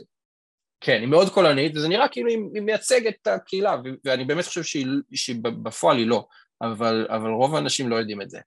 כן, 0.82 1.00
היא 1.02 1.08
מאוד 1.08 1.30
קולנית, 1.30 1.76
וזה 1.76 1.88
נראה 1.88 2.08
כאילו 2.08 2.30
היא, 2.30 2.38
היא 2.54 2.62
מייצגת 2.62 3.16
את 3.22 3.28
הקהילה, 3.28 3.76
ואני 4.06 4.26
באמת 4.26 4.46
חושב 4.46 4.64
שהיא, 4.64 4.88
שבפועל 5.14 5.98
היא 5.98 6.08
לא, 6.08 6.26
אבל, 6.62 7.08
אבל 7.10 7.30
רוב 7.30 7.56
האנשים 7.56 7.90
לא 7.90 7.96
יודעים 7.96 8.22
את 8.22 8.30
זה. 8.30 8.40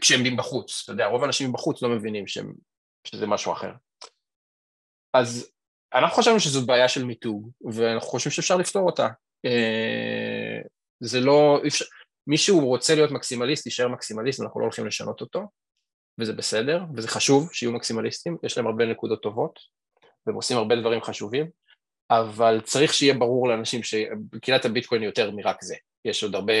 כשהם 0.00 0.36
בחוץ, 0.36 0.80
אתה 0.84 0.92
יודע, 0.92 1.06
רוב 1.06 1.22
האנשים 1.22 1.52
בחוץ 1.52 1.82
לא 1.82 1.88
מבינים 1.88 2.26
שהם, 2.26 2.52
שזה 3.04 3.26
משהו 3.26 3.52
אחר. 3.52 3.72
אז 5.14 5.50
אנחנו 5.94 6.16
חשבנו 6.16 6.40
שזאת 6.40 6.66
בעיה 6.66 6.88
של 6.88 7.04
מיתוג, 7.04 7.50
ואנחנו 7.72 8.08
חושבים 8.08 8.32
שאפשר 8.32 8.56
לפתור 8.56 8.86
אותה. 8.86 9.08
אה, 9.44 10.60
זה 11.00 11.20
לא, 11.20 11.60
אפשר, 11.66 11.84
מישהו 12.28 12.66
רוצה 12.66 12.94
להיות 12.94 13.10
מקסימליסט, 13.10 13.66
יישאר 13.66 13.88
מקסימליסט, 13.88 14.40
אנחנו 14.40 14.60
לא 14.60 14.64
הולכים 14.64 14.86
לשנות 14.86 15.20
אותו, 15.20 15.42
וזה 16.20 16.32
בסדר, 16.32 16.82
וזה 16.96 17.08
חשוב 17.08 17.52
שיהיו 17.52 17.72
מקסימליסטים, 17.72 18.36
יש 18.42 18.56
להם 18.58 18.66
הרבה 18.66 18.86
נקודות 18.86 19.22
טובות, 19.22 19.58
והם 20.26 20.36
עושים 20.36 20.56
הרבה 20.56 20.76
דברים 20.76 21.00
חשובים, 21.02 21.50
אבל 22.10 22.60
צריך 22.60 22.94
שיהיה 22.94 23.14
ברור 23.14 23.48
לאנשים 23.48 23.80
שקהילת 23.82 24.64
הביטקוין 24.64 25.02
היא 25.02 25.08
יותר 25.08 25.30
מרק 25.30 25.62
זה. 25.62 25.76
יש 26.04 26.24
עוד 26.24 26.34
הרבה 26.34 26.52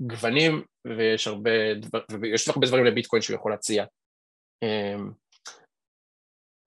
גוונים 0.00 0.64
ויש 0.84 1.26
הרבה, 1.26 1.74
דבר, 1.74 2.00
ויש 2.20 2.48
הרבה 2.48 2.66
דברים 2.66 2.84
לביטקוין 2.84 3.22
שהוא 3.22 3.36
יכול 3.36 3.52
להציע. 3.52 3.84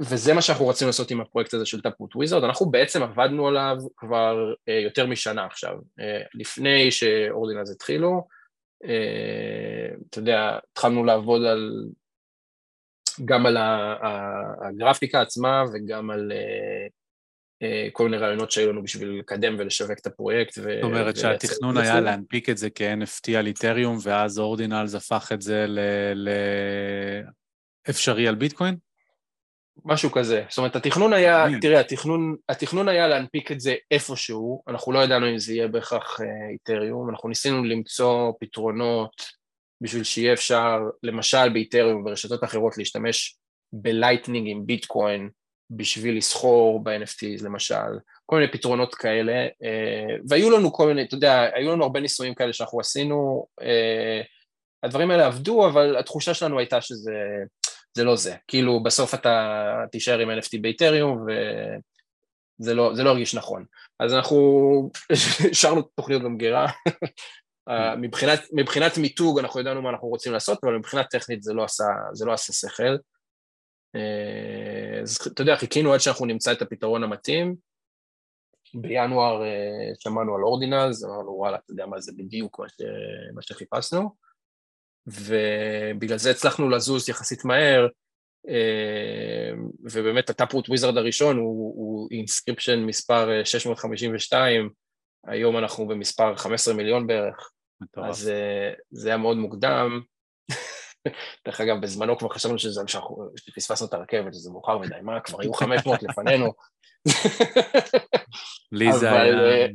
וזה 0.02 0.34
מה 0.34 0.42
שאנחנו 0.42 0.68
רצינו 0.68 0.88
לעשות 0.88 1.12
עם 1.12 1.22
הפרויקט 1.22 1.54
הזה 1.54 1.66
של 1.66 1.82
טאפרוט 1.82 2.16
וויזרד, 2.16 2.44
אנחנו 2.44 2.66
בעצם 2.66 3.04
עבדנו 3.04 3.48
עליו 3.48 3.78
כבר 3.98 4.54
אה, 4.70 4.80
יותר 4.84 5.08
משנה 5.08 5.46
עכשיו, 5.46 5.74
אה, 6.00 6.22
לפני 6.34 6.92
שאורדינלס 6.92 7.72
התחילו, 7.72 8.28
אה, 8.86 9.96
אתה 10.10 10.20
יודע, 10.20 10.60
התחלנו 10.72 11.04
לעבוד 11.04 11.46
על 11.46 11.86
גם 13.26 13.46
על 13.46 13.58
הגרפיקה 14.62 15.22
עצמה 15.22 15.64
וגם 15.74 16.10
על 16.10 16.32
אה, 16.32 16.88
אה, 17.62 17.88
כל 17.92 18.04
מיני 18.04 18.18
רעיונות 18.18 18.52
שהיו 18.52 18.72
לנו 18.72 18.84
בשביל 18.84 19.20
לקדם 19.20 19.56
ולשווק 19.60 20.00
את 20.00 20.08
הפרויקט. 20.08 20.54
זאת 20.54 20.66
אומרת 20.84 21.18
שהתכנון 21.18 21.78
היה 21.78 22.00
להנפיק 22.00 22.50
את 22.50 22.58
זה 22.58 22.70
כ-NFT 22.76 23.32
על 23.38 23.48
איתריום, 23.48 23.98
ואז 24.04 24.40
אורדינלס 24.40 24.96
הפך 24.96 25.32
את 25.34 25.42
זה 25.42 25.66
לאפשרי 27.88 28.28
על 28.28 28.36
ביטקוין? 28.36 28.76
משהו 29.86 30.12
כזה. 30.12 30.44
זאת 30.50 30.58
אומרת, 30.58 30.76
התכנון 30.76 31.14
היה, 31.14 31.46
תראה, 31.62 31.80
התכנון, 31.80 32.36
התכנון 32.50 32.88
היה 32.88 33.08
להנפיק 33.08 33.52
את 33.52 33.60
זה 33.60 33.76
איפשהו, 33.92 34.64
אנחנו 34.68 34.92
לא 34.92 35.00
ידענו 35.00 35.30
אם 35.30 35.38
זה 35.38 35.54
יהיה 35.54 35.68
בהכרח 35.68 36.22
אה, 36.22 36.50
איתריום, 36.54 37.10
אנחנו 37.10 37.30
ניסינו 37.30 37.64
למצוא 37.64 38.32
פתרונות 38.40 39.40
בשביל 39.82 40.04
שיהיה 40.04 40.34
אפשר, 40.34 40.80
למשל 41.04 41.50
באיתריום 41.50 42.02
וברשתות 42.02 42.44
אחרות, 42.44 42.78
להשתמש 42.78 43.38
ב 43.74 43.81
Lightning 43.81 44.48
עם 44.50 44.66
ביטקוין 44.66 45.30
בשביל 45.72 46.18
לסחור 46.18 46.84
ב-NFTs 46.84 47.44
למשל, 47.44 48.00
כל 48.26 48.36
מיני 48.36 48.52
פתרונות 48.52 48.96
כאלה, 48.96 49.48
אה, 49.64 50.16
והיו 50.30 50.50
לנו 50.50 50.74
כל 50.74 50.88
מיני, 50.88 51.04
אתה 51.04 51.16
יודע, 51.16 51.50
היו 51.54 51.72
לנו 51.72 51.84
הרבה 51.84 52.00
ניסויים 52.00 52.34
כאלה 52.36 52.54
שאנחנו 52.54 52.80
עשינו, 52.80 53.46
אה, 53.62 54.22
הדברים 54.84 55.12
האלה 55.12 55.28
עבדו, 55.28 55.68
אבל 55.68 55.98
התחושה 55.98 56.34
שלנו 56.34 56.60
הייתה 56.60 56.82
שזה 56.82 57.14
זה 58.00 58.06
לא 58.06 58.16
זה, 58.16 58.36
כאילו 58.48 58.84
בסוף 58.84 59.14
אתה 59.14 59.86
תישאר 59.92 60.20
עם 60.20 60.30
NFT 60.30 60.62
באיתריום 60.62 61.26
וזה 62.60 62.74
לא, 62.74 62.94
לא 62.96 63.10
הרגיש 63.10 63.36
נכון. 63.36 63.66
אז 64.00 64.14
אנחנו 64.14 64.40
השארנו 65.52 65.82
תוכניות 65.82 66.22
במגירה, 66.22 66.68
אה, 67.70 67.96
מבחינת, 67.96 68.40
מבחינת 68.54 68.98
מיתוג 68.98 69.40
אנחנו 69.40 69.60
ידענו 69.60 69.82
מה 69.82 69.90
אנחנו 69.90 70.08
רוצים 70.08 70.34
לעשות, 70.34 70.64
אבל 70.64 70.78
מבחינת 70.78 71.06
טכנית 71.10 71.44
זה 71.44 71.54
לא 71.54 71.64
עשה, 71.64 71.84
זה 72.14 72.26
לא 72.26 72.34
עשה 72.34 72.54
שכל. 72.54 72.98
אה, 73.96 75.02
אז 75.02 75.18
אתה 75.28 75.42
יודע, 75.42 75.56
חיכינו 75.56 75.94
עד 75.94 76.00
שאנחנו 76.00 76.26
נמצא 76.26 76.52
את 76.52 76.62
הפתרון 76.62 77.04
המתאים. 77.04 77.56
בינואר 78.74 79.44
אה, 79.44 79.92
שמענו 80.00 80.36
על 80.36 80.44
ordinals, 80.44 81.04
אמרנו 81.04 81.32
וואלה, 81.32 81.58
אתה 81.58 81.72
יודע 81.72 81.86
מה 81.86 82.00
זה 82.00 82.12
בדיוק 82.18 82.60
מה, 82.60 82.70
ש... 82.70 82.74
מה 83.36 83.42
שחיפשנו, 83.42 84.16
ובגלל 85.12 86.18
זה 86.18 86.32
הצלחנו 86.32 86.70
לזוז 86.70 87.10
יחסית 87.10 87.46
מהר, 87.46 87.88
ובאמת 89.92 90.30
ה 90.30 90.35
Taproot 90.35 90.70
Wizard 90.70 90.98
הראשון 90.98 91.38
הוא, 91.38 92.08
inscription 92.12 92.80
מספר 92.80 93.44
652, 93.44 94.70
היום 95.28 95.58
אנחנו 95.58 95.88
במספר 95.88 96.36
15 96.36 96.74
מיליון 96.74 97.08
בערך, 97.08 97.52
מטורף. 97.82 98.10
אז 98.10 98.30
אה, 98.30 98.74
זה 98.92 99.10
היה 99.10 99.18
מאוד 99.18 99.38
מוקדם. 99.38 100.02
דרך 101.46 101.62
אגב, 101.62 101.82
בזמנו 101.82 102.18
כבר 102.18 102.30
חשבנו 102.30 102.60
שזה, 102.60 102.82
שאנחנו 102.88 103.30
פספסנו 103.56 103.88
את 103.88 103.94
הרכבת, 103.94 104.34
שזה 104.34 104.52
מאוחר 104.52 104.78
מדי, 104.78 104.96
מה, 105.02 105.20
כבר 105.20 105.42
היו 105.42 105.54
500 105.54 106.04
לפנינו. 106.04 106.54
לי 108.72 108.94
זה 108.94 109.12
היה... 109.12 109.68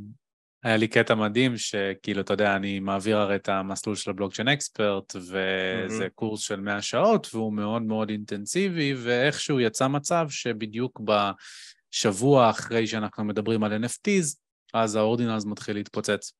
היה 0.64 0.76
לי 0.76 0.88
קטע 0.88 1.14
מדהים 1.14 1.56
שכאילו, 1.56 2.20
אתה 2.20 2.32
יודע, 2.32 2.56
אני 2.56 2.80
מעביר 2.80 3.18
הרי 3.18 3.36
את 3.36 3.48
המסלול 3.48 3.96
של 3.96 4.10
הבלוקצ'יין 4.10 4.48
אקספרט, 4.48 5.16
וזה 5.16 6.08
קורס 6.14 6.40
של 6.40 6.60
100 6.60 6.82
שעות, 6.82 7.28
והוא 7.34 7.52
מאוד 7.52 7.82
מאוד 7.82 8.10
אינטנסיבי, 8.10 8.94
ואיכשהו 8.94 9.60
יצא 9.60 9.88
מצב 9.88 10.26
שבדיוק 10.30 11.00
בשבוע 11.00 12.50
אחרי 12.50 12.86
שאנחנו 12.86 13.24
מדברים 13.24 13.64
על 13.64 13.84
NFTs, 13.84 14.36
אז 14.74 14.96
האורדינלס 14.96 15.44
מתחיל 15.44 15.76
להתפוצץ. 15.76 16.32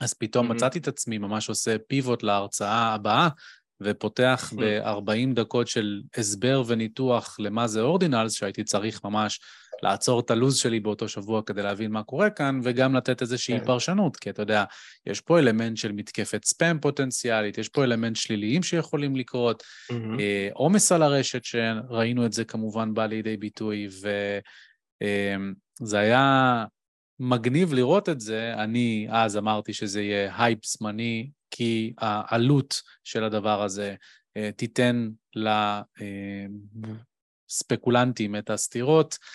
אז 0.00 0.14
פתאום 0.14 0.50
mm-hmm. 0.50 0.54
מצאתי 0.54 0.78
את 0.78 0.88
עצמי 0.88 1.18
ממש 1.18 1.48
עושה 1.48 1.76
פיבוט 1.88 2.22
להרצאה 2.22 2.94
הבאה, 2.94 3.28
ופותח 3.82 4.52
ב-40 4.56 5.34
דקות 5.34 5.68
של 5.68 6.00
הסבר 6.16 6.62
וניתוח 6.66 7.36
למה 7.40 7.68
זה 7.68 7.80
אורדינלס, 7.80 8.32
שהייתי 8.32 8.64
צריך 8.64 9.04
ממש 9.04 9.40
לעצור 9.82 10.20
את 10.20 10.30
הלו"ז 10.30 10.56
שלי 10.56 10.80
באותו 10.80 11.08
שבוע 11.08 11.42
כדי 11.42 11.62
להבין 11.62 11.90
מה 11.90 12.02
קורה 12.02 12.30
כאן, 12.30 12.60
וגם 12.62 12.96
לתת 12.96 13.22
איזושהי 13.22 13.58
כן. 13.58 13.64
פרשנות, 13.64 14.16
כי 14.16 14.30
אתה 14.30 14.42
יודע, 14.42 14.64
יש 15.06 15.20
פה 15.20 15.38
אלמנט 15.38 15.76
של 15.76 15.92
מתקפת 15.92 16.44
ספאם 16.44 16.78
פוטנציאלית, 16.78 17.58
יש 17.58 17.68
פה 17.68 17.84
אלמנט 17.84 18.16
שליליים 18.16 18.62
שיכולים 18.62 19.16
לקרות, 19.16 19.62
mm-hmm. 19.62 19.94
עומס 20.52 20.92
על 20.92 21.02
הרשת, 21.02 21.44
שראינו 21.44 22.26
את 22.26 22.32
זה 22.32 22.44
כמובן 22.44 22.94
בא 22.94 23.06
לידי 23.06 23.36
ביטוי, 23.36 23.88
וזה 25.00 25.98
היה 25.98 26.64
מגניב 27.20 27.72
לראות 27.72 28.08
את 28.08 28.20
זה. 28.20 28.54
אני 28.54 29.06
אז 29.10 29.36
אמרתי 29.36 29.72
שזה 29.72 30.02
יהיה 30.02 30.32
הייפ 30.38 30.66
זמני, 30.66 31.30
כי 31.50 31.92
העלות 31.98 32.82
של 33.04 33.24
הדבר 33.24 33.62
הזה 33.62 33.94
אה, 34.36 34.50
תיתן 34.56 35.08
לספקולנטים 37.48 38.36
את 38.36 38.50
הסטירות, 38.50 39.18
אה, 39.22 39.28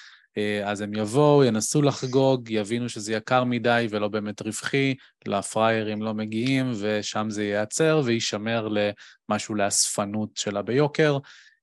אז 0.66 0.82
הם 0.82 0.94
יבואו, 0.94 1.44
ינסו 1.44 1.82
לחגוג, 1.82 2.50
יבינו 2.50 2.90
שזה 2.90 3.14
יקר 3.14 3.44
מדי 3.44 3.88
ולא 3.90 4.08
באמת 4.08 4.42
רווחי, 4.42 4.96
לפריירים 5.26 6.02
לא 6.02 6.14
מגיעים, 6.14 6.72
ושם 6.80 7.30
זה 7.30 7.44
ייעצר 7.44 8.02
ויישמר 8.06 8.68
למשהו 8.68 9.56
לאספנות 9.56 10.38
של 10.38 10.62
הביוקר. 10.62 11.18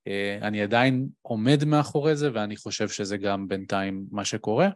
אה, 0.08 0.38
אני 0.42 0.62
עדיין 0.62 1.08
עומד 1.22 1.64
מאחורי 1.64 2.16
זה, 2.16 2.30
ואני 2.34 2.56
חושב 2.56 2.88
שזה 2.88 3.16
גם 3.16 3.48
בינתיים 3.48 4.04
מה 4.10 4.24
שקורה. 4.24 4.68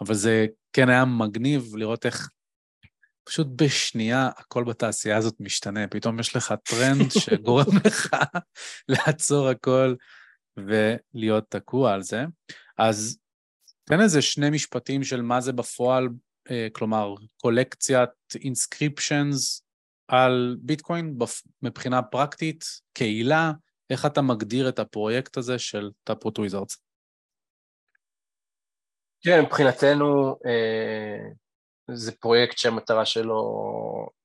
אבל 0.00 0.14
זה 0.14 0.46
כן 0.72 0.88
היה 0.88 1.04
מגניב 1.04 1.76
לראות 1.76 2.06
איך 2.06 2.30
פשוט 3.24 3.46
בשנייה 3.56 4.30
הכל 4.36 4.64
בתעשייה 4.64 5.16
הזאת 5.16 5.34
משתנה, 5.40 5.86
פתאום 5.88 6.20
יש 6.20 6.36
לך 6.36 6.54
טרנד 6.62 7.10
שגורם 7.20 7.76
לך 7.84 8.16
לעצור 8.88 9.48
הכל 9.48 9.94
ולהיות 10.66 11.44
תקוע 11.48 11.92
על 11.92 12.02
זה. 12.02 12.24
אז 12.78 13.18
תן 13.84 14.00
איזה 14.00 14.22
שני 14.22 14.50
משפטים 14.50 15.04
של 15.04 15.22
מה 15.22 15.40
זה 15.40 15.52
בפועל, 15.52 16.08
אה, 16.50 16.68
כלומר, 16.72 17.14
קולקציית 17.36 18.10
inscriptions 18.44 19.64
על 20.08 20.56
ביטקוין 20.60 21.18
מבחינה 21.62 22.02
פרקטית, 22.02 22.64
קהילה, 22.92 23.52
איך 23.90 24.06
אתה 24.06 24.22
מגדיר 24.22 24.68
את 24.68 24.78
הפרויקט 24.78 25.36
הזה 25.36 25.58
של 25.58 25.90
Taproot 26.04 26.38
Wizards? 26.38 26.76
כן, 29.20 29.40
מבחינתנו, 29.42 30.36
אה, 30.46 31.28
זה 31.90 32.12
פרויקט 32.12 32.58
שהמטרה 32.58 33.06
שלו 33.06 33.42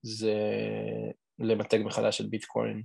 זה 0.01 0.35
למתג 1.39 1.79
מחדש 1.83 2.21
את 2.21 2.29
ביטקוין. 2.29 2.83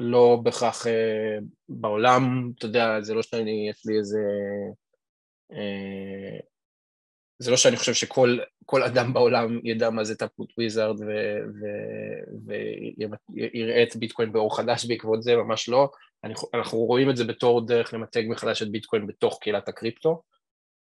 אה, 0.00 0.04
לא 0.04 0.40
בהכרח 0.42 0.86
אה, 0.86 1.38
בעולם, 1.68 2.52
אתה 2.58 2.66
יודע, 2.66 3.00
זה 3.00 3.14
לא 3.14 3.22
שאני, 3.22 3.68
יש 3.70 3.86
לי 3.86 3.98
איזה... 3.98 4.20
אה, 5.52 6.38
זה 7.38 7.50
לא 7.50 7.56
שאני 7.56 7.76
חושב 7.76 7.94
שכל 7.94 8.82
אדם 8.86 9.12
בעולם 9.12 9.60
ידע 9.64 9.90
מה 9.90 10.04
זה 10.04 10.16
Taproot 10.16 10.52
Wizard 10.58 10.96
ויראה 12.46 13.82
את 13.82 13.96
ביטקוין 13.96 14.32
באור 14.32 14.56
חדש 14.56 14.84
בעקבות 14.84 15.22
זה, 15.22 15.36
ממש 15.36 15.68
לא. 15.68 15.90
אנחנו 16.54 16.78
רואים 16.78 17.10
את 17.10 17.16
זה 17.16 17.24
בתור 17.24 17.66
דרך 17.66 17.94
למתג 17.94 18.22
מחדש 18.28 18.62
את 18.62 18.70
ביטקוין 18.70 19.06
בתוך 19.06 19.38
קהילת 19.40 19.68
הקריפטו. 19.68 20.22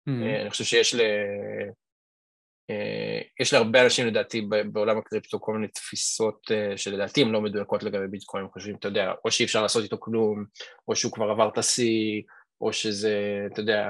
Mm-hmm. 0.10 0.42
אני 0.42 0.50
חושב 0.50 0.64
שיש 0.64 0.96
ל... 0.96 1.02
אה, 2.70 3.22
יש 3.40 3.54
להרבה 3.54 3.84
אנשים 3.84 4.08
לדעתי 4.08 4.48
בעולם 4.72 4.98
הקריפטו 4.98 5.42
כל 5.42 5.54
מיני 5.54 5.68
תפיסות 5.68 6.52
אה, 6.52 6.78
שלדעתי 6.78 7.22
הן 7.22 7.30
לא 7.30 7.42
מדויקות 7.42 7.84
לגבי 7.84 8.08
ביטקוין, 8.08 8.44
הם 8.44 8.50
חושבים, 8.52 8.76
אתה 8.76 8.88
יודע, 8.88 9.12
או 9.26 9.32
שאי 9.32 9.46
אפשר 9.46 9.62
לעשות 9.62 9.84
איתו 9.84 9.98
כלום, 10.00 10.46
או 10.88 10.96
שהוא 10.96 11.12
כבר 11.12 11.30
עבר 11.30 11.50
את 11.50 11.58
השיא, 11.58 12.22
או 12.62 12.74
שזה, 12.74 13.48
אתה 13.54 13.60
יודע... 13.60 13.90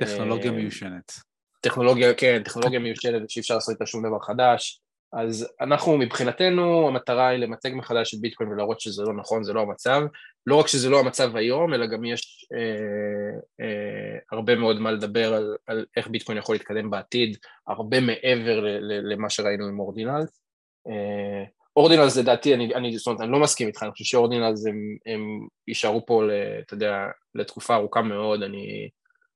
טכנולוגיה 0.00 0.50
אה, 0.50 0.56
מיושנת. 0.56 1.12
טכנולוגיה, 1.60 2.14
כן, 2.14 2.42
טכנולוגיה 2.44 2.80
מיושנת 2.80 3.30
שאי 3.30 3.40
אפשר 3.40 3.54
לעשות 3.54 3.74
איתה 3.74 3.86
שום 3.86 4.06
דבר 4.06 4.18
חדש. 4.20 4.81
אז 5.12 5.48
אנחנו 5.60 5.98
מבחינתנו 5.98 6.88
המטרה 6.88 7.28
היא 7.28 7.38
למצג 7.38 7.70
מחדש 7.74 8.14
את 8.14 8.20
ביטקוין 8.20 8.50
ולהראות 8.50 8.80
שזה 8.80 9.02
לא 9.02 9.14
נכון, 9.14 9.44
זה 9.44 9.52
לא 9.52 9.60
המצב. 9.60 10.02
לא 10.46 10.56
רק 10.56 10.66
שזה 10.66 10.88
לא 10.88 11.00
המצב 11.00 11.36
היום, 11.36 11.74
אלא 11.74 11.86
גם 11.86 12.04
יש 12.04 12.48
אה, 12.54 13.64
אה, 13.64 14.18
הרבה 14.32 14.54
מאוד 14.54 14.80
מה 14.80 14.90
לדבר 14.90 15.34
על, 15.34 15.56
על 15.66 15.86
איך 15.96 16.08
ביטקוין 16.08 16.38
יכול 16.38 16.54
להתקדם 16.54 16.90
בעתיד, 16.90 17.36
הרבה 17.66 18.00
מעבר 18.00 18.60
ל, 18.60 18.68
ל, 18.68 19.12
למה 19.12 19.30
שראינו 19.30 19.66
עם 19.66 19.80
אורדינלס. 19.80 20.42
אה, 20.88 21.44
ordinals 21.76 22.16
לדעתי, 22.16 22.54
אני, 22.54 22.74
אני, 22.74 22.98
זאת 22.98 23.06
אומרת, 23.06 23.20
אני 23.20 23.32
לא 23.32 23.40
מסכים 23.40 23.66
איתך, 23.66 23.82
אני 23.82 23.90
חושב 23.92 24.04
ש 24.04 24.16
ordinals 24.16 24.66
הם, 24.66 24.96
הם 25.06 25.46
יישארו 25.68 26.06
פה, 26.06 26.22
אתה 26.66 26.74
יודע, 26.74 27.06
לתקופה 27.34 27.74
ארוכה 27.74 28.02
מאוד, 28.02 28.42
אני, 28.42 28.88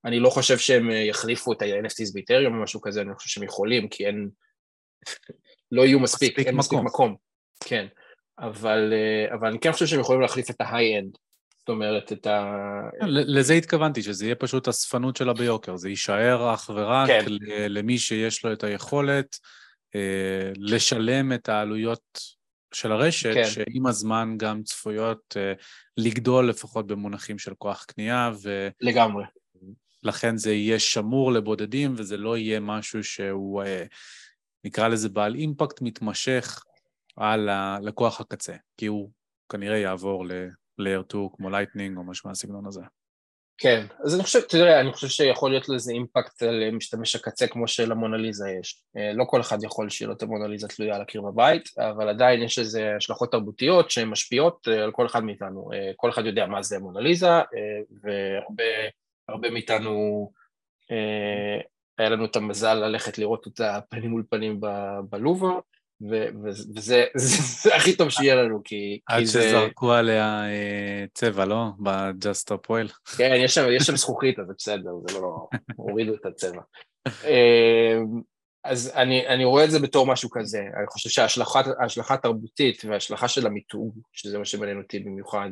אני 0.04 0.20
לא 0.20 0.30
חושב 0.30 0.58
שהם 0.58 0.90
יחליפו 0.90 1.52
את 1.52 1.62
ה-NFTs 1.62 2.12
באיתריום 2.14 2.56
או 2.56 2.62
משהו 2.62 2.80
כזה, 2.80 3.00
אני 3.00 3.14
חושב 3.14 3.30
שהם 3.30 3.44
יכולים, 3.44 3.88
כי 3.88 4.06
אין... 4.06 4.28
לא 5.72 5.82
יהיו 5.82 6.00
מספיק, 6.00 6.30
מספיק 6.30 6.46
אין. 6.46 6.56
מספיק 6.56 6.78
מקום. 6.78 7.16
כן, 7.64 7.86
אבל, 8.38 8.92
אה, 8.92 9.34
אבל 9.34 9.48
אני 9.48 9.58
כן 9.58 9.72
חושב 9.72 9.86
שהם 9.86 10.00
יכולים 10.00 10.22
להחליף 10.22 10.50
את 10.50 10.60
ה 10.60 10.66
high-end. 10.66 11.18
זאת 11.58 11.68
אומרת, 11.68 12.12
את 12.12 12.26
ה... 12.26 12.52
כן, 13.00 13.06
לזה 13.08 13.54
התכוונתי, 13.54 14.02
שזה 14.02 14.24
יהיה 14.24 14.34
פשוט 14.34 14.68
אספנות 14.68 15.16
של 15.16 15.32
הביוקר, 15.32 15.76
זה 15.76 15.88
יישאר 15.88 16.54
אך 16.54 16.70
ורק 16.74 17.08
כן. 17.08 17.24
למי 17.68 17.98
שיש 17.98 18.44
לו 18.44 18.52
את 18.52 18.64
היכולת 18.64 19.38
אה, 19.94 20.50
לשלם 20.56 21.32
את 21.32 21.48
העלויות 21.48 22.20
של 22.74 22.92
הרשת, 22.92 23.34
כן. 23.34 23.44
שעם 23.44 23.86
הזמן 23.86 24.34
גם 24.36 24.62
צפויות 24.62 25.36
אה, 25.36 25.52
לגדול 25.96 26.48
לפחות 26.48 26.86
במונחים 26.86 27.38
של 27.38 27.52
כוח 27.58 27.84
קנייה. 27.84 28.30
ו... 28.42 28.68
לגמרי. 28.80 29.24
לכן 30.02 30.36
זה 30.36 30.52
יהיה 30.52 30.78
שמור 30.78 31.32
לבודדים, 31.32 31.94
וזה 31.96 32.16
לא 32.16 32.36
יהיה 32.36 32.60
משהו 32.60 33.04
שהוא... 33.04 33.62
נקרא 34.66 34.88
לזה 34.88 35.08
בעל 35.08 35.34
impact 35.34 35.80
מתמשך 35.80 36.64
על 37.16 37.48
הלקוח 37.48 38.20
הקצה, 38.20 38.54
כי 38.76 38.86
הוא 38.86 39.10
כנראה 39.48 39.76
יעבור 39.76 40.26
ל-Layer 40.26 41.04
2 41.08 41.28
כמו 41.36 41.50
Lightning 41.50 41.96
או 41.96 42.04
משהו 42.04 42.28
מהסגנון 42.28 42.66
הזה. 42.66 42.80
כן, 43.58 43.86
אז 44.04 44.14
אני 44.14 44.22
חושב, 44.22 44.40
תראה, 44.40 44.80
אני 44.80 44.92
חושב 44.92 45.08
שיכול 45.08 45.50
להיות 45.50 45.68
לזה 45.68 45.92
אימפקט 45.92 46.42
על 46.42 46.70
משתמש 46.70 47.16
הקצה 47.16 47.46
כמו 47.46 47.68
שלמונליזה 47.68 48.50
יש. 48.60 48.82
אה, 48.96 49.12
לא 49.12 49.24
כל 49.24 49.40
אחד 49.40 49.64
יכול 49.64 49.90
שיהיה 49.90 50.08
לו 50.08 50.14
את 50.14 50.22
המונליזה 50.22 50.68
תלויה 50.68 50.96
על 50.96 51.02
הקיר 51.02 51.22
בבית, 51.22 51.68
אבל 51.78 52.08
עדיין 52.08 52.42
יש 52.42 52.58
איזה 52.58 52.94
השלכות 52.96 53.32
תרבותיות 53.32 53.90
שהן 53.90 54.08
משפיעות 54.08 54.68
אה, 54.68 54.84
על 54.84 54.92
כל 54.92 55.06
אחד 55.06 55.24
מאיתנו. 55.24 55.72
אה, 55.72 55.92
כל 55.96 56.10
אחד 56.10 56.26
יודע 56.26 56.46
מה 56.46 56.62
זה 56.62 56.78
מונליזה, 56.78 57.30
והרבה 59.28 59.50
מאיתנו 59.50 60.30
היה 61.98 62.08
לנו 62.08 62.24
את 62.24 62.36
המזל 62.36 62.74
ללכת 62.74 63.18
לראות 63.18 63.46
אותה 63.46 63.78
פנים 63.90 64.10
מול 64.10 64.22
פנים 64.30 64.60
בלובר, 65.10 65.58
וזה 66.74 67.04
הכי 67.76 67.96
טוב 67.96 68.08
שיהיה 68.08 68.34
לנו, 68.34 68.60
כי, 68.64 69.00
עד 69.06 69.24
שזרקו 69.24 69.92
עליה 69.92 70.44
אה, 70.44 71.04
צבע, 71.14 71.44
לא? 71.44 71.64
בג'סטו 71.78 72.62
פועל. 72.62 72.88
כן, 73.18 73.34
יש 73.36 73.54
שם, 73.54 73.66
יש 73.70 73.82
שם 73.82 73.96
זכוכית, 73.96 74.38
אז 74.38 74.46
זה 74.46 74.52
בסדר, 74.58 74.90
זה 75.08 75.20
לא... 75.20 75.48
הורידו 75.76 76.14
את 76.14 76.26
הצבע. 76.26 76.62
אה, 77.24 77.98
אז 78.64 78.92
אני, 78.94 79.26
אני 79.26 79.44
רואה 79.44 79.64
את 79.64 79.70
זה 79.70 79.78
בתור 79.78 80.06
משהו 80.06 80.30
כזה, 80.30 80.60
אני 80.60 80.86
חושב 80.86 81.10
שההשלכה 81.10 82.14
התרבותית 82.14 82.82
וההשלכה 82.84 83.28
של 83.28 83.46
המיתוג, 83.46 83.98
שזה 84.12 84.38
מה 84.38 84.44
שמעניין 84.44 84.78
אותי 84.78 84.98
במיוחד, 84.98 85.48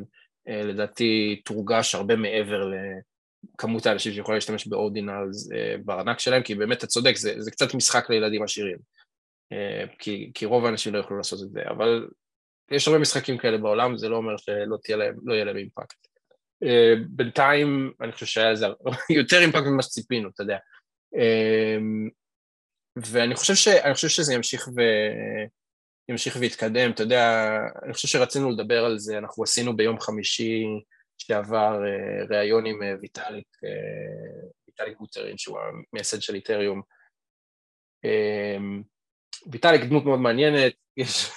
אה, 0.47 0.61
לדעתי 0.63 1.41
תורגש 1.45 1.95
הרבה 1.95 2.15
מעבר 2.15 2.71
כמות 3.57 3.85
האנשים 3.85 4.13
שיכולים 4.13 4.35
להשתמש 4.35 4.67
באורדינלס 4.67 5.51
אה, 5.51 5.75
בארנק 5.85 6.19
שלהם, 6.19 6.43
כי 6.43 6.55
באמת 6.55 6.77
אתה 6.77 6.87
צודק, 6.87 7.15
זה, 7.15 7.33
זה 7.37 7.51
קצת 7.51 7.73
משחק 7.73 8.09
לילדים 8.09 8.43
עשירים, 8.43 8.77
אה, 9.51 9.83
כי, 9.99 10.31
כי 10.33 10.45
רוב 10.45 10.65
האנשים 10.65 10.93
לא 10.93 10.97
יוכלו 10.97 11.17
לעשות 11.17 11.39
את 11.43 11.49
זה, 11.49 11.61
אבל 11.69 12.07
יש 12.71 12.87
הרבה 12.87 12.99
משחקים 12.99 13.37
כאלה 13.37 13.57
בעולם, 13.57 13.97
זה 13.97 14.09
לא 14.09 14.17
אומר 14.17 14.37
שלא 14.37 14.77
תהיה 14.83 14.97
להם, 14.97 15.15
לא 15.23 15.33
יהיה 15.33 15.45
להם 15.45 15.57
אימפקט. 15.57 16.07
אה, 16.63 16.93
בינתיים 17.09 17.91
אני 18.01 18.11
חושב 18.11 18.25
שהיה 18.25 18.51
לזה 18.51 18.65
יותר 19.19 19.41
אימפקט 19.41 19.65
ממה 19.65 19.81
שציפינו, 19.81 20.29
אתה 20.29 20.43
יודע. 20.43 20.57
ואני 22.95 23.35
חושב, 23.35 23.55
ש, 23.55 23.67
חושב 23.93 24.07
שזה 24.07 24.33
ימשיך 24.33 24.67
ו... 24.67 24.81
ימשיך 26.09 26.37
ויתקדם, 26.39 26.91
אתה 26.91 27.03
יודע, 27.03 27.57
אני 27.83 27.93
חושב 27.93 28.07
שרצינו 28.07 28.51
לדבר 28.51 28.85
על 28.85 28.99
זה, 28.99 29.17
אנחנו 29.17 29.43
עשינו 29.43 29.75
ביום 29.75 29.99
חמישי 29.99 30.63
שעבר 31.17 31.81
אה, 31.85 32.37
ראיון 32.37 32.65
עם 32.65 32.83
אה, 32.83 32.93
ויטאליק, 33.01 33.47
אה, 33.63 34.47
ויטאליק 34.67 34.97
בוטרין, 34.97 35.37
שהוא 35.37 35.59
המייסד 35.59 36.21
של 36.21 36.35
איתריום. 36.35 36.81
ויטאליק 39.51 39.81
דמות 39.81 40.05
מאוד 40.05 40.19
מעניינת, 40.19 40.73
יש, 40.97 41.31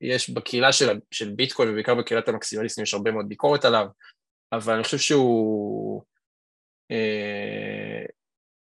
יש 0.00 0.30
בקהילה 0.30 0.72
של, 0.72 1.00
של 1.10 1.30
ביטקוין 1.30 1.68
ובעיקר 1.68 1.94
בקהילת 1.94 2.28
המקסימליסטים 2.28 2.84
יש 2.84 2.94
הרבה 2.94 3.10
מאוד 3.10 3.28
ביקורת 3.28 3.64
עליו, 3.64 3.86
אבל 4.52 4.74
אני 4.74 4.82
חושב 4.82 4.98
שהוא, 4.98 6.02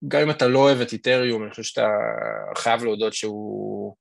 גם 0.08 0.20
אם 0.20 0.30
אתה 0.30 0.48
לא 0.48 0.58
אוהב 0.58 0.80
את 0.80 0.92
איתריום, 0.92 1.42
אני 1.42 1.50
חושב 1.50 1.62
שאתה 1.62 1.88
חייב 2.56 2.84
להודות 2.84 3.12
שהוא 3.12 3.96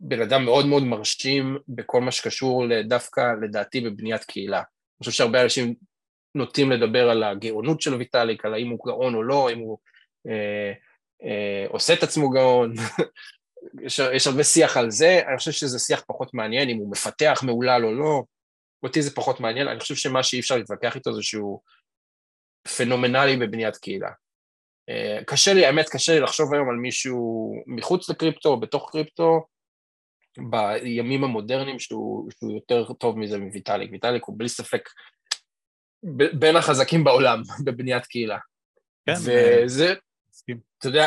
בן 0.00 0.22
אדם 0.22 0.44
מאוד 0.44 0.66
מאוד 0.66 0.82
מרשים 0.82 1.58
בכל 1.68 2.00
מה 2.00 2.10
שקשור 2.10 2.64
דווקא, 2.88 3.20
לדעתי, 3.42 3.80
בבניית 3.80 4.24
קהילה. 4.24 4.58
אני 4.58 5.04
חושב 5.04 5.12
שהרבה 5.12 5.42
אנשים 5.42 5.74
נוטים 6.34 6.70
לדבר 6.70 7.10
על 7.10 7.22
הגאונות 7.22 7.80
של 7.80 7.94
ויטאליק, 7.94 8.44
על 8.44 8.54
האם 8.54 8.68
הוא 8.68 8.78
גאון 8.86 9.14
או 9.14 9.22
לא, 9.22 9.50
אם 9.50 9.58
הוא 9.58 9.78
אה, 10.28 10.72
אה, 11.22 11.66
עושה 11.68 11.94
את 11.94 12.02
עצמו 12.02 12.30
גאון. 12.30 12.74
יש, 13.86 13.98
יש 13.98 14.26
הרבה 14.26 14.44
שיח 14.44 14.76
על 14.76 14.90
זה, 14.90 15.20
אני 15.28 15.38
חושב 15.38 15.52
שזה 15.52 15.78
שיח 15.78 16.04
פחות 16.06 16.34
מעניין, 16.34 16.68
אם 16.68 16.76
הוא 16.76 16.90
מפתח 16.90 17.40
מהולל 17.46 17.84
או 17.84 17.94
לא. 17.94 18.22
אותי 18.82 19.02
זה 19.02 19.14
פחות 19.14 19.40
מעניין, 19.40 19.68
אני 19.68 19.80
חושב 19.80 19.94
שמה 19.94 20.22
שאי 20.22 20.40
אפשר 20.40 20.56
להתווכח 20.56 20.94
איתו 20.94 21.12
זה 21.14 21.22
שהוא 21.22 21.60
פנומנלי 22.76 23.36
בבניית 23.36 23.76
קהילה. 23.76 24.10
אה, 24.88 25.18
קשה 25.26 25.52
לי, 25.52 25.66
האמת 25.66 25.88
קשה 25.88 26.12
לי 26.12 26.20
לחשוב 26.20 26.54
היום 26.54 26.70
על 26.70 26.76
מישהו 26.76 27.52
מחוץ 27.66 28.10
לקריפטו 28.10 28.56
בתוך 28.56 28.90
קריפטו, 28.92 29.46
בימים 30.38 31.24
המודרניים 31.24 31.78
שהוא, 31.78 32.30
שהוא 32.30 32.52
יותר 32.52 32.92
טוב 32.92 33.18
מזה 33.18 33.38
מויטאליק. 33.38 33.92
ויטאליק 33.92 34.24
הוא 34.24 34.38
בלי 34.38 34.48
ספק 34.48 34.88
בין 36.38 36.56
החזקים 36.56 37.04
בעולם 37.04 37.42
בבניית 37.64 38.06
קהילה. 38.06 38.38
כן. 39.06 39.12
וזה, 39.24 39.94
אתה 40.78 40.88
יודע, 40.88 41.06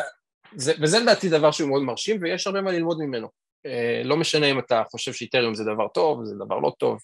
זה, 0.56 0.74
וזה 0.82 1.00
לדעתי 1.00 1.30
דבר 1.30 1.52
שהוא 1.52 1.70
מאוד 1.70 1.84
מרשים 1.84 2.22
ויש 2.22 2.48
הרבה 2.48 2.62
מה 2.62 2.72
ללמוד 2.72 2.98
ממנו. 3.00 3.28
אה, 3.66 4.02
לא 4.06 4.18
משנה 4.18 4.46
אם 4.46 4.60
אתה 4.60 4.84
חושב 4.92 5.14
שאיתריום 5.14 5.56
זה 5.56 5.64
דבר 5.64 5.88
טוב, 5.88 6.26
זה 6.26 6.36
דבר 6.36 6.60
לא 6.60 6.74
טוב, 6.78 7.00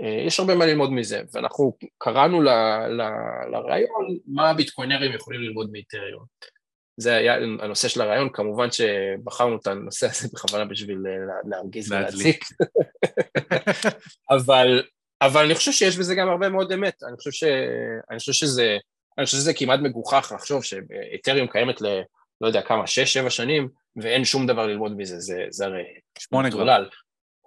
אה, 0.00 0.22
יש 0.26 0.40
הרבה 0.40 0.54
מה 0.54 0.66
ללמוד 0.66 0.92
מזה, 0.92 1.22
ואנחנו 1.32 1.76
קראנו 1.98 2.42
ל, 2.42 2.48
ל, 2.88 3.02
לרעיון 3.52 4.18
מה 4.26 4.50
הביטקוינרים 4.50 5.12
יכולים 5.12 5.40
ללמוד 5.40 5.72
מאיתריום. 5.72 6.24
זה 7.00 7.14
היה 7.14 7.34
הנושא 7.34 7.88
של 7.88 8.00
הרעיון, 8.00 8.28
כמובן 8.32 8.68
שבחרנו 8.70 9.56
את 9.56 9.66
הנושא 9.66 10.06
הזה 10.06 10.28
בכוונה 10.32 10.64
בשביל 10.64 10.98
אה, 11.06 11.40
להרגיז 11.48 11.92
ולהציק. 11.92 12.44
אבל, 14.36 14.82
אבל 15.22 15.44
אני 15.44 15.54
חושב 15.54 15.72
שיש 15.72 15.96
בזה 15.96 16.14
גם 16.14 16.28
הרבה 16.28 16.48
מאוד 16.48 16.72
אמת, 16.72 17.02
אני 17.02 17.16
חושב, 17.16 17.30
ש, 17.30 17.44
אני 18.10 18.18
חושב 18.18 18.32
שזה, 18.32 18.78
אני 19.18 19.24
חושב 19.26 19.36
שזה 19.36 19.54
כמעט 19.54 19.80
מגוחך 19.80 20.32
לחשוב 20.34 20.64
שאתריום 20.64 21.46
קיימת 21.46 21.80
ל... 21.80 21.86
לא 22.40 22.46
יודע 22.46 22.62
כמה, 22.62 22.86
שש, 22.86 23.12
שבע 23.12 23.30
שנים, 23.30 23.68
ואין 24.02 24.24
שום 24.24 24.46
דבר 24.46 24.66
ללמוד 24.66 24.96
מזה, 24.96 25.20
זה, 25.20 25.44
זה 25.50 25.64
הרי... 25.64 25.82
שמונה 26.18 26.50
כבר. 26.50 26.84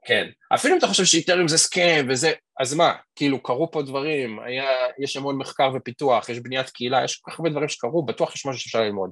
כן. 0.06 0.28
אפילו 0.54 0.74
אם 0.74 0.80
אתה 0.80 0.88
חושב 0.88 1.06
שאיתריום 1.06 1.48
זה 1.48 1.58
סכם 1.58 2.06
וזה, 2.10 2.32
אז 2.60 2.74
מה? 2.74 2.94
כאילו, 3.16 3.44
קרו 3.44 3.72
פה 3.72 3.82
דברים, 3.82 4.40
היה, 4.40 4.70
יש 5.00 5.18
המון 5.18 5.38
מחקר 5.38 5.72
ופיתוח, 5.76 6.30
יש 6.30 6.40
בניית 6.40 6.70
קהילה, 6.70 7.04
יש 7.04 7.16
כל 7.16 7.32
כך 7.32 7.40
הרבה 7.40 7.50
דברים 7.50 7.70
שקרו, 7.70 8.06
בטוח 8.06 8.36
יש 8.36 8.46
משהו 8.46 8.62
שאפשר 8.62 8.82
ללמוד. 8.82 9.12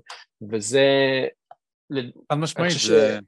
וזה... 0.52 0.84
חד 2.32 2.38
משמעית, 2.38 2.74
זה... 2.80 3.20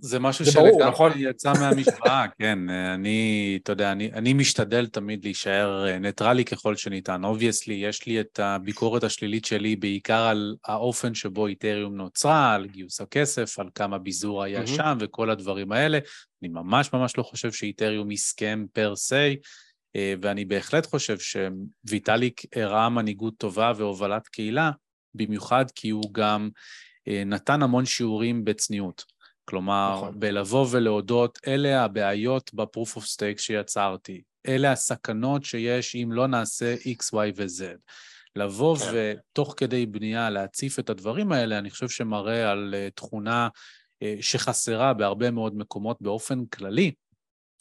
זה 0.00 0.18
משהו 0.18 0.44
שלגמרי 0.44 0.88
נכון? 0.88 1.12
יצא 1.16 1.52
מהמשוואה, 1.60 2.26
כן. 2.40 2.70
אני, 2.70 3.58
אתה 3.62 3.72
יודע, 3.72 3.92
אני, 3.92 4.12
אני 4.12 4.32
משתדל 4.32 4.86
תמיד 4.86 5.24
להישאר 5.24 5.86
אה, 5.86 5.98
ניטרלי 5.98 6.44
ככל 6.44 6.76
שניתן. 6.76 7.24
obviously, 7.24 7.74
יש 7.74 8.06
לי 8.06 8.20
את 8.20 8.38
הביקורת 8.38 9.04
השלילית 9.04 9.44
שלי 9.44 9.76
בעיקר 9.76 10.22
על 10.22 10.56
האופן 10.64 11.14
שבו 11.14 11.46
איתריום 11.46 11.96
נוצרה, 11.96 12.54
על 12.54 12.66
גיוס 12.66 13.00
הכסף, 13.00 13.58
על 13.58 13.68
כמה 13.74 13.98
ביזור 13.98 14.42
היה 14.42 14.62
mm-hmm. 14.62 14.66
שם 14.66 14.98
וכל 15.00 15.30
הדברים 15.30 15.72
האלה. 15.72 15.98
אני 16.42 16.48
ממש 16.48 16.92
ממש 16.92 17.18
לא 17.18 17.22
חושב 17.22 17.52
שאיתריום 17.52 18.10
ה 18.10 18.21
scam 18.21 18.66
per 18.72 18.96
se, 18.96 19.36
אה, 19.96 20.14
ואני 20.22 20.44
בהחלט 20.44 20.86
חושב 20.86 21.16
שוויטאליק 21.18 22.40
הראה 22.56 22.88
מנהיגות 22.88 23.34
טובה 23.38 23.72
והובלת 23.76 24.28
קהילה, 24.28 24.70
במיוחד 25.14 25.64
כי 25.74 25.90
הוא 25.90 26.12
גם 26.12 26.48
אה, 27.08 27.22
נתן 27.26 27.62
המון 27.62 27.84
שיעורים 27.84 28.44
בצניעות. 28.44 29.04
כלומר, 29.44 29.94
נכון. 29.96 30.20
בלבוא 30.20 30.66
ולהודות, 30.70 31.38
אלה 31.46 31.84
הבעיות 31.84 32.50
ב-proof 32.54 32.96
of 32.96 33.02
stake 33.02 33.38
שיצרתי, 33.38 34.22
אלה 34.48 34.72
הסכנות 34.72 35.44
שיש 35.44 35.96
אם 35.96 36.12
לא 36.12 36.26
נעשה 36.26 36.74
x, 36.74 37.14
y 37.14 37.32
ו-z. 37.36 37.62
לבוא 38.36 38.76
כן. 38.76 38.90
ותוך 38.94 39.54
כדי 39.56 39.86
בנייה 39.86 40.30
להציף 40.30 40.78
את 40.78 40.90
הדברים 40.90 41.32
האלה, 41.32 41.58
אני 41.58 41.70
חושב 41.70 41.88
שמראה 41.88 42.50
על 42.50 42.74
uh, 42.74 42.94
תכונה 42.94 43.48
שחסרה 44.20 44.94
בהרבה 44.94 45.30
מאוד 45.30 45.56
מקומות 45.56 45.96
באופן 46.00 46.46
כללי, 46.46 46.92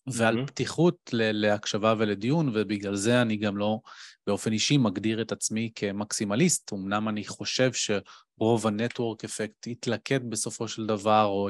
ועל 0.09 0.43
mm-hmm. 0.43 0.47
פתיחות 0.47 1.09
להקשבה 1.13 1.93
ולדיון, 1.97 2.51
ובגלל 2.53 2.95
זה 2.95 3.21
אני 3.21 3.37
גם 3.37 3.57
לא 3.57 3.79
באופן 4.27 4.51
אישי 4.51 4.77
מגדיר 4.77 5.21
את 5.21 5.31
עצמי 5.31 5.71
כמקסימליסט. 5.75 6.73
אמנם 6.73 7.09
אני 7.09 7.27
חושב 7.27 7.71
שרוב 7.73 8.67
הנטוורק 8.67 9.23
אפקט 9.23 9.67
יתלכד 9.67 10.29
בסופו 10.29 10.67
של 10.67 10.85
דבר, 10.85 11.25
או 11.25 11.49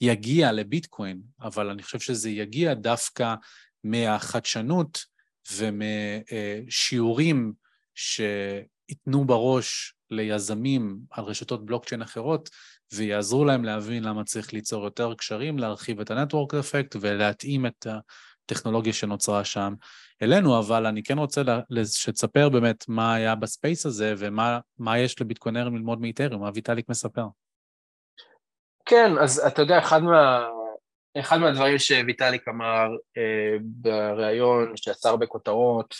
יגיע 0.00 0.52
לביטקוין, 0.52 1.20
אבל 1.40 1.70
אני 1.70 1.82
חושב 1.82 2.00
שזה 2.00 2.30
יגיע 2.30 2.74
דווקא 2.74 3.34
מהחדשנות 3.84 5.04
ומשיעורים 5.56 7.52
שייתנו 7.94 9.24
בראש 9.24 9.94
ליזמים 10.10 10.98
על 11.10 11.24
רשתות 11.24 11.66
בלוקצ'יין 11.66 12.02
אחרות, 12.02 12.50
ויעזרו 12.94 13.44
להם 13.44 13.64
להבין 13.64 14.04
למה 14.04 14.24
צריך 14.24 14.52
ליצור 14.52 14.84
יותר 14.84 15.14
קשרים, 15.14 15.58
להרחיב 15.58 16.00
את 16.00 16.10
הנטוורק 16.10 16.54
אפקט 16.54 16.96
ולהתאים 17.00 17.66
את 17.66 17.86
הטכנולוגיה 18.44 18.92
שנוצרה 18.92 19.44
שם 19.44 19.74
אלינו, 20.22 20.58
אבל 20.58 20.86
אני 20.86 21.02
כן 21.02 21.18
רוצה 21.18 21.42
שתספר 21.84 22.48
באמת 22.48 22.84
מה 22.88 23.14
היה 23.14 23.34
בספייס 23.34 23.86
הזה 23.86 24.14
ומה 24.18 24.98
יש 24.98 25.20
לביטקוינרים 25.20 25.76
ללמוד 25.76 26.00
מאיתריום, 26.00 26.40
מה 26.40 26.50
ויטאליק 26.54 26.88
מספר. 26.88 27.24
כן, 28.84 29.10
אז 29.20 29.38
אתה 29.46 29.62
יודע, 29.62 29.78
אחד, 29.78 30.02
מה, 30.02 30.48
אחד 31.18 31.38
מהדברים 31.38 31.78
שוויטאליק 31.78 32.48
אמר 32.48 32.88
אה, 33.16 33.56
בריאיון, 33.62 34.76
שיצא 34.76 35.08
הרבה 35.08 35.26
כותרות, 35.26 35.94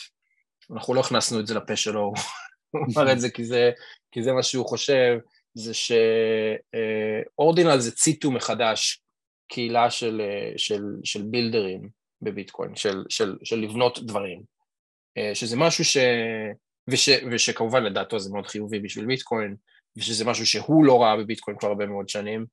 אנחנו 0.71 0.95
לא 0.95 1.01
הכנסנו 1.01 1.41
את 1.41 1.47
זה 1.47 1.55
לפה 1.55 1.77
שלו, 1.77 2.13
הוא 2.71 2.87
אמר 2.97 3.13
את 3.13 3.21
זה 3.21 3.31
כי 3.31 3.45
זה, 3.45 3.71
כי 4.13 4.23
זה 4.23 4.33
מה 4.33 4.43
שהוא 4.43 4.67
חושב, 4.67 5.19
זה 5.55 5.73
שאורדינלס 7.35 7.93
הציתו 7.93 8.31
מחדש 8.31 9.03
קהילה 9.49 9.91
של, 9.91 10.23
של, 10.57 10.83
של 11.05 11.23
builder־ים 11.23 11.89
בביטקוין, 12.23 12.77
של, 12.77 13.05
של, 13.09 13.37
של 13.45 13.57
לבנות 13.57 13.99
דברים, 14.03 14.43
אה, 15.19 15.35
שזה 15.35 15.57
משהו 15.57 15.85
ש... 15.85 15.97
וש, 16.89 17.09
ושכמובן 17.31 17.83
לדעתו 17.83 18.19
זה 18.19 18.33
מאוד 18.33 18.47
חיובי 18.47 18.79
בשביל 18.79 19.07
ביטקוין, 19.07 19.57
ושזה 19.97 20.25
משהו 20.25 20.47
שהוא 20.47 20.85
לא 20.85 21.03
ראה 21.03 21.17
בביטקוין 21.17 21.57
כבר 21.59 21.69
הרבה 21.69 21.87
מאוד 21.87 22.09
שנים, 22.09 22.47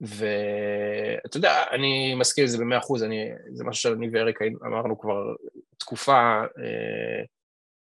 ואתה 0.00 1.36
יודע, 1.36 1.64
אני 1.70 2.14
מסכים 2.14 2.44
לזה 2.44 2.58
במאה 2.58 2.78
אחוז, 2.78 3.04
זה 3.52 3.64
משהו 3.64 3.82
שאני 3.82 4.08
ואריק 4.12 4.38
אמרנו 4.66 4.98
כבר 4.98 5.34
תקופה, 5.78 6.40
אה, 6.42 7.24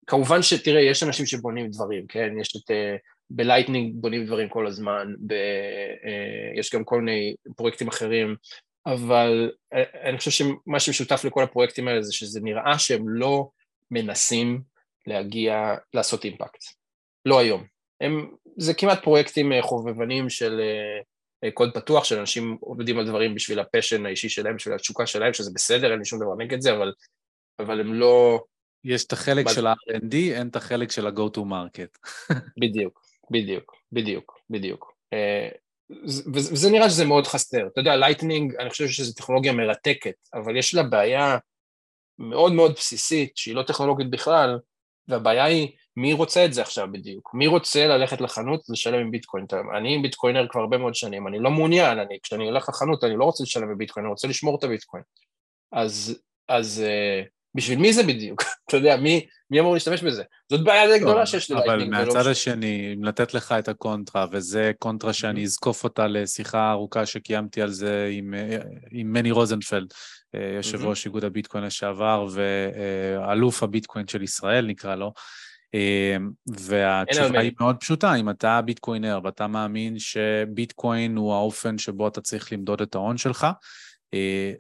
כמובן 0.08 0.42
שתראה, 0.42 0.82
יש 0.82 1.04
אנשים 1.04 1.26
שבונים 1.26 1.72
דברים, 1.72 2.08
כן? 2.08 2.34
יש 2.42 2.56
את 2.56 2.72
אה, 2.72 2.96
בלייטנינג 3.36 3.94
בונים 3.96 4.26
דברים 4.26 4.50
כל 4.50 4.68
הזמן, 4.68 5.14
ב, 5.28 5.34
אה, 5.34 6.60
יש 6.60 6.76
גם 6.76 6.84
כל 6.84 7.02
מיני 7.02 7.36
פרויקטים 7.56 7.88
אחרים, 7.88 8.36
אבל 8.86 9.52
אה, 9.74 10.10
אני 10.10 10.18
חושב 10.18 10.32
שמה 10.32 10.80
שמשותף 10.80 11.22
לכל 11.26 11.44
הפרויקטים 11.44 11.88
האלה 11.88 12.02
זה 12.02 12.14
שזה 12.14 12.40
נראה 12.44 12.80
שהם 12.80 13.10
לא 13.10 13.50
מנסים 13.92 14.62
להגיע, 15.08 15.76
לעשות 15.94 16.26
אימפקט. 16.26 16.64
לא 17.26 17.40
היום. 17.40 17.64
הם, 18.02 18.32
זה 18.58 18.74
כמעט 18.74 19.04
פרויקטים 19.04 19.54
אה, 19.54 19.62
חובבנים 19.62 20.30
של 20.30 20.62
קוד 21.54 21.74
פתוח, 21.74 22.04
של 22.04 22.20
אנשים 22.20 22.58
עובדים 22.60 23.00
על 23.00 23.08
דברים 23.08 23.36
בשביל 23.36 23.60
הפשן 23.60 24.06
האישי 24.06 24.30
שלהם, 24.30 24.56
בשביל 24.56 24.76
התשוקה 24.76 25.06
שלהם, 25.06 25.34
שזה 25.34 25.52
בסדר, 25.54 25.92
אין 25.92 26.00
לי 26.00 26.06
שום 26.06 26.20
דבר 26.20 26.36
נגד 26.38 26.62
זה, 26.62 26.74
אבל, 26.74 26.94
אבל 27.60 27.80
הם 27.80 27.94
לא... 27.94 28.44
יש 28.84 29.06
את 29.06 29.14
החלק 29.14 29.50
של 29.50 29.68
ה-R&D, 29.68 30.16
אין 30.16 30.48
את 30.48 30.56
החלק 30.56 30.92
של 30.92 31.08
ה-go 31.08 31.38
to 31.38 31.40
market. 31.40 32.10
בדיוק. 32.62 33.11
בדיוק, 33.30 33.76
בדיוק, 33.92 34.40
בדיוק. 34.50 34.94
אה, 35.14 35.50
וזה 36.34 36.70
נראה 36.72 36.90
שזה 36.90 37.06
מאוד 37.06 37.28
חסר. 37.28 37.68
אתה 37.68 37.80
יודע, 37.80 37.96
לייטנינג, 37.96 38.56
אני 38.56 38.70
חושב 38.70 38.88
שזו 38.88 39.14
טכנולוגיה 39.14 39.54
מרתקת, 39.54 40.16
אבל 40.34 40.58
יש 40.58 40.76
לה 40.76 40.84
בעיה 40.84 41.38
מאוד 42.20 42.54
מאוד 42.54 42.74
בסיסית, 42.74 43.38
שהיא 43.38 43.56
לא 43.56 43.64
טכנולוגית 43.64 44.10
בכלל, 44.10 44.60
והבעיה 45.08 45.44
היא, 45.44 45.72
מי 45.98 46.14
רוצה 46.14 46.46
את 46.46 46.54
זה 46.54 46.62
עכשיו 46.62 46.88
בדיוק? 46.92 47.34
מי 47.34 47.48
רוצה 47.48 47.88
ללכת 47.88 48.22
לחנות 48.22 48.62
לשלם 48.70 49.00
עם 49.00 49.12
ביטקוין? 49.12 49.46
אני 49.78 50.00
ביטקוינר 50.02 50.48
כבר 50.50 50.62
הרבה 50.62 50.78
מאוד 50.78 50.96
שנים, 50.96 51.28
אני 51.28 51.40
לא 51.40 51.52
מעוניין, 51.52 52.00
אני, 52.00 52.18
כשאני 52.24 52.46
הולך 52.46 52.70
לחנות 52.70 53.04
אני 53.04 53.18
לא 53.18 53.24
רוצה 53.24 53.44
לשלם 53.44 53.74
בביטקוין, 53.74 54.06
אני 54.06 54.12
רוצה 54.12 54.28
לשמור 54.28 54.58
את 54.60 54.64
הביטקוין. 54.64 55.04
אז, 55.72 56.22
אז 56.48 56.84
uh, 56.86 57.28
בשביל 57.56 57.80
מי 57.80 57.94
זה 57.94 58.04
בדיוק? 58.04 58.44
אתה 58.68 58.78
יודע, 58.78 58.98
מי, 58.98 59.26
מי 59.52 59.60
אמור 59.60 59.74
להשתמש 59.74 60.04
בזה? 60.04 60.24
זאת 60.50 60.64
בעיה 60.64 60.88
די 60.88 61.00
גדולה 61.00 61.26
שיש 61.26 61.52
ללייטנינג. 61.52 61.94
אבל 61.94 62.06
מהצד 62.06 62.28
השני, 62.28 62.94
אם 62.94 63.04
לתת 63.04 63.34
לך 63.34 63.52
את 63.52 63.68
הקונטרה, 63.68 64.26
וזה 64.32 64.72
קונטרה 64.80 65.14
שאני 65.14 65.44
אזקוף 65.44 65.84
אותה 65.84 66.08
לשיחה 66.08 66.72
ארוכה 66.72 67.06
שקיימתי 67.06 67.62
על 67.62 67.70
זה 67.70 68.10
עם, 68.12 68.34
עם 68.92 69.14
מני 69.14 69.32
רוזנפלד, 69.32 69.94
יושב 70.58 70.86
ראש 70.86 71.06
איגוד 71.06 71.24
הביטקוין 71.24 71.64
לשעבר, 71.64 72.28
ואלוף 72.32 73.64
הביטקוין 73.64 74.08
של 74.08 74.24
ישראל 74.24 74.66
נקרא 74.66 74.96
לו, 74.96 75.14
והתשובה 76.48 77.40
היא 77.40 77.52
מאוד 77.60 77.76
פשוטה, 77.76 78.16
אם 78.16 78.30
אתה 78.30 78.62
ביטקוינר 78.62 79.20
ואתה 79.24 79.48
מאמין 79.48 80.00
שביטקוין 80.00 81.16
הוא 81.16 81.34
האופן 81.34 81.78
שבו 81.78 82.08
אתה 82.08 82.22
צריך 82.22 82.54
למדוד 82.54 82.82
את 82.82 82.96
ההון 82.96 83.18
שלך, 83.18 83.44
אה, 83.44 83.52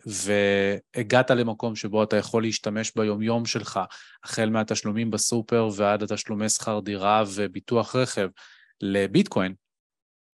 והגעת 0.06 1.32
למקום 1.32 1.76
שבו 1.76 2.04
אתה 2.04 2.18
יכול 2.18 2.44
להשתמש 2.44 2.92
ביומיום 2.96 3.46
שלך, 3.46 3.80
החל 4.24 4.50
מהתשלומים 4.50 5.12
בסופר 5.12 5.70
ועד 5.76 6.04
התשלומי 6.04 6.50
שכר 6.50 6.80
דירה 6.80 7.24
וביטוח 7.34 7.96
רכב 7.96 8.28
לביטקוין, 8.82 9.54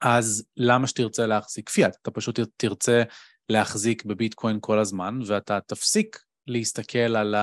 אז 0.01 0.45
למה 0.57 0.87
שתרצה 0.87 1.25
להחזיק 1.25 1.69
פיאט? 1.69 1.97
אתה 2.01 2.11
פשוט 2.11 2.39
תרצה 2.57 3.03
להחזיק 3.49 4.05
בביטקוין 4.05 4.57
כל 4.61 4.79
הזמן, 4.79 5.19
ואתה 5.25 5.59
תפסיק 5.67 6.19
להסתכל 6.47 6.97
על 6.97 7.35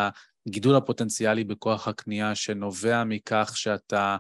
הגידול 0.49 0.77
הפוטנציאלי 0.77 1.45
בכוח 1.45 1.89
הקנייה 1.89 2.35
שנובע 2.35 3.05
מכך 3.05 3.53
שאתה 3.55 4.17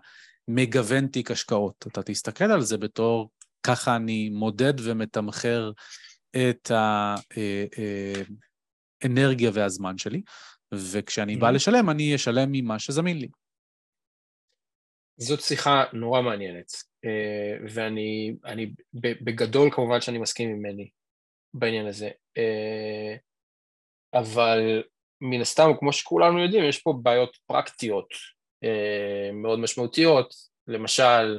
מגוון 0.48 1.06
תיק 1.06 1.30
השקעות. 1.30 1.84
אתה 1.88 2.02
תסתכל 2.02 2.44
על 2.44 2.60
זה 2.60 2.78
בתור, 2.78 3.30
ככה 3.62 3.96
אני 3.96 4.28
מודד 4.28 4.74
ומתמחר 4.82 5.72
את 6.36 6.70
האנרגיה 9.02 9.48
אה, 9.48 9.54
אה, 9.56 9.62
והזמן 9.62 9.98
שלי, 9.98 10.22
וכשאני 10.92 11.36
בא. 11.36 11.50
לשלם, 11.50 11.90
אני 11.90 12.14
אשלם 12.14 12.48
ממה 12.52 12.78
שזמין 12.78 13.18
לי. 13.18 13.28
זאת 15.16 15.40
שיחה 15.40 15.84
נורא 15.92 16.22
מעניינת, 16.22 16.72
אה, 17.04 17.56
ואני 17.74 18.34
אני, 18.44 18.72
בגדול 18.94 19.70
כמובן 19.72 20.00
שאני 20.00 20.18
מסכים 20.18 20.50
עם 20.50 20.62
מני 20.62 20.90
בעניין 21.54 21.86
הזה, 21.86 22.10
אבל 24.14 24.82
מן 25.20 25.40
הסתם, 25.40 25.70
כמו 25.78 25.92
שכולנו 25.92 26.38
יודעים, 26.38 26.64
יש 26.64 26.82
פה 26.82 26.94
בעיות 27.02 27.38
פרקטיות 27.46 28.08
מאוד 29.32 29.58
משמעותיות, 29.58 30.34
למשל, 30.66 31.38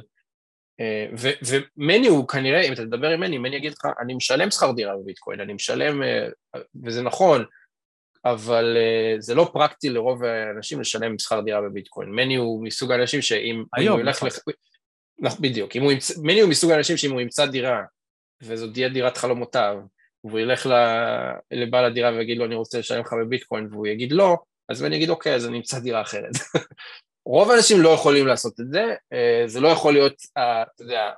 ומני 1.46 2.06
הוא 2.06 2.28
כנראה, 2.28 2.60
אם 2.60 2.72
אתה 2.72 2.82
תדבר 2.82 3.08
עם 3.08 3.20
מני, 3.20 3.38
מני 3.38 3.56
יגיד 3.56 3.72
לך, 3.72 3.86
אני 4.00 4.14
משלם 4.14 4.50
שכר 4.50 4.72
דירה 4.72 4.96
בביטקוין, 4.96 5.40
אני 5.40 5.52
משלם, 5.52 6.02
אה, 6.02 6.28
וזה 6.84 7.02
נכון, 7.02 7.44
אבל 8.24 8.76
אה, 8.76 9.16
זה 9.18 9.34
לא 9.34 9.50
פרקטי 9.52 9.88
לרוב 9.88 10.24
האנשים 10.24 10.80
לשלם 10.80 11.18
שכר 11.18 11.40
דירה 11.40 11.60
בביטקוין. 11.60 12.10
מני 12.10 12.36
הוא 12.36 12.64
מסוג 12.64 12.92
האנשים 12.92 13.22
שאם 13.22 13.64
הוא 13.76 14.00
ילך... 14.00 14.22
לח... 15.22 15.40
בדיוק, 15.40 15.76
הוא 15.76 15.92
ימצא, 15.92 16.14
מני 16.22 16.40
הוא 16.40 16.50
מסוג 16.50 16.70
האנשים 16.70 16.96
שאם 16.96 17.12
הוא 17.12 17.20
ימצא 17.20 17.46
דירה, 17.46 17.82
וזאת 18.42 18.72
תהיה 18.72 18.88
דירת 18.88 19.16
חלומותיו, 19.16 19.78
והוא 20.24 20.40
ילך 20.40 20.68
לבעל 21.50 21.84
הדירה 21.84 22.10
ויגיד 22.12 22.38
לו 22.38 22.44
אני 22.44 22.54
רוצה 22.54 22.78
לשלם 22.78 23.00
לך 23.00 23.12
בביטקוין 23.12 23.68
והוא 23.70 23.86
יגיד 23.86 24.12
לא, 24.12 24.36
אז 24.68 24.82
מני 24.82 24.96
יגיד 24.96 25.10
אוקיי 25.10 25.34
אז 25.34 25.46
אני 25.46 25.56
אמצא 25.56 25.78
דירה 25.78 26.00
אחרת. 26.00 26.32
רוב 27.26 27.50
האנשים 27.50 27.80
לא 27.80 27.88
יכולים 27.88 28.26
לעשות 28.26 28.60
את 28.60 28.66
זה, 28.70 28.94
אה, 29.12 29.42
זה 29.46 29.60
לא 29.60 29.68
יכול 29.68 29.92
להיות, 29.92 30.14
אתה 30.32 30.82
יודע, 30.82 31.10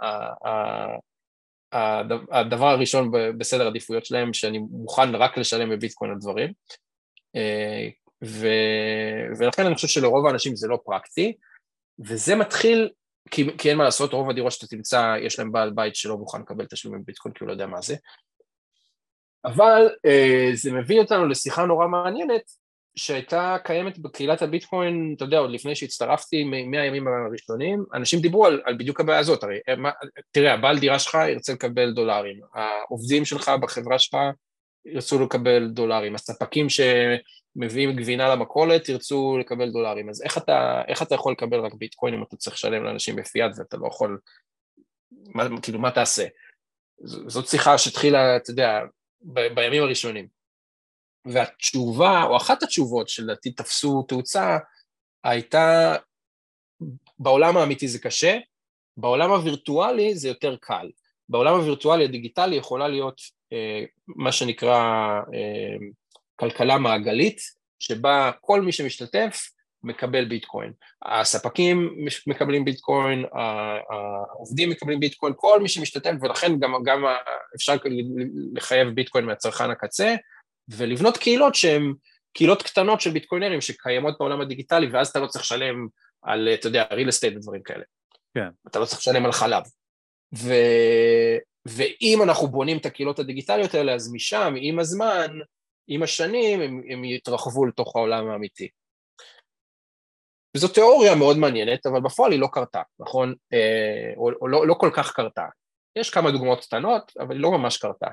הדבר 2.31 2.67
הראשון 2.67 3.11
בסדר 3.39 3.67
עדיפויות 3.67 4.05
שלהם, 4.05 4.33
שאני 4.33 4.59
מוכן 4.59 5.15
רק 5.15 5.39
לשלם 5.39 5.71
בביטקוין 5.71 6.11
על 6.11 6.19
דברים, 6.19 6.53
אה, 7.37 7.89
ו, 8.25 8.49
ולכן 9.39 9.67
אני 9.67 9.75
חושב 9.75 9.89
שלרוב 9.89 10.27
האנשים 10.27 10.57
זה 10.57 10.69
לא 10.69 10.79
פרקטי, 10.85 11.37
וזה 11.99 12.37
מתחיל, 12.37 12.91
כי, 13.31 13.57
כי 13.59 13.71
אין 13.71 13.79
מה 13.79 13.85
לעשות, 13.85 14.13
רוב 14.13 14.31
הדירות 14.31 14.53
שאתה 14.53 14.67
תמצא, 14.67 15.15
יש 15.23 15.39
להם 15.39 15.53
בעל 15.53 15.71
בית 15.71 15.97
שלא 15.97 16.17
מוכן 16.17 16.41
לקבל 16.41 16.67
תשלומים 16.67 17.03
בביטקוין 17.03 17.35
כי 17.35 17.45
הוא 17.45 17.49
לא 17.49 17.53
יודע 17.53 17.67
מה 17.67 17.83
זה, 17.83 17.97
אבל 19.45 19.89
אה, 20.07 20.51
זה 20.55 20.73
מביא 20.73 21.01
אותנו 21.01 21.27
לשיחה 21.27 21.65
נורא 21.65 21.87
מעניינת, 21.87 22.43
שהייתה 22.99 23.57
קיימת 23.65 23.99
בקהילת 23.99 24.43
הביטקוין, 24.43 25.15
אתה 25.17 25.25
יודע, 25.25 25.39
עוד 25.39 25.51
לפני 25.51 25.75
שהצטרפתי 25.75 26.45
מהימים 26.45 27.07
הראשונים, 27.09 27.85
אנשים 27.95 28.21
דיברו 28.21 28.47
על, 28.47 28.63
על 28.65 28.75
בדיוק 28.79 29.01
הבעיה 29.01 29.19
הזאת, 29.19 29.43
הרי 29.43 29.59
מה, 29.77 29.91
תראה, 30.31 30.55
הבעל 30.55 30.79
דירה 30.79 30.99
שלך 30.99 31.19
ירצה 31.29 31.53
לקבל 31.53 31.93
דולרים, 31.93 32.41
העובדים 32.55 33.25
שלך 33.25 33.51
בחברה 33.63 33.99
שלך 33.99 34.17
ירצו 34.85 35.25
לקבל 35.25 35.69
דולרים, 35.69 36.15
הספקים 36.15 36.67
שמביאים 36.69 37.97
גבינה 37.97 38.29
למכולת 38.29 38.89
ירצו 38.89 39.39
לקבל 39.41 39.71
דולרים, 39.71 40.09
אז 40.09 40.23
איך 40.23 40.39
אתה, 40.39 40.83
איך 40.89 41.03
אתה 41.03 41.15
יכול 41.15 41.33
לקבל 41.33 41.61
רק 41.61 41.75
ביטקוין 41.75 42.15
אם 42.15 42.23
אתה 42.23 42.37
צריך 42.37 42.57
לשלם 42.57 42.85
לאנשים 42.85 43.17
בפיאט 43.17 43.51
ואתה 43.59 43.77
לא 43.77 43.87
יכול, 43.87 44.19
מה, 45.35 45.45
כאילו 45.63 45.79
מה 45.79 45.91
תעשה? 45.91 46.27
זאת 47.05 47.49
שיחה 47.49 47.79
שהתחילה, 47.79 48.37
אתה 48.37 48.51
יודע, 48.51 48.81
ב, 49.23 49.41
בימים 49.55 49.83
הראשונים. 49.83 50.38
והתשובה, 51.33 52.23
או 52.25 52.37
אחת 52.37 52.63
התשובות 52.63 53.09
שלדעתי 53.09 53.53
תפסו 53.53 54.03
תאוצה, 54.03 54.59
הייתה, 55.25 55.97
בעולם 57.19 57.57
האמיתי 57.57 57.89
זה 57.89 57.99
קשה, 57.99 58.39
בעולם 58.97 59.31
הווירטואלי 59.31 60.15
זה 60.15 60.29
יותר 60.29 60.57
קל. 60.61 60.91
בעולם 61.29 61.55
הווירטואלי 61.55 62.05
הדיגיטלי 62.05 62.57
יכולה 62.57 62.89
להיות 62.89 63.21
אה, 63.53 63.85
מה 64.07 64.33
שנקרא 64.33 64.79
אה, 65.35 65.87
כלכלה 66.37 66.79
מעגלית, 66.79 67.41
שבה 67.79 68.31
כל 68.41 68.61
מי 68.61 68.73
שמשתתף 68.73 69.51
מקבל 69.83 70.25
ביטקוין. 70.25 70.73
הספקים 71.03 72.07
מקבלים 72.27 72.65
ביטקוין, 72.65 73.25
העובדים 74.33 74.71
מקבלים 74.71 75.01
ביטקוין, 75.01 75.33
כל 75.37 75.61
מי 75.61 75.69
שמשתתף, 75.69 76.13
ולכן 76.21 76.59
גם, 76.59 76.73
גם 76.85 77.05
אפשר 77.57 77.75
לחייב 78.53 78.89
ביטקוין 78.89 79.25
מהצרכן 79.25 79.71
הקצה, 79.71 80.15
ולבנות 80.69 81.17
קהילות 81.17 81.55
שהן 81.55 81.95
קהילות 82.33 82.63
קטנות 82.63 83.01
של 83.01 83.11
ביטקוינרים 83.11 83.61
שקיימות 83.61 84.19
בעולם 84.19 84.41
הדיגיטלי, 84.41 84.87
ואז 84.93 85.09
אתה 85.09 85.19
לא 85.19 85.27
צריך 85.27 85.45
לשלם 85.45 85.87
על, 86.23 86.49
אתה 86.55 86.67
יודע, 86.67 86.85
real 86.85 87.09
estate 87.09 87.37
ודברים 87.37 87.63
כאלה. 87.63 87.85
כן. 88.35 88.49
אתה 88.67 88.79
לא 88.79 88.85
צריך 88.85 88.99
לשלם 89.01 89.25
על 89.25 89.33
חלב. 89.33 89.63
ו... 90.35 90.53
ואם 91.67 92.23
אנחנו 92.23 92.49
בונים 92.49 92.79
את 92.79 92.87
הקהילות 92.87 93.19
הדיגיטליות 93.19 93.75
האלה, 93.75 93.95
אז 93.95 94.13
משם, 94.13 94.55
עם 94.57 94.79
הזמן, 94.79 95.39
עם 95.89 96.03
השנים, 96.03 96.61
הם, 96.61 96.83
הם 96.91 97.05
יתרחבו 97.05 97.67
לתוך 97.67 97.97
העולם 97.97 98.29
האמיתי. 98.29 98.69
וזו 100.57 100.69
תיאוריה 100.69 101.15
מאוד 101.15 101.37
מעניינת, 101.39 101.87
אבל 101.87 102.01
בפועל 102.01 102.33
היא 102.33 102.41
לא 102.41 102.49
קרתה, 102.53 102.83
נכון? 103.01 103.35
אה, 103.53 104.13
או, 104.17 104.31
או 104.41 104.49
לא, 104.49 104.67
לא 104.67 104.75
כל 104.75 104.91
כך 104.95 105.13
קרתה. 105.13 105.45
יש 105.97 106.11
כמה 106.11 106.31
דוגמאות 106.31 106.61
קטנות, 106.61 107.13
אבל 107.21 107.35
היא 107.35 107.43
לא 107.43 107.51
ממש 107.51 107.77
קרתה. 107.77 108.07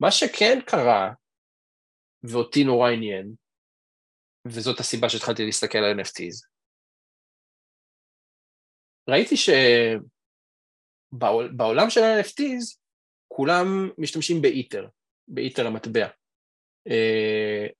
מה 0.00 0.10
שכן 0.10 0.58
קרה, 0.66 1.12
ואותי 2.22 2.64
נורא 2.64 2.90
עניין, 2.90 3.34
וזאת 4.46 4.80
הסיבה 4.80 5.08
שהתחלתי 5.08 5.44
להסתכל 5.44 5.78
על 5.78 6.00
NFTs. 6.00 6.46
ראיתי 9.08 9.34
שבעולם 11.16 11.90
של 11.90 12.00
NFTs 12.00 12.80
כולם 13.28 13.90
משתמשים 13.98 14.42
באיתר, 14.42 14.88
באיתר 15.28 15.66
המטבע. 15.66 16.08
Uh, 16.88 17.72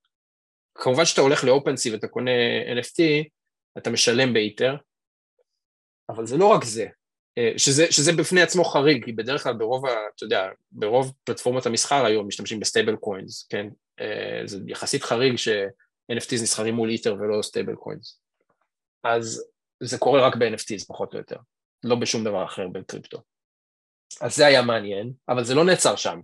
כמובן 0.74 1.04
שאתה 1.04 1.20
הולך 1.20 1.44
לאופנסי 1.44 1.90
ואתה 1.90 2.08
קונה 2.08 2.30
NFT, 2.80 3.02
אתה 3.78 3.90
משלם 3.90 4.32
באיתר, 4.32 4.76
אבל 6.08 6.26
זה 6.26 6.36
לא 6.36 6.46
רק 6.46 6.64
זה, 6.64 6.86
uh, 6.86 7.58
שזה, 7.58 7.92
שזה 7.92 8.12
בפני 8.12 8.42
עצמו 8.42 8.64
חריג, 8.64 9.04
כי 9.04 9.12
בדרך 9.12 9.42
כלל 9.42 9.54
ברוב, 9.54 9.86
ה, 9.86 9.90
אתה 10.16 10.24
יודע, 10.24 10.48
ברוב 10.72 11.12
פלטפורמות 11.24 11.66
המסחר 11.66 12.04
היום 12.04 12.28
משתמשים 12.28 12.60
ב-stable 12.60 12.96
coins, 12.96 13.46
כן? 13.50 13.66
אה, 14.00 14.42
זה 14.44 14.58
יחסית 14.66 15.02
חריג 15.02 15.36
ש-NFTs 15.36 16.42
נסחרים 16.42 16.74
מול 16.74 16.90
איתר 16.90 17.14
ולא 17.14 17.42
stable 17.42 17.74
coins. 17.74 18.20
אז 19.04 19.44
זה 19.82 19.98
קורה 19.98 20.26
רק 20.26 20.36
ב-NFTs 20.36 20.86
פחות 20.88 21.12
או 21.12 21.18
יותר, 21.18 21.36
לא 21.84 21.96
בשום 21.96 22.24
דבר 22.24 22.44
אחר 22.44 22.68
בקריפטו. 22.68 23.22
אז 24.20 24.36
זה 24.36 24.46
היה 24.46 24.62
מעניין, 24.62 25.12
אבל 25.28 25.44
זה 25.44 25.54
לא 25.54 25.64
נעצר 25.64 25.96
שם. 25.96 26.20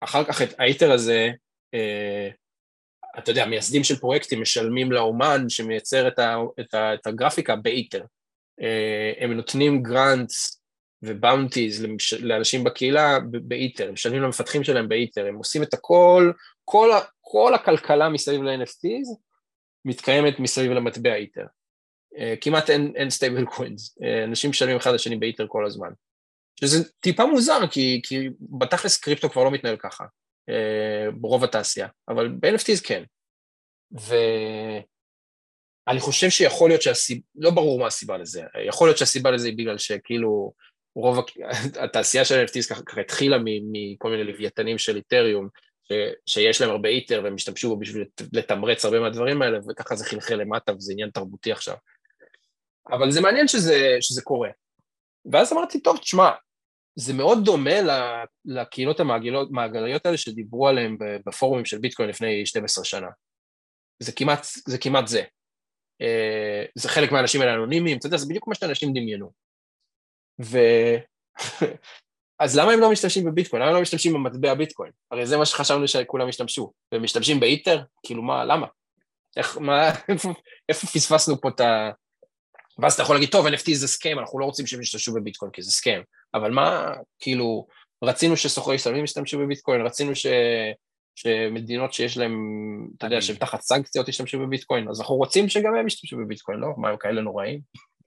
אחר 0.00 0.24
כך 0.24 0.42
את 0.42 0.60
האיתר 0.60 0.92
הזה, 0.92 1.30
אה, 1.74 2.28
אתה 3.18 3.30
יודע, 3.30 3.46
מייסדים 3.46 3.84
של 3.84 3.96
פרויקטים 3.96 4.42
משלמים 4.42 4.92
לאומן 4.92 5.48
שמייצר 5.48 6.08
את, 6.08 6.18
ה, 6.18 6.36
את, 6.60 6.74
ה, 6.74 6.94
את 6.94 7.06
הגרפיקה 7.06 7.56
באיתר. 7.56 8.04
אה, 8.60 9.12
הם 9.18 9.32
נותנים 9.32 9.82
grants 9.82 10.62
ו-bounties 11.02 11.86
לאנשים 12.20 12.64
בקהילה 12.64 13.18
באיתר, 13.30 13.88
הם 13.88 13.92
משלמים 13.92 14.22
למפתחים 14.22 14.64
שלהם 14.64 14.88
באיתר, 14.88 15.26
הם 15.26 15.34
עושים 15.34 15.62
את 15.62 15.74
הכל, 15.74 16.32
כל, 16.72 16.90
כל 17.20 17.54
הכלכלה 17.54 18.08
מסביב 18.08 18.42
ל-NFTs 18.42 19.16
מתקיימת 19.84 20.40
מסביב 20.40 20.72
למטבע 20.72 21.14
איתר. 21.14 21.46
Uh, 22.14 22.18
כמעט 22.40 22.70
אין, 22.70 22.92
אין 22.96 23.10
stable 23.10 23.44
uh, 23.44 23.62
אנשים 24.24 24.50
משלמים 24.50 24.76
אחד 24.76 24.94
לשני 24.94 25.16
באיתר 25.16 25.46
כל 25.48 25.66
הזמן. 25.66 25.90
שזה 26.60 26.90
טיפה 27.00 27.26
מוזר, 27.26 27.66
כי, 27.70 28.00
כי 28.04 28.28
בתכלס 28.40 29.00
קריפטו 29.00 29.30
כבר 29.30 29.44
לא 29.44 29.50
מתנהל 29.50 29.76
ככה, 29.76 30.04
uh, 30.50 31.10
ברוב 31.20 31.44
התעשייה, 31.44 31.88
אבל 32.08 32.28
ב-NFTs 32.28 32.86
כן. 32.86 33.02
ואני 33.92 34.80
חושב 36.00 36.30
שיכול 36.30 36.70
להיות 36.70 36.82
שהסיבה, 36.82 37.20
לא 37.34 37.50
ברור 37.50 37.80
מה 37.80 37.86
הסיבה 37.86 38.18
לזה, 38.18 38.42
יכול 38.66 38.88
להיות 38.88 38.98
שהסיבה 38.98 39.30
לזה 39.30 39.48
היא 39.48 39.58
בגלל 39.58 39.78
שכאילו 39.78 40.52
רוב 40.96 41.24
התעשייה 41.84 42.24
של 42.24 42.44
NFTs 42.44 42.68
ככה 42.68 43.00
התחילה 43.00 43.36
מכל 43.72 44.10
מיני 44.10 44.24
לוויתנים 44.24 44.78
של 44.78 44.96
איתריום, 44.96 45.48
שיש 46.26 46.60
להם 46.60 46.70
הרבה 46.70 46.88
איתר 46.88 47.20
והם 47.24 47.34
השתמשו 47.34 47.68
בו 47.68 47.76
בשביל 47.76 48.04
לתמרץ 48.32 48.84
הרבה 48.84 49.00
מהדברים 49.00 49.42
האלה, 49.42 49.58
וככה 49.68 49.96
זה 49.96 50.04
חלחל 50.04 50.34
למטה 50.34 50.72
וזה 50.72 50.92
עניין 50.92 51.10
תרבותי 51.10 51.52
עכשיו. 51.52 51.76
אבל 52.90 53.10
זה 53.10 53.20
מעניין 53.20 53.48
שזה, 53.48 53.96
שזה 54.00 54.22
קורה. 54.22 54.50
ואז 55.32 55.52
אמרתי, 55.52 55.80
טוב, 55.80 55.98
תשמע, 55.98 56.30
זה 56.96 57.14
מאוד 57.14 57.44
דומה 57.44 57.74
לקהילות 58.44 59.00
המעגליות 59.00 60.06
האלה 60.06 60.16
שדיברו 60.16 60.68
עליהן 60.68 60.96
בפורומים 61.26 61.64
של 61.64 61.78
ביטקוין 61.78 62.08
לפני 62.08 62.46
12 62.46 62.84
שנה. 62.84 63.08
זה 63.98 64.12
כמעט 64.12 64.46
זה. 64.66 64.78
כמעט 64.78 65.06
זה. 65.06 65.22
אה, 66.00 66.64
זה 66.74 66.88
חלק 66.88 67.12
מהאנשים 67.12 67.40
האלה 67.40 67.54
אנונימיים, 67.54 67.98
אתה 67.98 68.06
יודע, 68.06 68.16
זה 68.16 68.26
בדיוק 68.28 68.48
מה 68.48 68.54
שאנשים 68.54 68.92
דמיינו. 68.92 69.32
ו... 70.42 70.58
אז 72.42 72.58
למה 72.58 72.72
הם 72.72 72.80
לא 72.80 72.90
משתמשים 72.90 73.24
בביטקוין? 73.24 73.62
למה 73.62 73.70
הם 73.70 73.76
לא 73.76 73.82
משתמשים 73.82 74.12
במטבע 74.12 74.54
ביטקוין? 74.54 74.90
הרי 75.10 75.26
זה 75.26 75.36
מה 75.36 75.46
שחשבנו 75.46 75.88
שכולם 75.88 76.28
ישתמשו. 76.28 76.72
והם 76.92 77.02
משתמשים 77.02 77.40
באיתר? 77.40 77.82
כאילו 78.06 78.22
מה, 78.22 78.44
למה? 78.44 78.66
איך, 79.36 79.58
מה, 79.58 79.90
איפה, 80.08 80.32
איפה 80.68 80.86
פספסנו 80.86 81.40
פה 81.40 81.48
את 81.48 81.60
ה... 81.60 81.90
ואז 82.78 82.92
אתה 82.94 83.02
יכול 83.02 83.16
להגיד, 83.16 83.28
טוב, 83.28 83.46
NFT 83.46 83.74
זה 83.74 83.88
סכם, 83.88 84.18
אנחנו 84.18 84.38
לא 84.38 84.44
רוצים 84.44 84.66
שהם 84.66 84.80
ישתמשו 84.80 85.14
בביטקוין 85.14 85.52
כי 85.52 85.62
זה 85.62 85.70
סכם. 85.70 86.00
אבל 86.34 86.50
מה, 86.50 86.92
כאילו, 87.18 87.66
רצינו 88.04 88.36
שסוחרי 88.36 88.78
סמים 88.78 89.04
ישתמשו 89.04 89.38
בביטקוין, 89.38 89.86
רצינו 89.86 90.14
ש... 90.14 90.26
שמדינות 91.14 91.92
שיש 91.92 92.18
להם, 92.18 92.36
אתה 92.96 93.06
יודע, 93.06 93.20
שהן 93.20 93.36
תחת 93.36 93.60
סנקציות 93.60 94.08
ישתמשו 94.08 94.38
בביטקוין, 94.38 94.88
אז 94.88 95.00
אנחנו 95.00 95.14
רוצים 95.14 95.48
שגם 95.48 95.74
הם 95.74 95.86
ישתמשו 95.86 96.16
בביטקוין, 96.16 96.58
לא? 96.58 96.68
מה, 96.76 96.88
הם 96.88 96.96
כאלה 96.96 97.20
נוראים? 97.22 97.60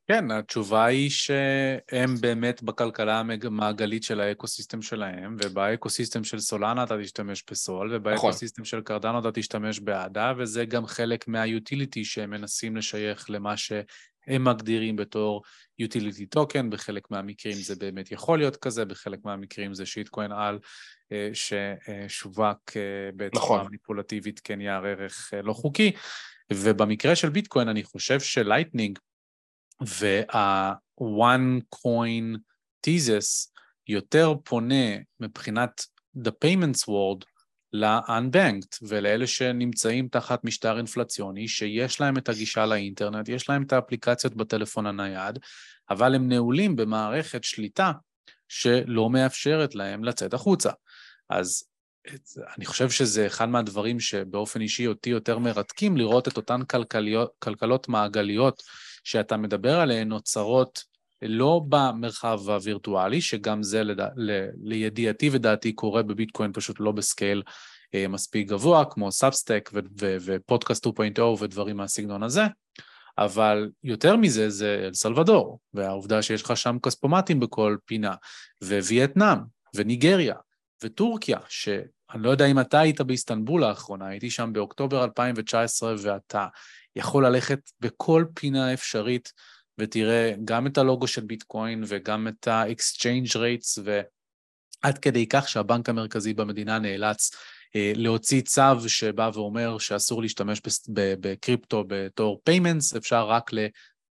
כן, 0.07 0.31
התשובה 0.31 0.85
היא 0.85 1.09
שהם 1.09 2.15
באמת 2.21 2.63
בכלכלה 2.63 3.19
המעגלית 3.19 4.03
של 4.03 4.19
ה-ecosystem 4.19 4.81
שלהם, 4.81 5.35
ובאקוסיסטם 5.43 6.23
של 6.23 6.39
סולנה 6.39 6.83
אתה 6.83 6.95
תשתמש 7.01 7.43
בסול, 7.51 7.95
וב-ecosystem 7.95 8.61
נכון. 8.61 8.69
של 8.69 8.81
קרדנו 8.81 9.19
אתה 9.19 9.31
תשתמש 9.31 9.79
באדה, 9.79 10.33
וזה 10.37 10.65
גם 10.65 10.85
חלק 10.85 11.27
מה-utility 11.27 12.05
שהם 12.05 12.29
מנסים 12.29 12.77
לשייך 12.77 13.29
למה 13.29 13.57
שהם 13.57 14.43
מגדירים 14.43 14.95
בתור 14.95 15.43
utility 15.81 16.39
token, 16.39 16.69
בחלק 16.69 17.11
מהמקרים 17.11 17.55
זה 17.55 17.75
באמת 17.75 18.11
יכול 18.11 18.37
להיות 18.37 18.55
כזה, 18.55 18.85
בחלק 18.85 19.19
מהמקרים 19.25 19.73
זה 19.73 19.85
shitcoin 19.85 20.31
על 20.31 20.59
אה, 21.11 21.29
ששווק 21.33 22.77
אה, 22.77 23.09
בצורה 23.15 23.43
נכון. 23.45 23.67
מניפולטיבית 23.67 24.39
כנייר 24.39 24.85
ערך 24.85 25.31
אה, 25.33 25.41
לא 25.41 25.53
חוקי, 25.53 25.91
ובמקרה 26.53 27.15
של 27.15 27.29
ביטקוין 27.29 27.67
אני 27.67 27.83
חושב 27.83 28.19
שלייטנינג 28.19 28.99
וה-one 29.81 31.61
coin 31.75 32.37
thesis 32.87 33.51
יותר 33.87 34.33
פונה 34.43 34.97
מבחינת 35.19 35.85
the 36.17 36.31
payments 36.45 36.81
world 36.87 37.25
ל-unbanked 37.73 38.77
ולאלה 38.81 39.27
שנמצאים 39.27 40.07
תחת 40.07 40.43
משטר 40.43 40.77
אינפלציוני, 40.77 41.47
שיש 41.47 42.01
להם 42.01 42.17
את 42.17 42.29
הגישה 42.29 42.65
לאינטרנט, 42.65 43.29
יש 43.29 43.49
להם 43.49 43.63
את 43.63 43.73
האפליקציות 43.73 44.35
בטלפון 44.35 44.85
הנייד, 44.85 45.39
אבל 45.89 46.15
הם 46.15 46.29
נעולים 46.29 46.75
במערכת 46.75 47.43
שליטה 47.43 47.91
שלא 48.47 49.09
מאפשרת 49.09 49.75
להם 49.75 50.03
לצאת 50.03 50.33
החוצה. 50.33 50.71
אז 51.29 51.63
אני 52.57 52.65
חושב 52.65 52.89
שזה 52.89 53.27
אחד 53.27 53.49
מהדברים 53.49 53.99
שבאופן 53.99 54.61
אישי 54.61 54.87
אותי 54.87 55.09
יותר 55.09 55.39
מרתקים, 55.39 55.97
לראות 55.97 56.27
את 56.27 56.37
אותן 56.37 56.63
כלכליות, 56.63 57.31
כלכלות 57.39 57.89
מעגליות 57.89 58.63
שאתה 59.05 59.37
מדבר 59.37 59.79
עליהן 59.79 60.07
נוצרות 60.07 60.83
לא 61.21 61.61
במרחב 61.69 62.49
הווירטואלי, 62.49 63.21
שגם 63.21 63.63
זה 63.63 63.83
לד... 63.83 64.01
ל... 64.15 64.47
לידיעתי 64.63 65.29
ודעתי 65.31 65.73
קורה 65.73 66.03
בביטקוין 66.03 66.53
פשוט 66.53 66.79
לא 66.79 66.91
ב-scale 66.91 67.43
אה, 67.95 68.07
מספיק 68.07 68.47
גבוה, 68.47 68.85
כמו 68.85 69.11
סאבסטק 69.11 69.69
ו... 69.73 69.79
ו... 70.01 70.15
ופודקאסט 70.25 70.87
2.0 70.87 71.21
ודברים 71.21 71.77
מהסגנון 71.77 72.23
הזה, 72.23 72.43
אבל 73.17 73.69
יותר 73.83 74.15
מזה 74.15 74.49
זה 74.49 74.83
אל 74.87 74.93
סלבדור, 74.93 75.59
והעובדה 75.73 76.21
שיש 76.21 76.43
לך 76.43 76.57
שם 76.57 76.77
כספומטים 76.83 77.39
בכל 77.39 77.77
פינה, 77.85 78.15
ווייטנאם, 78.63 79.37
וניגריה, 79.75 80.35
וטורקיה, 80.83 81.39
שאני 81.49 82.23
לא 82.23 82.29
יודע 82.29 82.45
אם 82.45 82.59
אתה 82.59 82.79
היית 82.79 83.01
באיסטנבול 83.01 83.61
לאחרונה, 83.61 84.07
הייתי 84.07 84.29
שם 84.29 84.53
באוקטובר 84.53 85.03
2019, 85.03 85.95
ואתה 86.01 86.47
יכול 86.95 87.25
ללכת 87.25 87.59
בכל 87.79 88.25
פינה 88.33 88.73
אפשרית 88.73 89.33
ותראה 89.77 90.33
גם 90.45 90.67
את 90.67 90.77
הלוגו 90.77 91.07
של 91.07 91.21
ביטקוין 91.21 91.83
וגם 91.87 92.27
את 92.27 92.47
ה-exchange 92.47 93.35
rates, 93.35 93.81
ועד 93.83 94.97
כדי 94.97 95.27
כך 95.27 95.49
שהבנק 95.49 95.89
המרכזי 95.89 96.33
במדינה 96.33 96.79
נאלץ 96.79 97.31
אה, 97.75 97.91
להוציא 97.95 98.41
צו 98.41 98.89
שבא 98.89 99.29
ואומר 99.33 99.77
שאסור 99.77 100.21
להשתמש 100.21 100.61
בקריפטו 100.89 101.83
בתור 101.87 102.41
payments, 102.49 102.97
אפשר 102.97 103.27
רק 103.27 103.51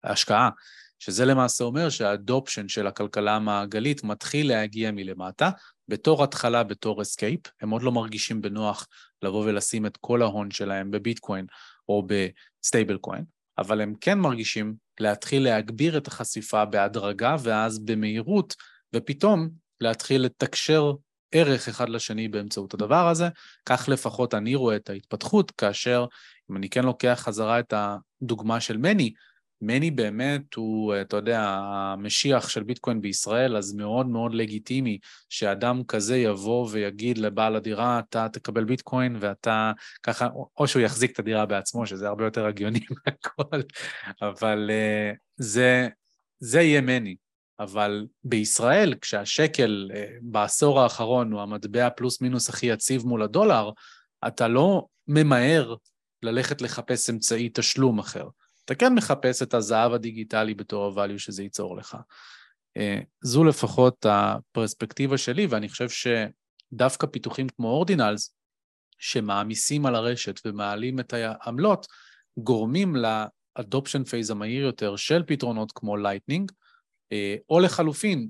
להשקעה. 0.04 0.50
שזה 0.98 1.24
למעשה 1.24 1.64
אומר 1.64 1.90
שה-adoption 1.90 2.68
של 2.68 2.86
הכלכלה 2.86 3.36
המעגלית 3.36 4.04
מתחיל 4.04 4.48
להגיע 4.48 4.90
מלמטה, 4.90 5.50
בתור 5.88 6.24
התחלה, 6.24 6.64
בתור 6.64 7.02
escape, 7.02 7.40
הם 7.60 7.70
עוד 7.70 7.82
לא 7.82 7.92
מרגישים 7.92 8.40
בנוח 8.40 8.86
לבוא 9.22 9.44
ולשים 9.44 9.86
את 9.86 9.96
כל 9.96 10.22
ההון 10.22 10.50
שלהם 10.50 10.90
בביטקוין 10.90 11.46
או 11.88 12.06
ב-stable 12.62 12.98
coin, 12.98 13.24
אבל 13.58 13.80
הם 13.80 13.94
כן 14.00 14.18
מרגישים 14.18 14.74
להתחיל 15.00 15.44
להגביר 15.44 15.98
את 15.98 16.06
החשיפה 16.06 16.64
בהדרגה 16.64 17.36
ואז 17.42 17.78
במהירות, 17.78 18.54
ופתאום 18.94 19.50
להתחיל 19.80 20.22
לתקשר 20.22 20.92
ערך 21.32 21.68
אחד 21.68 21.88
לשני 21.88 22.28
באמצעות 22.28 22.74
הדבר 22.74 23.08
הזה. 23.08 23.28
כך 23.66 23.88
לפחות 23.88 24.34
אני 24.34 24.54
רואה 24.54 24.76
את 24.76 24.90
ההתפתחות, 24.90 25.50
כאשר 25.50 26.06
אם 26.50 26.56
אני 26.56 26.68
כן 26.68 26.84
לוקח 26.84 27.20
חזרה 27.24 27.60
את 27.60 27.74
הדוגמה 27.76 28.60
של 28.60 28.76
מני, 28.76 29.12
מני 29.62 29.90
באמת 29.90 30.54
הוא, 30.54 30.94
אתה 31.00 31.16
יודע, 31.16 31.40
המשיח 31.72 32.48
של 32.48 32.62
ביטקוין 32.62 33.00
בישראל, 33.00 33.56
אז 33.56 33.74
מאוד 33.74 34.06
מאוד 34.06 34.34
לגיטימי 34.34 34.98
שאדם 35.28 35.84
כזה 35.84 36.16
יבוא 36.16 36.68
ויגיד 36.70 37.18
לבעל 37.18 37.56
הדירה, 37.56 37.98
אתה 37.98 38.28
תקבל 38.32 38.64
ביטקוין 38.64 39.16
ואתה 39.20 39.72
ככה, 40.02 40.28
או 40.58 40.68
שהוא 40.68 40.82
יחזיק 40.82 41.12
את 41.12 41.18
הדירה 41.18 41.46
בעצמו, 41.46 41.86
שזה 41.86 42.08
הרבה 42.08 42.24
יותר 42.24 42.46
הגיוני 42.46 42.80
מהכל, 43.06 43.60
אבל 44.22 44.70
uh, 44.70 45.16
זה, 45.36 45.88
זה 46.38 46.60
יהיה 46.60 46.80
מני. 46.80 47.16
אבל 47.60 48.06
בישראל, 48.24 48.94
כשהשקל 49.00 49.90
uh, 49.92 49.96
בעשור 50.22 50.80
האחרון 50.80 51.32
הוא 51.32 51.40
המטבע 51.40 51.90
פלוס 51.90 52.20
מינוס 52.20 52.48
הכי 52.48 52.66
יציב 52.66 53.06
מול 53.06 53.22
הדולר, 53.22 53.70
אתה 54.26 54.48
לא 54.48 54.86
ממהר 55.08 55.74
ללכת 56.22 56.62
לחפש 56.62 57.10
אמצעי 57.10 57.50
תשלום 57.54 57.98
אחר. 57.98 58.28
אתה 58.70 58.78
כן 58.78 58.94
מחפש 58.94 59.42
את 59.42 59.54
הזהב 59.54 59.92
הדיגיטלי 59.92 60.54
בתור 60.54 61.00
ה-value 61.00 61.18
שזה 61.18 61.42
ייצור 61.42 61.76
לך. 61.76 61.96
אה, 62.76 63.00
זו 63.22 63.44
לפחות 63.44 64.06
הפרספקטיבה 64.08 65.18
שלי, 65.18 65.46
ואני 65.46 65.68
חושב 65.68 65.88
שדווקא 65.88 67.06
פיתוחים 67.06 67.48
כמו 67.48 67.68
אורדינלס, 67.68 68.34
שמעמיסים 68.98 69.86
על 69.86 69.94
הרשת 69.94 70.40
ומעלים 70.44 71.00
את 71.00 71.12
העמלות, 71.12 71.86
גורמים 72.38 72.96
ל-adoption 72.96 74.04
phase 74.04 74.30
המהיר 74.30 74.62
יותר 74.64 74.96
של 74.96 75.22
פתרונות 75.26 75.72
כמו 75.72 75.96
לייטנינג, 75.96 76.52
אה, 77.12 77.36
או 77.48 77.60
לחלופין, 77.60 78.28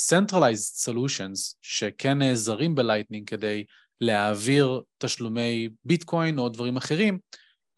Centralized 0.00 0.88
Solutions, 0.88 1.54
שכן 1.62 2.18
נעזרים 2.18 2.74
בלייטנינג 2.74 3.28
כדי 3.28 3.64
להעביר 4.00 4.82
תשלומי 4.98 5.68
ביטקוין 5.84 6.38
או 6.38 6.48
דברים 6.48 6.76
אחרים, 6.76 7.18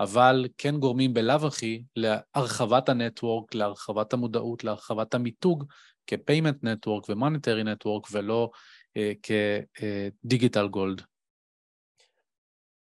אבל 0.01 0.49
כן 0.59 0.76
גורמים 0.76 1.14
בלאו 1.14 1.47
הכי 1.47 1.82
להרחבת 1.97 2.88
ה-network, 2.89 3.55
להרחבת 3.55 4.12
המודעות, 4.12 4.64
להרחבת 4.64 5.14
המיתוג 5.14 5.64
כ-payment 6.07 6.64
network 6.64 7.05
ו-monetary 7.09 7.64
network 7.64 8.09
ולא 8.12 8.51
uh, 8.99 9.16
כ-digital 9.22 10.68
gold. 10.76 11.03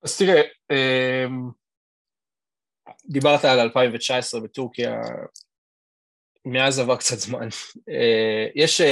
אז 0.03 0.19
תראה, 0.19 0.41
um, 0.73 1.53
דיברת 3.07 3.45
על 3.45 3.61
2019 3.61 4.41
בטורקיה, 4.41 5.01
מאז 6.45 6.79
עבר 6.79 6.97
קצת 6.97 7.17
זמן. 7.17 7.49
Uh, 7.77 8.53
יש... 8.55 8.81
Uh, 8.81 8.85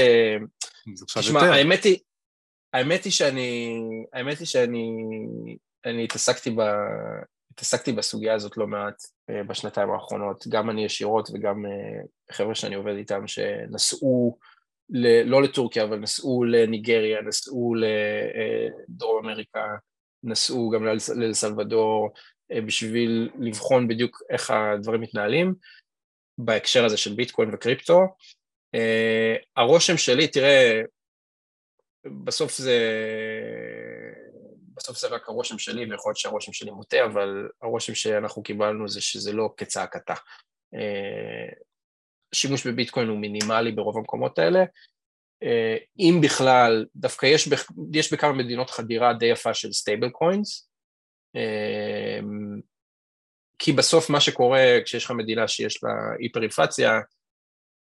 תשמע, 1.20 1.40
האמת 1.40 1.84
היא, 1.84 1.98
האמת 2.72 3.04
היא 3.04 3.12
שאני, 3.12 3.70
האמת 4.12 4.38
היא 4.38 4.46
שאני, 4.46 4.88
אני 5.84 6.04
התעסקתי 6.04 6.50
ב... 6.50 6.60
התעסקתי 7.56 7.92
בסוגיה 7.92 8.34
הזאת 8.34 8.56
לא 8.56 8.66
מעט 8.66 9.02
אה, 9.30 9.42
בשנתיים 9.42 9.90
האחרונות, 9.90 10.44
גם 10.48 10.70
אני 10.70 10.84
ישירות 10.84 11.28
וגם 11.34 11.66
אה, 11.66 12.02
חבר'ה 12.32 12.54
שאני 12.54 12.74
עובד 12.74 12.94
איתם 12.96 13.26
שנסעו, 13.26 14.38
ל, 14.90 15.30
לא 15.30 15.42
לטורקיה, 15.42 15.84
אבל 15.84 15.98
נסעו 15.98 16.44
לניגריה, 16.44 17.22
נסעו 17.22 17.74
לדרום 17.74 19.24
אמריקה, 19.24 19.66
נסעו 20.22 20.70
גם 20.70 20.84
לאל 20.84 21.32
סלבדור, 21.32 22.10
אה, 22.52 22.60
בשביל 22.60 23.30
לבחון 23.38 23.88
בדיוק 23.88 24.22
איך 24.30 24.50
הדברים 24.50 25.00
מתנהלים 25.00 25.54
בהקשר 26.38 26.84
הזה 26.84 26.96
של 26.96 27.14
ביטקוין 27.14 27.50
וקריפטו. 27.52 28.00
הרושם 29.56 29.96
שלי, 29.96 30.28
תראה, 30.28 30.80
בסוף 32.24 32.56
זה 32.56 32.78
בסוף 34.76 34.98
זה 34.98 35.08
רק 35.08 35.28
הרושם 35.28 35.58
שלי, 35.58 35.90
ויכול 35.90 36.10
להיות 36.10 36.18
שהרושם 36.18 36.52
שלי 36.52 36.70
מוטה, 36.70 37.04
אבל 37.04 37.48
הרושם 37.62 37.94
שאנחנו 37.94 38.42
קיבלנו 38.42 38.88
זה 38.88 39.00
שזה 39.00 39.32
לא 39.32 39.54
כצעקתה. 39.56 40.14
שימוש 42.34 42.66
בביטקוין 42.66 43.08
הוא 43.08 43.18
מינימלי 43.18 43.72
ברוב 43.72 43.96
המקומות 43.96 44.38
האלה. 44.38 44.64
אם 45.98 46.20
בכלל, 46.22 46.86
דווקא 46.96 47.26
יש, 47.26 47.48
יש 47.94 48.12
בכמה 48.12 48.32
מדינות 48.32 48.70
חדירה 48.70 49.12
די 49.12 49.26
יפה 49.26 49.54
של 49.54 49.72
stablecoins, 49.72 50.70
כי 53.58 53.72
בסוף 53.72 54.10
מה 54.10 54.20
שקורה 54.20 54.78
כשיש 54.84 55.04
לך 55.04 55.10
מדינה 55.10 55.48
שיש 55.48 55.84
לה 55.84 55.90
היפר-אינפלציה, 56.18 56.90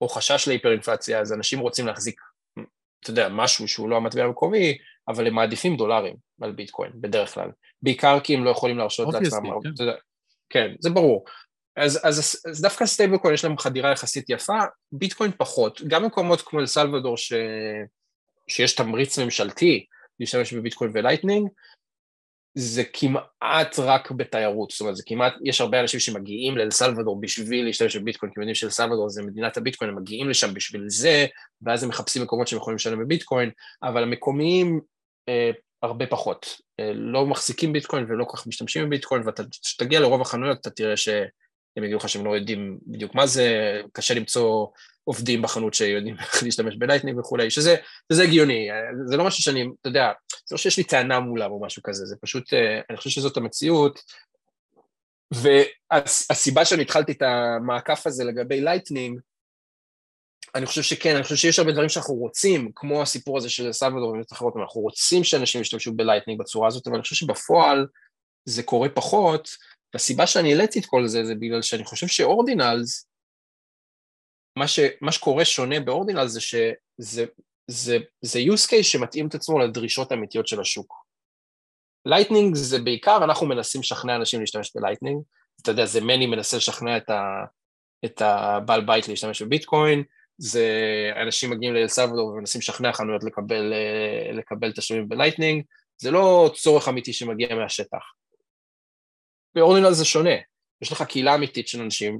או 0.02 0.10
חשש 0.10 0.48
להיפר-אינפלציה, 0.48 1.20
אז 1.20 1.34
אנשים 1.34 1.60
רוצים 1.60 1.88
להחזיק, 1.88 2.22
אתה 3.04 3.12
יודע, 3.12 3.30
משהו 3.30 3.68
שהוא 3.68 3.89
לא 3.89 3.95
המטבע 3.97 4.24
המקומי, 4.24 4.78
אבל 5.08 5.28
הם 5.28 5.34
מעדיפים 5.34 5.78
דולרים 5.78 6.16
על 6.41 6.51
ביטקוין, 6.51 6.91
בדרך 6.95 7.34
כלל. 7.34 7.49
בעיקר 7.82 8.20
כי 8.20 8.36
הם 8.36 8.43
לא 8.43 8.49
יכולים 8.49 8.78
להרשות 8.78 9.14
לעצמם. 9.14 9.49
כן. 9.78 9.86
כן, 10.49 10.76
זה 10.80 10.89
ברור. 10.89 11.26
אז, 11.76 11.99
אז, 12.04 12.41
אז 12.49 12.62
דווקא 12.62 12.86
stablecoin 12.86 13.34
יש 13.34 13.45
להם 13.45 13.58
חדירה 13.58 13.91
יחסית 13.91 14.30
יפה, 14.30 14.60
ביטקוין 14.91 15.32
פחות. 15.38 15.82
גם 15.88 16.06
מקומות 16.06 16.41
כמו 16.41 16.60
אל 16.60 16.66
סלוודור 16.66 17.18
ש... 17.18 17.34
שיש 18.47 18.76
תמריץ 18.76 19.20
ממשלתי 19.20 19.86
להשתמש 20.20 20.54
בביטקוין 20.54 20.91
ו 20.93 20.99
Lightning, 20.99 21.49
זה 22.56 22.84
כמעט 22.93 23.80
רק 23.80 24.12
בתיירות, 24.12 24.72
זאת 24.72 24.82
אומרת, 24.82 24.95
זה 24.95 25.04
כמעט, 25.06 25.34
יש 25.43 25.62
הרבה 25.62 25.80
אנשים 25.80 25.99
שמגיעים 25.99 26.58
לאל 26.58 26.72
סלוודור 26.72 27.22
בשביל 27.22 27.66
להשתמש 27.66 27.95
בביטקוין, 27.95 28.32
כי 28.32 28.39
הם 28.39 28.41
יודעים 28.41 28.56
שאל 28.56 28.70
סלוודור 28.70 29.10
זה 29.10 29.24
מדינת 29.24 29.58
הביטקוין, 29.58 29.91
הם 29.91 29.97
מגיעים 29.97 30.30
לשם 30.30 30.54
בשביל 30.54 30.84
זה, 30.88 31.26
ואז 31.62 31.84
הם 31.84 31.89
מחפשים 31.89 32.24
מקומות 32.24 32.47
שהם 32.47 32.58
יכולים 32.58 32.76
לשלם 32.76 32.99
בביטקוין, 32.99 33.49
אבל 33.84 34.04
המקומיים 34.04 34.82
אה, 35.30 35.51
הרבה 35.84 36.08
פחות. 36.08 36.62
אה, 36.80 36.91
לא 36.93 37.26
מחזיקים 37.26 37.74
ביטקוין 37.74 38.06
ולא 38.08 38.26
כל 38.26 38.38
כך 38.38 38.47
משתמשים 38.47 38.86
בביטקוין, 38.86 39.24
וכשתגיע 39.28 39.99
לרוב 39.99 40.22
החנויות 40.22 40.62
אתה 40.62 40.70
תראה 40.70 40.97
שהם 41.76 41.84
יגידו 41.84 41.97
לך 41.97 42.09
שהם 42.09 42.26
לא 42.26 42.36
יודעים 42.36 42.80
בדיוק 42.88 43.15
מה 43.15 43.28
זה, 43.28 43.82
קשה 43.91 44.13
למצוא 44.13 44.67
עובדים 45.03 45.41
בחנות 45.41 45.74
שיודעים 45.74 46.15
איך 46.19 46.43
להשתמש 46.43 46.76
ב 46.76 46.80
Lightning 46.80 47.20
וכולי, 47.19 47.51
שזה, 47.51 47.76
שזה 48.13 48.24
הגיוני, 48.24 48.67
זה 49.05 49.17
לא 49.17 49.24
משהו 49.24 49.43
שאני, 49.43 49.67
אתה 49.82 49.89
יודע, 49.89 50.11
זה 50.45 50.55
לא 50.55 50.57
שיש 50.57 50.78
לי 50.78 50.84
טענה 50.84 51.19
מולם 51.19 51.51
או 51.51 51.61
משהו 51.61 51.84
כזה, 51.84 52.05
זה 52.05 52.15
פשוט, 52.21 52.53
אה, 52.53 52.82
אני 52.89 52.97
חושב 52.97 53.09
שזאת 53.09 53.38
המציאות, 53.38 53.99
והסיבה 55.32 56.65
שאני 56.65 56.82
התחלתי 56.82 57.11
את 57.11 57.21
המעקף 57.21 58.07
הזה 58.07 58.24
לגבי 58.24 58.61
Lightning, 58.62 59.20
אני 60.55 60.65
חושב 60.65 60.82
שכן, 60.82 61.15
אני 61.15 61.24
חושב 61.24 61.36
שיש 61.36 61.59
הרבה 61.59 61.71
דברים 61.71 61.89
שאנחנו 61.89 62.13
רוצים, 62.13 62.71
כמו 62.76 63.01
הסיפור 63.01 63.38
הזה 63.38 63.49
של 63.49 63.71
סלוודור 63.71 64.09
ומדינות 64.09 64.32
אחרות, 64.32 64.53
אנחנו 64.57 64.82
רוצים 64.82 65.24
שאנשים 65.24 65.61
ישתמשו 65.61 65.93
ב 65.93 65.98
Lightning 65.98 66.39
בצורה 66.39 66.67
הזאת, 66.67 66.88
אבל 66.88 66.95
אני 66.95 67.03
חושב 67.03 67.15
שבפועל 67.15 67.88
זה 68.45 68.63
קורה 68.63 68.89
פחות, 68.89 69.49
והסיבה 69.94 70.28
שאני 70.28 70.52
העליתי 70.54 70.80
את 70.80 70.86
כל 70.86 71.08
זה, 71.08 71.26
זה 71.26 71.36
בגלל 71.36 71.62
שאני 71.62 71.84
חושב 71.84 72.08
ש 72.08 72.26
Ordinals, 72.26 73.08
מה, 74.60 74.68
ש, 74.68 74.80
מה 75.02 75.12
שקורה 75.12 75.46
שונה 75.46 75.80
ב 75.80 75.86
Ordinal 75.86 76.28
זה 76.28 76.41
שזה 76.41 77.26
זה, 77.68 77.98
זה 78.22 78.39
use 78.39 78.68
case 78.70 78.84
שמתאים 78.84 79.28
את 79.28 79.36
עצמו 79.36 79.60
לדרישות 79.60 80.12
האמיתיות 80.12 80.48
של 80.48 80.62
השוק. 80.62 80.94
Lightning 82.06 82.56
זה 82.56 82.80
בעיקר, 82.80 83.24
אנחנו 83.24 83.48
מנסים 83.48 83.82
לשכנע 83.82 84.16
אנשים 84.16 84.39
להשתמש 84.39 84.72
ב 84.76 84.80
Lightning, 84.80 85.22
אתה 85.62 85.72
יודע, 85.72 85.86
זה 85.86 86.02
מני 86.02 86.28
מנסה 86.28 86.58
לשכנע 86.58 86.98
את, 86.98 87.10
ה, 87.10 87.22
את 88.06 88.22
הבעל 88.22 88.86
בית 88.86 89.08
להשתמש 89.08 89.41
בביטקוין, 89.41 90.04
זה 90.38 90.68
אנשים 91.26 91.50
מגיעים 91.50 91.74
לאל 91.74 91.88
סלוודור 91.88 92.28
ומנסים 92.28 92.60
לשכנע 92.60 92.94
חנויות 92.94 93.24
לקבל, 93.24 93.74
לקבל 94.34 94.72
תשלומים 94.72 95.10
ב 95.10 95.14
Lightning, 95.14 95.64
זה 95.98 96.12
לא 96.12 96.52
צורך 96.56 96.88
אמיתי 96.88 97.14
שמגיע 97.14 97.56
מהשטח. 97.56 98.04
ב 99.56 99.60
Ordinal 99.60 99.91
זה 99.91 100.06
שונה, 100.06 100.36
יש 100.82 100.91
לך 100.91 101.01
קהילה 101.01 101.36
אמיתית 101.36 101.68
של 101.68 101.82
אנשים 101.82 102.20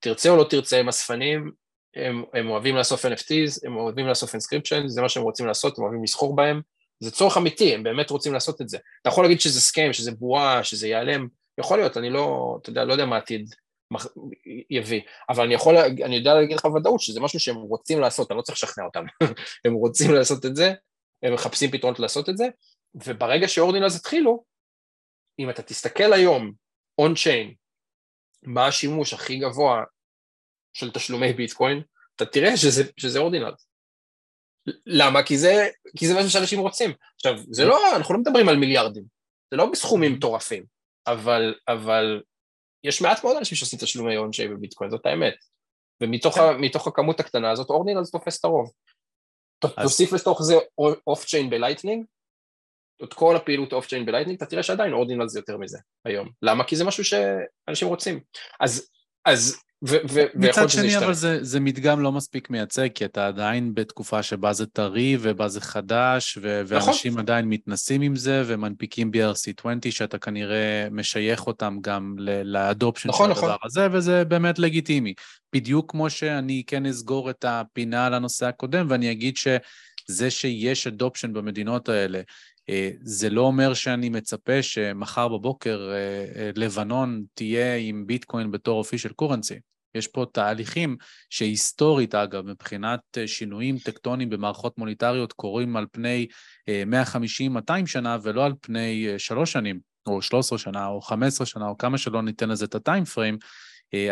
תרצה 0.00 0.30
או 0.30 0.36
לא 0.36 0.44
תרצה, 0.44 0.76
הם 0.76 0.88
אספנים, 0.88 1.52
הם, 1.96 2.24
הם 2.34 2.50
אוהבים 2.50 2.76
לאסוף 2.76 3.06
NFTs, 3.06 3.66
הם 3.66 3.76
אוהבים 3.76 4.06
לאסוף 4.06 4.32
inscription, 4.32 4.88
זה 4.88 5.02
מה 5.02 5.08
שהם 5.08 5.22
רוצים 5.22 5.46
לעשות, 5.46 5.78
הם 5.78 5.84
אוהבים 5.84 6.02
לסחור 6.02 6.36
בהם, 6.36 6.60
זה 7.00 7.10
צורך 7.10 7.36
אמיתי, 7.36 7.74
הם 7.74 7.82
באמת 7.82 8.10
רוצים 8.10 8.32
לעשות 8.32 8.60
את 8.60 8.68
זה. 8.68 8.78
אתה 9.02 9.08
יכול 9.08 9.24
להגיד 9.24 9.40
שזה 9.40 9.60
scam, 9.60 9.92
שזה 9.92 10.12
בועה, 10.12 10.64
שזה 10.64 10.88
ייעלם, 10.88 11.28
יכול 11.60 11.78
להיות, 11.78 11.96
אני 11.96 12.10
לא, 12.10 12.58
אתה 12.62 12.70
יודע, 12.70 12.84
לא 12.84 12.92
יודע 12.92 13.06
מה 13.06 13.16
העתיד 13.16 13.54
יביא, 14.70 15.00
אבל 15.28 15.44
אני 15.44 15.54
יכול, 15.54 15.76
אני 15.76 16.16
יודע 16.16 16.34
להגיד 16.34 16.56
לך 16.56 16.66
בוודאות 16.66 17.00
שזה 17.00 17.20
משהו 17.20 17.40
שהם 17.40 17.56
רוצים 17.56 18.00
לעשות, 18.00 18.30
אני 18.30 18.36
לא 18.36 18.42
צריך 18.42 18.58
לשכנע 18.58 18.84
אותם, 18.84 19.04
הם 19.64 19.74
רוצים 19.74 20.14
לעשות 20.14 20.46
את 20.46 20.56
זה, 20.56 20.72
הם 21.22 21.34
מחפשים 21.34 21.70
פתרונות 21.70 22.00
לעשות 22.00 22.28
את 22.28 22.36
זה, 22.36 22.48
וברגע 22.94 23.48
שאורדינלס 23.48 23.96
התחילו, 23.96 24.44
אם 25.38 25.50
אתה 25.50 25.62
תסתכל 25.62 26.12
היום, 26.12 26.52
און-צ'יין, 26.98 27.54
מה 28.42 28.66
השימוש 28.66 29.14
הכי 29.14 29.38
גבוה 29.38 29.84
של 30.72 30.90
תשלומי 30.90 31.32
ביטקוין, 31.32 31.82
אתה 32.16 32.26
תראה 32.26 32.56
שזה, 32.56 32.82
שזה 32.96 33.18
אורדינל. 33.18 33.52
למה? 34.86 35.22
כי 35.22 35.38
זה, 35.38 35.68
כי 35.96 36.06
זה 36.06 36.14
משהו 36.18 36.30
שאנשים 36.30 36.60
רוצים. 36.60 36.92
עכשיו, 37.14 37.32
זה 37.50 37.64
לא, 37.64 37.96
אנחנו 37.96 38.14
לא 38.14 38.20
מדברים 38.20 38.48
על 38.48 38.56
מיליארדים, 38.56 39.04
זה 39.50 39.56
לא 39.56 39.70
בסכומים 39.70 40.12
מטורפים, 40.12 40.64
אבל, 41.06 41.54
אבל 41.68 42.22
יש 42.84 43.02
מעט 43.02 43.24
מאוד 43.24 43.36
אנשים 43.36 43.56
שעושים 43.56 43.78
תשלומי 43.78 44.14
שהיו 44.32 44.50
בביטקוין, 44.50 44.90
זאת 44.90 45.06
האמת. 45.06 45.34
ומתוך 46.00 46.34
כן. 46.34 46.88
הכמות 46.88 47.20
הקטנה 47.20 47.50
הזאת, 47.50 47.70
אורדינל 47.70 48.04
תופס 48.12 48.40
את 48.40 48.44
הרוב. 48.44 48.70
תוסיף 49.82 50.12
לתוך 50.12 50.42
זה 50.42 50.54
off-chain 51.06 51.24
ב 51.24 51.50
Lightning, 51.50 52.04
את 53.04 53.14
כל 53.14 53.36
הפעילות 53.36 53.72
off-chain 53.72 53.86
ב 53.86 54.06
Lightning, 54.06 54.36
אתה 54.36 54.46
תראה 54.46 54.62
שעדיין 54.62 54.92
Ordinal 54.92 55.28
זה 55.28 55.38
יותר 55.38 55.56
מזה 55.56 55.78
היום. 56.04 56.28
למה? 56.42 56.64
כי 56.64 56.76
זה 56.76 56.84
משהו 56.84 57.04
שאנשים 57.04 57.88
רוצים. 57.88 58.20
אז, 58.60 58.88
אז 59.24 59.62
ו- 59.84 59.96
ו- 60.10 60.24
מצד 60.34 60.70
שני, 60.70 60.98
אבל 60.98 61.14
זה, 61.14 61.44
זה 61.44 61.60
מדגם 61.60 62.00
לא 62.00 62.12
מספיק 62.12 62.50
מייצג, 62.50 62.88
כי 62.94 63.04
אתה 63.04 63.26
עדיין 63.26 63.74
בתקופה 63.74 64.22
שבה 64.22 64.52
זה 64.52 64.66
טרי 64.66 65.16
ובה 65.20 65.48
זה 65.48 65.60
חדש, 65.60 66.38
ו- 66.42 66.62
נכון. 66.64 66.76
ואנשים 66.88 67.18
עדיין 67.18 67.44
מתנסים 67.44 68.00
עם 68.00 68.16
זה 68.16 68.42
ומנפיקים 68.46 69.10
BRC20, 69.14 69.90
שאתה 69.90 70.18
כנראה 70.18 70.88
משייך 70.90 71.46
אותם 71.46 71.78
גם 71.80 72.14
ל 72.44 72.51
adoption 72.51 73.08
נכון, 73.08 73.26
של 73.26 73.32
נכון. 73.32 73.50
הדבר 73.50 73.58
הזה, 73.64 73.88
וזה 73.92 74.24
באמת 74.24 74.58
לגיטימי. 74.58 75.14
בדיוק 75.54 75.90
כמו 75.90 76.10
שאני 76.10 76.62
כן 76.66 76.86
אסגור 76.86 77.30
את 77.30 77.44
הפינה 77.48 78.06
על 78.06 78.14
הנושא 78.14 78.46
הקודם, 78.46 78.86
ואני 78.90 79.12
אגיד 79.12 79.36
שזה 79.36 80.30
שיש 80.30 80.86
אדופשן 80.86 81.32
במדינות 81.32 81.88
האלה, 81.88 82.20
זה 83.00 83.30
לא 83.30 83.40
אומר 83.40 83.74
שאני 83.74 84.08
מצפה 84.08 84.62
שמחר 84.62 85.28
בבוקר 85.28 85.90
אה, 85.92 86.40
אה, 86.40 86.50
לבנון 86.56 87.24
תהיה 87.34 87.76
עם 87.76 88.06
ביטקוין 88.06 88.50
בתור 88.50 88.84
official 88.84 89.12
currency. 89.22 89.60
יש 89.94 90.06
פה 90.06 90.26
תהליכים 90.32 90.96
שהיסטורית, 91.30 92.14
אגב, 92.14 92.46
מבחינת 92.46 93.00
שינויים 93.26 93.78
טקטוניים 93.78 94.30
במערכות 94.30 94.78
מוניטריות 94.78 95.32
קורים 95.32 95.76
על 95.76 95.86
פני 95.92 96.26
150-200 96.68 97.86
שנה 97.86 98.16
ולא 98.22 98.44
על 98.44 98.52
פני 98.60 99.08
3 99.18 99.52
שנים, 99.52 99.80
או 100.06 100.22
13 100.22 100.58
שנה, 100.58 100.86
או 100.86 101.00
15 101.00 101.46
שנה, 101.46 101.68
או 101.68 101.78
כמה 101.78 101.98
שלא 101.98 102.22
ניתן 102.22 102.48
לזה 102.48 102.64
את 102.64 102.74
הטיים 102.74 103.04
פריים. 103.04 103.38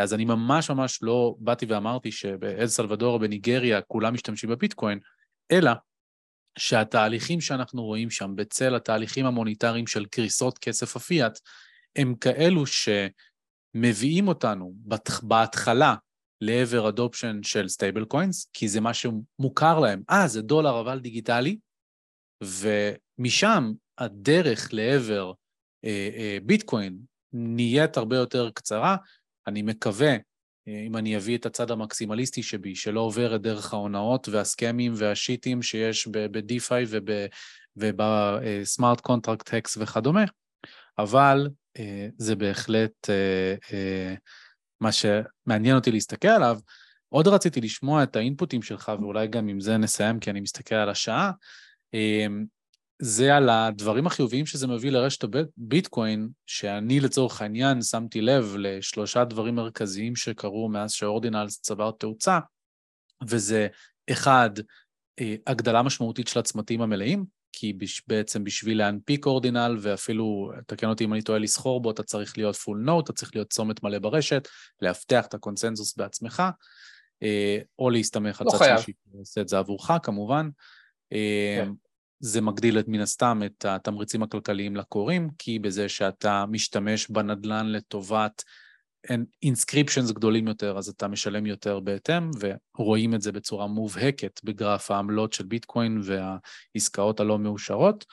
אז 0.01 0.15
אני 0.15 0.25
ממש 0.25 0.71
ממש 0.71 0.99
לא 1.03 1.35
באתי 1.39 1.67
ואמרתי 1.67 2.13
שבאל 2.13 2.67
סלבדור 2.67 3.15
או 3.15 3.19
בניגריה 3.19 3.81
כולם 3.81 4.15
משתמשים 4.15 4.51
בביטקוין, 4.51 4.99
אלא 5.53 5.71
שהתהליכים 6.59 7.41
שאנחנו 7.41 7.85
רואים 7.85 8.11
שם 8.11 8.33
בצל 8.37 8.75
התהליכים 8.75 9.27
המוניטריים 9.27 9.87
של 9.87 10.07
קריסות 10.07 10.59
כסף 10.59 10.97
הפיאט, 10.97 11.39
הם 11.97 12.15
כאלו 12.15 12.65
שמביאים 12.67 14.29
אותנו 14.29 14.75
בהתחלה 15.23 15.95
לעבר 16.41 16.89
adoption 16.89 17.43
של 17.43 17.69
stablecoins, 17.69 18.51
כי 18.53 18.69
זה 18.69 18.81
מה 18.81 18.95
שמוכר 18.95 19.79
להם. 19.79 20.03
אה, 20.11 20.29
זה 20.29 20.43
דולר 20.43 20.81
אבל 20.81 21.01
דיגיטלי, 21.01 21.59
ומשם 22.43 23.73
הדרך 23.99 24.69
לעבר 24.73 25.33
אה, 25.85 26.11
אה, 26.17 26.39
ביטקוין 26.43 26.99
נהיית 27.33 27.97
הרבה 27.97 28.17
יותר 28.17 28.51
קצרה. 28.51 28.97
אני 29.47 29.63
מקווה 29.63 30.17
אם 30.67 30.97
אני 30.97 31.17
אביא 31.17 31.37
את 31.39 31.47
הצד 31.47 31.71
המקסימליסטי 31.71 32.43
שבי, 32.43 32.75
שלא 32.75 33.01
עובר 33.01 33.37
את 33.37 33.43
דרך 33.43 33.75
ההונאות 33.75 34.29
והסקאמים 34.29 34.93
והשיטים 34.97 35.63
שיש 35.63 36.09
ב-DeFi 36.09 36.99
וב 37.77 38.12
smart 38.12 39.01
contract 39.01 39.55
hacks 39.55 39.77
וכדומה, 39.81 40.25
אבל 40.99 41.49
אה, 41.79 42.09
זה 42.19 42.37
בהחלט 42.37 43.11
אה, 43.11 43.55
אה, 43.73 44.15
מה 44.81 44.91
שמעניין 44.93 45.77
אותי 45.77 45.91
להסתכל 45.91 46.29
עליו. 46.29 46.59
עוד 47.09 47.29
רציתי 47.29 47.61
לשמוע 47.61 48.03
את 48.03 48.17
האינפוטים 48.17 48.63
שלך, 48.63 48.93
ואולי 49.01 49.27
גם 49.27 49.49
עם 49.49 49.61
זה 49.61 49.77
נסיים, 49.77 50.21
כי 50.21 50.31
אני 50.31 50.41
מסתכל 50.41 50.75
על 50.75 50.89
השעה. 50.89 51.31
זה 52.99 53.37
על 53.37 53.49
הדברים 53.49 54.07
החיוביים 54.07 54.47
שזה 54.47 54.67
מביא 54.67 54.91
לרשת 54.91 55.25
הביטקוין, 55.25 56.29
שאני 56.47 57.01
לצורך 57.01 57.43
העניין 57.43 57.83
שמתי 57.83 58.21
לב 58.21 58.55
לשלושה 58.59 59.25
דברים 59.25 59.55
מרכזיים 59.55 60.17
שקרו 60.17 60.69
מאז 60.69 60.93
ש 60.93 61.07
Ordinals 61.07 61.61
צבר 61.61 61.91
תאוצה, 61.91 62.39
וזה 63.29 63.67
אחד, 64.11 64.51
אה, 65.21 65.35
הגדלה 65.47 65.83
משמעותית 65.83 66.29
של 66.29 66.39
הצמתים 66.39 66.83
המלאים, 66.83 67.25
כי 67.53 67.79
בעצם 68.07 68.45
בשביל 68.45 68.79
להנפיק 68.79 69.27
Ordinal, 69.27 69.77
ואפילו, 69.81 70.51
תקן 70.67 70.87
אותי 70.87 71.05
אם 71.05 71.13
אני 71.13 71.23
טועה 71.23 71.39
לסחור 71.39 71.83
בו, 71.83 71.91
אתה 71.91 72.03
צריך 72.03 72.39
להיות 72.39 72.57
full 72.57 72.79
node, 72.79 73.05
אתה 73.05 73.13
צריך 73.13 73.35
להיות 73.35 73.51
צומת 73.51 73.83
מלא 73.83 73.99
ברשת, 73.99 74.49
לאבטח 74.83 75.27
את 75.27 75.35
הקונסנזוס 75.35 75.97
בעצמך, 75.97 76.43
אה, 77.23 77.59
או 77.79 77.91
להסתמך 77.91 78.41
על 78.41 78.47
לא 78.47 78.59
צד. 78.59 78.59
שלישי 78.59 78.93
שעושה 79.13 79.41
את 79.41 79.49
זה 79.49 79.59
עבורך, 79.59 79.91
כמובן. 80.03 80.49
אה, 81.13 81.65
כן. 81.65 81.73
זה 82.21 82.41
מגדיל 82.41 82.79
את 82.79 82.89
מן 82.89 83.01
הסתם 83.01 83.41
את 83.47 83.65
התמריצים 83.65 84.23
הכלכליים 84.23 84.77
לכורים, 84.77 85.31
כי 85.39 85.59
בזה 85.59 85.89
שאתה 85.89 86.45
משתמש 86.47 87.11
בנדלן 87.11 87.67
לטובת 87.67 88.43
inscriptions 89.43 90.11
גדולים 90.11 90.49
יותר, 90.49 90.79
אז 90.79 90.89
אתה 90.89 91.09
משלם 91.09 91.47
יותר 91.47 91.81
בהתאם, 91.81 92.31
ורואים 92.77 93.15
את 93.15 93.23
זה 93.23 93.33
בצורה 93.33 93.67
מובהקת 93.67 94.41
בגרף 94.45 94.91
העמלות 94.91 95.33
של 95.33 95.45
ביטקוין 95.45 96.01
והעסקאות 96.03 97.21
הלא 97.21 97.39
מאושרות. 97.39 98.05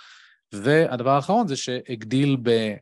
והדבר 0.54 1.10
האחרון 1.10 1.47
זה 1.47 1.56
שהגדיל 1.56 2.38
ב... 2.43 2.74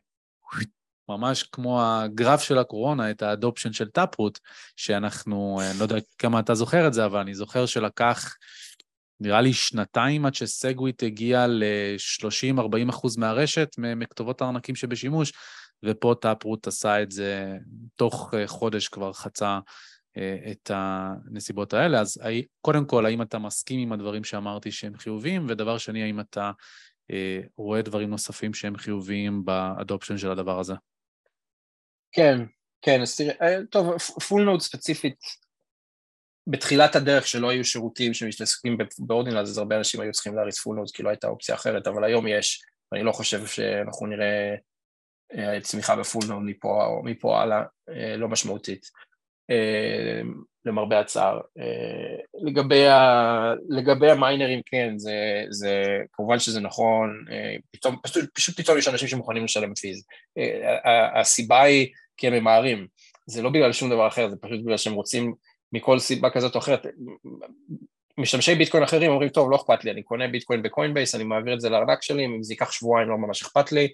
ממש 1.08 1.42
כמו 1.42 1.82
הגרף 1.82 2.42
של 2.42 2.58
הקורונה, 2.58 3.10
את 3.10 3.22
ה 3.22 3.28
adoption 3.28 3.72
של 3.72 3.88
Taproot, 3.88 4.38
שאנחנו, 4.76 5.60
אני 5.70 5.78
לא 5.78 5.84
יודע 5.84 5.96
כמה 6.18 6.40
אתה 6.40 6.54
זוכר 6.54 6.86
את 6.86 6.94
זה, 6.94 7.04
אבל 7.04 7.20
אני 7.20 7.34
זוכר 7.34 7.66
שלקח 7.66 8.34
נראה 9.22 9.40
לי 9.40 9.52
שנתיים 9.52 10.26
עד 10.26 10.34
ש 10.34 10.51
SegWit 10.51 11.02
הגיע 11.02 11.46
ל-30-40 11.46 12.90
אחוז 12.90 13.16
מהרשת 13.16 13.68
מכתובות 13.78 14.42
הארנקים 14.42 14.74
שבשימוש, 14.74 15.32
ופה 15.84 16.14
Taproot 16.20 16.66
עשה 16.66 17.02
את 17.02 17.10
זה 17.10 17.56
תוך 17.96 18.34
אה, 18.34 18.46
חודש 18.46 18.88
כבר 18.88 19.12
חצה 19.12 19.58
אה, 20.16 20.50
את 20.50 20.70
הנסיבות 20.74 21.74
האלה. 21.74 22.00
אז 22.00 22.18
קודם 22.60 22.86
כל, 22.86 23.06
האם 23.06 23.22
אתה 23.22 23.38
מסכים 23.38 23.80
עם 23.80 23.92
הדברים 23.92 24.24
שאמרתי 24.24 24.72
שהם 24.72 24.96
חיוביים? 24.96 25.46
ודבר 25.48 25.78
שני, 25.78 26.02
האם 26.02 26.20
אתה 26.20 26.50
אה, 27.10 27.40
רואה 27.56 27.82
דברים 27.82 28.10
נוספים 28.10 28.54
שהם 28.54 28.76
חיוביים 28.76 29.44
ב 29.44 29.52
adoption 29.52 30.18
של 30.18 30.30
הדבר 30.30 30.60
הזה? 30.60 30.74
כן, 32.12 32.38
כן, 32.82 33.02
אז 33.02 33.16
תראה, 33.16 33.56
טוב, 33.70 33.96
full 33.98 34.44
node 34.44 34.60
ספציפית, 34.60 35.14
בתחילת 36.46 36.96
הדרך 36.96 37.26
שלא 37.26 37.50
היו 37.50 37.64
שירותים 37.64 38.14
שמתעסקים 38.14 38.78
ב 38.98 39.02
Ordinal, 39.02 39.38
אז 39.38 39.58
הרבה 39.58 39.76
אנשים 39.76 40.00
היו 40.00 40.12
צריכים 40.12 40.36
להריץ 40.36 40.58
full 40.58 40.76
node 40.76 40.90
כי 40.94 41.02
לא 41.02 41.08
הייתה 41.08 41.28
אופציה 41.28 41.54
אחרת, 41.54 41.86
אבל 41.86 42.04
היום 42.04 42.26
יש, 42.26 42.62
ואני 42.92 43.04
לא 43.04 43.12
חושב 43.12 43.46
שאנחנו 43.46 44.06
נראה 44.06 44.54
אה, 45.36 45.60
צמיחה 45.60 45.96
ב 45.96 46.01
full 46.01 46.22
node 46.28 46.42
מפה, 46.42 47.00
מפה 47.04 47.40
הלאה, 47.40 47.62
אה, 47.90 48.16
לא 48.16 48.28
משמעותית, 48.28 48.86
אה, 49.50 50.20
למרבה 50.64 51.00
הצער. 51.00 51.40
לגבי, 52.42 52.86
ה, 52.86 53.54
לגבי 53.68 54.10
המיינרים, 54.10 54.60
כן, 54.66 54.92
זה, 54.96 55.44
זה, 55.50 55.82
כמובן 56.12 56.38
שזה 56.38 56.60
נכון, 56.60 57.24
פתאום, 57.72 57.96
פשוט, 58.02 58.30
פשוט 58.34 58.60
פתאום 58.60 58.78
יש 58.78 58.88
אנשים 58.88 59.08
שמוכנים 59.08 59.44
לשלם 59.44 59.74
fees. 59.74 60.06
הסיבה 61.14 61.62
היא 61.62 61.88
כי 62.16 62.26
הם 62.26 62.34
ממהרים, 62.34 62.86
זה 63.26 63.42
לא 63.42 63.50
בגלל 63.50 63.72
שום 63.72 63.90
דבר 63.90 64.08
אחר, 64.08 64.28
זה 64.28 64.36
פשוט 64.36 64.60
בגלל 64.64 64.76
שהם 64.76 64.94
רוצים 64.94 65.34
מכל 65.72 65.98
סיבה 65.98 66.30
כזאת 66.30 66.54
או 66.54 66.60
אחרת. 66.60 66.86
משתמשי 68.18 68.54
ביטקוין 68.54 68.82
אחרים 68.82 69.10
אומרים, 69.10 69.28
טוב, 69.28 69.50
לא 69.50 69.56
אכפת 69.56 69.84
לי, 69.84 69.90
אני 69.90 70.02
קונה 70.02 70.28
ביטקוין 70.28 70.62
ב 70.62 70.67
Coinbase, 70.67 71.14
אני 71.14 71.24
מעביר 71.24 71.54
את 71.54 71.60
זה 71.60 71.68
לארנק 71.68 72.02
שלי, 72.02 72.24
אם 72.24 72.42
זה 72.42 72.52
ייקח 72.52 72.72
שבועיים 72.72 73.08
לא 73.08 73.18
ממש 73.18 73.42
אכפת 73.42 73.72
לי. 73.72 73.88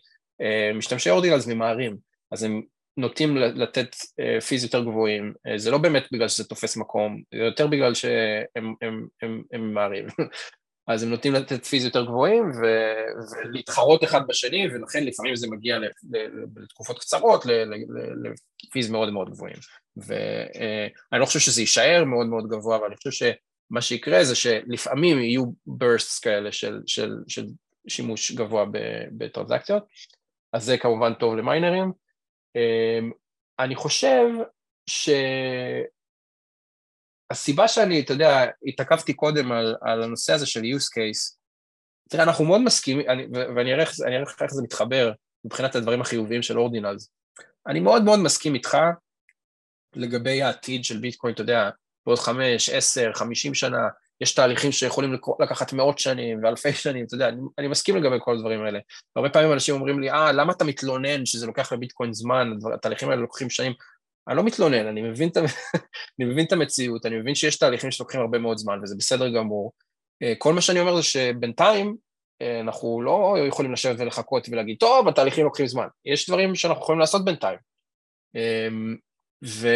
משתמשי 0.74 1.10
Ordinals 1.10 1.46
ממהרים, 1.46 1.96
אז 2.32 2.42
הם 2.42 2.62
נוטים 2.96 3.36
לתת 3.36 3.96
fees 4.48 4.64
יותר 4.64 4.84
גבוהים, 4.84 5.32
זה 5.56 5.70
לא 5.70 5.78
באמת 5.78 6.06
בגלל 6.12 6.28
שזה 6.28 6.44
תופס 6.44 6.76
מקום, 6.76 7.22
זה 7.34 7.40
יותר 7.40 7.66
בגלל 7.66 7.94
שהם 7.94 8.74
הם, 8.82 9.06
הם, 9.22 9.42
הם 9.52 9.70
ממהרים. 9.70 10.06
אז 10.88 11.02
הם 11.02 11.10
נוטים 11.10 11.32
לתת 11.32 11.66
fees 11.66 11.84
יותר 11.84 12.04
גבוהים 12.04 12.50
ולהתחרות 13.44 14.04
אחד 14.04 14.20
בשני, 14.28 14.66
ולכן 14.74 15.04
לפעמים 15.04 15.36
זה 15.36 15.46
מגיע 15.50 15.78
לתקופות 16.56 16.98
קצרות 16.98 17.44
לפיז 18.64 18.90
מאוד 18.90 19.12
מאוד 19.12 19.30
גבוהים. 19.30 19.56
ואני 19.96 21.20
לא 21.20 21.26
חושב 21.26 21.38
שזה 21.38 21.60
יישאר 21.60 22.04
מאוד 22.04 22.26
מאוד 22.26 22.48
גבוה, 22.48 22.76
אבל 22.76 22.86
אני 22.86 22.96
חושב 22.96 23.10
שמה 23.10 23.80
שיקרה 23.80 24.24
זה 24.24 24.34
שלפעמים 24.34 25.18
יהיו 25.18 25.44
bursts 25.68 26.22
כאלה 26.22 26.52
של, 26.52 26.80
של, 26.86 27.10
של 27.28 27.46
שימוש 27.88 28.32
גבוה 28.32 28.64
בטרנזקציות, 29.12 29.82
אז 30.52 30.64
זה 30.64 30.78
כמובן 30.78 31.14
טוב 31.14 31.36
למיינרים. 31.36 31.92
אני 33.58 33.74
חושב 33.74 34.24
שהסיבה 37.32 37.68
שאני, 37.68 38.00
אתה 38.00 38.12
יודע, 38.12 38.46
התעכבתי 38.66 39.14
קודם 39.14 39.52
על, 39.52 39.76
על 39.80 40.02
הנושא 40.02 40.32
הזה 40.32 40.46
של 40.46 40.60
use 40.60 40.84
case, 40.84 41.36
תראה, 42.08 42.24
אנחנו 42.24 42.44
מאוד 42.44 42.60
מסכימים, 42.60 43.06
ואני 43.56 43.72
אראה 43.72 43.84
איך 44.42 44.52
זה 44.52 44.62
מתחבר 44.62 45.12
מבחינת 45.44 45.74
הדברים 45.74 46.00
החיוביים 46.00 46.42
של 46.42 46.58
אורדינלס. 46.58 47.10
אני 47.66 47.80
מאוד 47.80 48.04
מאוד 48.04 48.18
מסכים 48.18 48.54
איתך 48.54 48.78
לגבי 49.96 50.42
העתיד 50.42 50.84
של 50.84 50.98
ביטקוין, 50.98 51.34
אתה 51.34 51.42
יודע, 51.42 51.70
בעוד 52.06 52.18
חמש, 52.18 52.70
עשר, 52.70 53.10
חמישים 53.14 53.54
שנה, 53.54 53.88
יש 54.20 54.34
תהליכים 54.34 54.72
שיכולים 54.72 55.16
לקחת 55.40 55.72
מאות 55.72 55.98
שנים 55.98 56.44
ואלפי 56.44 56.72
שנים, 56.72 57.04
אתה 57.06 57.14
יודע, 57.14 57.28
אני, 57.28 57.40
אני 57.58 57.68
מסכים 57.68 57.96
לגבי 57.96 58.16
כל 58.20 58.34
הדברים 58.34 58.62
האלה. 58.62 58.78
הרבה 59.16 59.28
פעמים 59.28 59.52
אנשים 59.52 59.74
אומרים 59.74 60.00
לי, 60.00 60.10
אה, 60.10 60.32
למה 60.32 60.52
אתה 60.52 60.64
מתלונן 60.64 61.26
שזה 61.26 61.46
לוקח 61.46 61.72
לביטקוין 61.72 62.12
זמן, 62.12 62.50
התהליכים 62.74 63.10
האלה 63.10 63.20
לוקחים 63.20 63.50
שנים? 63.50 63.72
אני 64.28 64.36
לא 64.36 64.44
מתלונן, 64.44 64.86
אני 64.86 65.02
מבין, 65.02 65.30
אני 66.18 66.28
מבין 66.28 66.46
את 66.46 66.52
המציאות, 66.52 67.06
אני 67.06 67.18
מבין 67.18 67.34
שיש 67.34 67.58
תהליכים 67.58 67.90
שלוקחים 67.90 68.20
הרבה 68.20 68.38
מאוד 68.38 68.58
זמן, 68.58 68.78
וזה 68.82 68.94
בסדר 68.98 69.28
גמור. 69.28 69.72
אה, 70.22 70.32
כל 70.38 70.52
מה 70.54 70.60
שאני 70.60 70.80
אומר 70.80 70.96
זה 70.96 71.02
שבינתיים 71.02 71.96
אה, 72.42 72.60
אנחנו 72.60 73.02
לא 73.02 73.36
יכולים 73.48 73.72
לשבת 73.72 74.00
ולחכות 74.00 74.48
ולהגיד, 74.48 74.76
טוב, 74.80 75.08
התהליכים 75.08 75.44
לוקחים 75.44 75.66
זמן. 75.66 75.86
יש 76.04 76.28
דברים 76.28 76.54
שאנחנו 76.54 76.82
יכולים 76.82 77.00
לעשות 77.00 77.24
בינתיים. 77.24 77.58
אמ, 78.34 78.96
ו... 79.44 79.68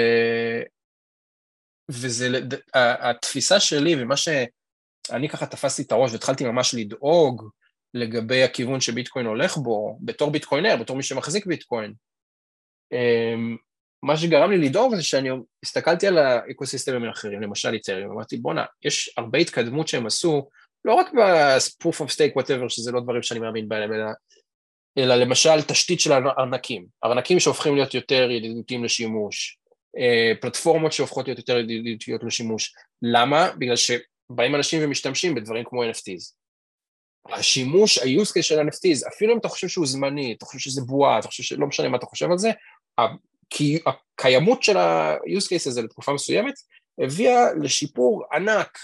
וזה, 1.90 2.28
התפיסה 2.74 3.60
שלי 3.60 4.02
ומה 4.02 4.16
שאני 4.16 5.28
ככה 5.28 5.46
תפסתי 5.46 5.82
את 5.82 5.92
הראש 5.92 6.12
והתחלתי 6.12 6.44
ממש 6.44 6.74
לדאוג 6.74 7.48
לגבי 7.94 8.42
הכיוון 8.42 8.80
שביטקוין 8.80 9.26
הולך 9.26 9.56
בו, 9.56 9.98
בתור 10.00 10.30
ביטקוינר, 10.30 10.76
בתור 10.80 10.96
מי 10.96 11.02
שמחזיק 11.02 11.46
ביטקוין, 11.46 11.94
אמ, 12.92 13.56
מה 14.02 14.16
שגרם 14.16 14.50
לי 14.50 14.58
לדאוג 14.58 14.94
זה 14.94 15.02
שאני 15.02 15.28
הסתכלתי 15.62 16.06
על 16.06 16.18
האקוסיסטמים 16.18 17.04
האחרים, 17.04 17.42
למשל 17.42 17.72
איתריום, 17.72 18.12
אמרתי 18.12 18.36
בואנה, 18.36 18.64
יש 18.84 19.14
הרבה 19.16 19.38
התקדמות 19.38 19.88
שהם 19.88 20.06
עשו, 20.06 20.48
לא 20.84 20.94
רק 20.94 21.12
ב-proof 21.14 22.00
of 22.00 22.08
stake 22.08 22.42
whatever, 22.42 22.68
שזה 22.68 22.92
לא 22.92 23.00
דברים 23.00 23.22
שאני 23.22 23.40
מאמין 23.40 23.68
בהם, 23.68 23.92
אלא, 23.92 24.04
אלא 24.98 25.14
למשל 25.14 25.62
תשתית 25.62 26.00
של 26.00 26.12
ארנקים, 26.12 26.86
ארנקים 27.04 27.40
שהופכים 27.40 27.74
להיות 27.74 27.94
יותר 27.94 28.30
ידידותיים 28.30 28.84
לשימוש, 28.84 29.58
אה, 29.98 30.32
פלטפורמות 30.40 30.92
שהופכות 30.92 31.26
להיות 31.26 31.38
יותר 31.38 31.58
ידידותיות 31.58 32.24
לשימוש. 32.24 32.74
למה? 33.02 33.50
בגלל 33.58 33.76
שבאים 33.76 34.54
אנשים 34.54 34.80
ומשתמשים 34.84 35.34
בדברים 35.34 35.64
כמו 35.64 35.84
NFTs. 35.84 36.34
השימוש, 37.30 37.98
ה-use 37.98 38.28
case 38.38 38.42
של 38.42 38.60
NFTs, 38.60 39.08
אפילו 39.08 39.32
אם 39.32 39.38
אתה 39.38 39.48
חושב 39.48 39.68
שהוא 39.68 39.86
זמני, 39.86 40.34
אתה 40.38 40.44
חושב 40.44 40.58
שזה 40.58 40.82
בועה, 40.82 41.18
אתה 41.18 41.28
חושב 41.28 41.42
שלא 41.42 41.66
משנה 41.66 41.88
מה 41.88 41.96
אתה 41.96 42.06
חושב 42.06 42.30
על 42.30 42.38
זה, 42.38 42.50
כי 43.54 43.78
הקיימות 43.86 44.62
של 44.62 44.76
ה-use 44.76 45.46
case 45.46 45.68
הזה 45.68 45.82
לתקופה 45.82 46.12
מסוימת 46.12 46.54
הביאה 46.98 47.54
לשיפור 47.62 48.24
ענק 48.32 48.78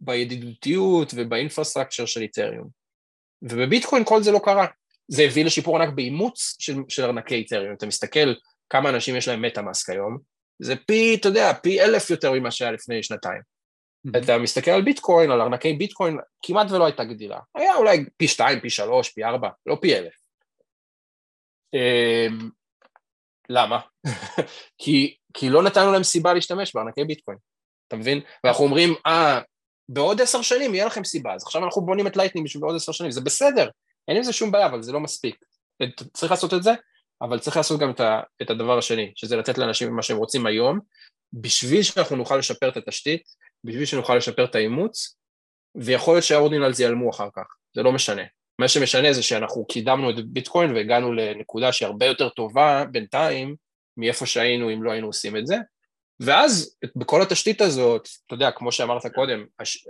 בידידותיות 0.00 1.12
ובאינפרסטרקצ'ר 1.14 2.06
של 2.06 2.20
איתריום. 2.20 2.68
ובביטקוין 3.42 4.04
כל 4.04 4.22
זה 4.22 4.32
לא 4.32 4.40
קרה. 4.44 4.66
זה 5.08 5.22
הביא 5.22 5.44
לשיפור 5.44 5.82
ענק 5.82 5.94
באימוץ 5.94 6.56
של, 6.58 6.74
של 6.88 7.04
ארנקי 7.04 7.34
איתריום. 7.34 7.74
אתה 7.74 7.86
מסתכל 7.86 8.34
כמה 8.68 8.88
אנשים 8.88 9.16
יש 9.16 9.28
להם 9.28 9.42
מטה-מאסק 9.42 9.90
היום, 9.90 10.18
זה 10.62 10.76
פי, 10.76 11.14
אתה 11.14 11.28
יודע, 11.28 11.52
פי 11.52 11.80
אלף 11.80 12.10
יותר 12.10 12.32
ממה 12.32 12.50
שהיה 12.50 12.72
לפני 12.72 13.02
שנתיים. 13.02 13.40
Mm-hmm. 13.40 14.18
אתה 14.18 14.38
מסתכל 14.38 14.70
על 14.70 14.82
ביטקוין, 14.82 15.30
על 15.30 15.40
ארנקי 15.40 15.72
ביטקוין, 15.72 16.18
כמעט 16.42 16.70
ולא 16.70 16.84
הייתה 16.84 17.04
גדילה. 17.04 17.38
היה 17.54 17.74
אולי 17.74 18.04
פי 18.16 18.28
שתיים, 18.28 18.60
פי 18.60 18.70
שלוש, 18.70 19.08
פי 19.08 19.24
ארבע, 19.24 19.48
לא 19.66 19.78
פי 19.80 19.96
אלף. 19.96 20.14
למה? 23.50 23.80
כי, 24.82 25.16
כי 25.34 25.50
לא 25.50 25.62
נתנו 25.62 25.92
להם 25.92 26.02
סיבה 26.02 26.34
להשתמש 26.34 26.74
בארנקי 26.74 27.04
ביטקוין, 27.04 27.38
אתה 27.88 27.96
מבין? 27.96 28.20
ואנחנו 28.44 28.64
אומרים, 28.64 28.94
אה, 29.06 29.40
בעוד 29.88 30.20
עשר 30.20 30.42
שנים 30.42 30.74
יהיה 30.74 30.86
לכם 30.86 31.04
סיבה, 31.04 31.34
אז 31.34 31.42
עכשיו 31.42 31.64
אנחנו 31.64 31.82
בונים 31.82 32.06
את 32.06 32.16
Lightning 32.16 32.46
בשביל 32.46 32.60
בעוד 32.60 32.76
עשר 32.76 32.92
שנים, 32.92 33.10
זה 33.10 33.20
בסדר, 33.20 33.68
אין 34.08 34.16
עם 34.16 34.22
זה 34.22 34.32
שום 34.32 34.50
בעיה, 34.50 34.66
אבל 34.66 34.82
זה 34.82 34.92
לא 34.92 35.00
מספיק. 35.00 35.36
צריך 36.12 36.32
לעשות 36.32 36.54
את 36.54 36.62
זה, 36.62 36.70
אבל 37.22 37.38
צריך 37.38 37.56
לעשות 37.56 37.80
גם 37.80 37.90
את 38.42 38.50
הדבר 38.50 38.78
השני, 38.78 39.12
שזה 39.16 39.36
לתת 39.36 39.58
לאנשים 39.58 39.96
מה 39.96 40.02
שהם 40.02 40.16
רוצים 40.16 40.46
היום, 40.46 40.78
בשביל 41.32 41.82
שאנחנו 41.82 42.16
נוכל 42.16 42.36
לשפר 42.36 42.68
את 42.68 42.76
התשתית, 42.76 43.22
בשביל 43.64 43.84
שנוכל 43.84 44.14
לשפר 44.14 44.44
את 44.44 44.54
האימוץ, 44.54 45.16
ויכול 45.74 46.14
להיות 46.14 46.24
שה 46.24 46.39
Ordinals 46.39 46.80
ייעלמו 46.80 47.10
אחר 47.10 47.28
כך, 47.36 47.44
זה 47.74 47.82
לא 47.82 47.92
משנה. 47.92 48.22
מה 48.60 48.68
שמשנה 48.68 49.12
זה 49.12 49.22
שאנחנו 49.22 49.64
קידמנו 49.64 50.10
את 50.10 50.26
ביטקוין 50.26 50.74
והגענו 50.74 51.12
לנקודה 51.12 51.72
שהיא 51.72 51.86
הרבה 51.86 52.06
יותר 52.06 52.28
טובה 52.28 52.84
בינתיים 52.90 53.56
מאיפה 53.96 54.26
שהיינו 54.26 54.72
אם 54.72 54.82
לא 54.82 54.90
היינו 54.90 55.06
עושים 55.06 55.36
את 55.36 55.46
זה, 55.46 55.56
ואז 56.20 56.76
בכל 56.96 57.22
התשתית 57.22 57.60
הזאת, 57.60 58.08
אתה 58.26 58.34
יודע, 58.34 58.50
כמו 58.50 58.72
שאמרת 58.72 59.06
קודם, 59.14 59.44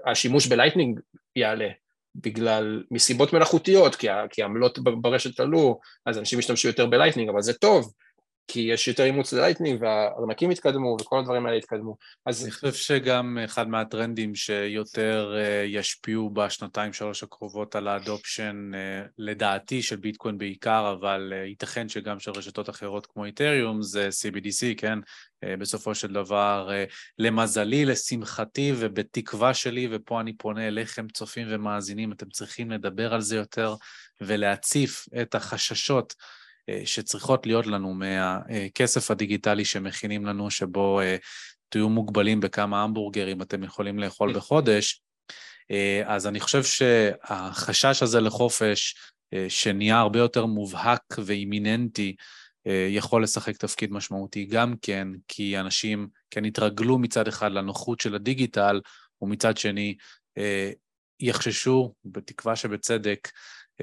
השימוש 0.06 0.46
ב 0.46 0.52
Lightning 0.52 1.00
יעלה, 1.36 1.68
בגלל, 2.14 2.84
מסיבות 2.90 3.32
מלאכותיות, 3.32 3.94
כי 4.30 4.42
העמלות 4.42 4.78
ברשת 4.78 5.40
עלו, 5.40 5.80
אז 6.06 6.18
אנשים 6.18 6.38
השתמשו 6.38 6.68
יותר 6.68 6.86
ב 6.86 6.90
Lightning, 6.90 7.30
אבל 7.30 7.42
זה 7.42 7.52
טוב, 7.52 7.92
כי 8.52 8.60
יש 8.60 8.88
יותר 8.88 9.04
אימוץ 9.04 9.32
ל 9.32 9.37
Lightning 9.37 9.82
והארנקים 9.82 10.50
התקדמו 10.50 10.96
וכל 11.00 11.18
הדברים 11.18 11.46
האלה 11.46 11.56
התקדמו. 11.56 11.96
אז... 12.26 12.42
אני 12.42 12.50
חושב 12.50 12.72
שגם 12.72 13.38
אחד 13.44 13.68
מהטרנדים 13.68 14.34
שיותר 14.34 15.34
אה, 15.36 15.64
ישפיעו 15.66 16.30
בשנתיים 16.30 16.92
שלוש 16.92 17.22
הקרובות 17.22 17.76
על 17.76 17.88
ה 17.88 17.96
adoption, 17.96 18.70
אה, 18.74 19.02
לדעתי 19.18 19.82
של 19.82 19.96
ביטקוין 19.96 20.38
בעיקר, 20.38 20.96
אבל 20.98 21.32
אה, 21.36 21.44
ייתכן 21.46 21.88
שגם 21.88 22.20
של 22.20 22.30
רשתות 22.30 22.70
אחרות 22.70 23.06
כמו 23.06 23.24
איתריום, 23.24 23.82
זה 23.82 24.08
CBDC, 24.08 24.74
כן? 24.76 24.98
בסופו 25.58 25.94
של 25.94 26.12
דבר, 26.12 26.70
למזלי, 27.18 27.84
לשמחתי 27.84 28.72
ובתקווה 28.76 29.54
שלי, 29.54 29.88
ופה 29.90 30.20
אני 30.20 30.36
פונה 30.36 30.68
אליכם 30.68 31.08
צופים 31.08 31.46
ומאזינים, 31.50 32.12
אתם 32.12 32.30
צריכים 32.30 32.70
לדבר 32.70 33.14
על 33.14 33.20
זה 33.20 33.36
יותר 33.36 33.74
ולהציף 34.20 35.06
את 35.22 35.34
החששות 35.34 36.14
שצריכות 36.84 37.46
להיות 37.46 37.66
לנו 37.66 37.94
מהכסף 37.94 39.10
הדיגיטלי 39.10 39.64
שמכינים 39.64 40.26
לנו, 40.26 40.50
שבו 40.50 41.00
אה, 41.00 41.16
תהיו 41.68 41.88
מוגבלים 41.88 42.40
בכמה 42.40 42.82
המבורגרים 42.82 43.42
אתם 43.42 43.64
יכולים 43.64 43.98
לאכול 43.98 44.32
בחודש, 44.36 45.02
אה, 45.70 46.02
אז 46.06 46.26
אני 46.26 46.40
חושב 46.40 46.64
שהחשש 46.64 48.02
הזה 48.02 48.20
לחופש, 48.20 48.94
שנהיה 49.48 49.98
הרבה 49.98 50.18
יותר 50.18 50.46
מובהק 50.46 51.02
ואימיננטי, 51.24 52.16
יכול 52.88 53.22
לשחק 53.22 53.56
תפקיד 53.56 53.92
משמעותי 53.92 54.44
גם 54.44 54.74
כן, 54.82 55.08
כי 55.28 55.58
אנשים 55.58 56.08
כן 56.30 56.44
התרגלו 56.44 56.98
מצד 56.98 57.28
אחד 57.28 57.52
לנוחות 57.52 58.00
של 58.00 58.14
הדיגיטל, 58.14 58.80
ומצד 59.22 59.56
שני 59.56 59.94
יחששו, 61.20 61.94
בתקווה 62.04 62.56
שבצדק, 62.56 63.28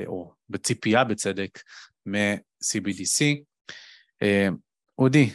או 0.07 0.33
בציפייה 0.49 1.03
בצדק, 1.03 1.59
מ-CBDC. 2.07 3.43
אה, 4.21 4.47
אודי, 4.97 5.29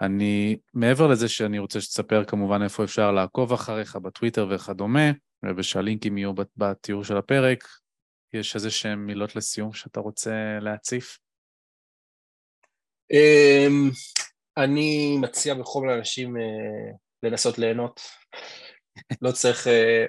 אני, 0.00 0.56
מעבר 0.74 1.06
לזה 1.06 1.28
שאני 1.28 1.58
רוצה 1.58 1.80
שתספר 1.80 2.24
כמובן 2.24 2.62
איפה 2.62 2.84
אפשר 2.84 3.12
לעקוב 3.12 3.52
אחריך 3.52 3.96
בטוויטר 3.96 4.48
וכדומה, 4.50 5.10
ושהלינקים 5.56 6.18
יהיו 6.18 6.32
בתיאור 6.56 7.04
של 7.04 7.16
הפרק, 7.16 7.64
יש 8.32 8.54
איזה 8.54 8.70
שהן 8.70 8.98
מילות 8.98 9.36
לסיום 9.36 9.72
שאתה 9.72 10.00
רוצה 10.00 10.58
להציף? 10.60 11.18
אמ, 13.10 13.90
אני 14.56 15.16
מציע 15.20 15.54
בכל 15.54 15.86
לאנשים 15.88 16.36
אה, 16.36 16.92
לנסות 17.22 17.58
ליהנות. 17.58 18.00
לא 19.22 19.32
צריך, 19.32 19.66
אה, 19.66 20.04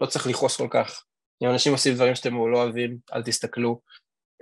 לא 0.00 0.06
צריך 0.06 0.26
לכעוס 0.26 0.56
כל 0.56 0.68
כך. 0.70 1.04
אם 1.42 1.48
אנשים 1.48 1.72
עושים 1.72 1.94
דברים 1.94 2.14
שאתם 2.14 2.34
לא 2.34 2.62
אוהבים, 2.62 2.98
אל 3.12 3.22
תסתכלו. 3.22 3.80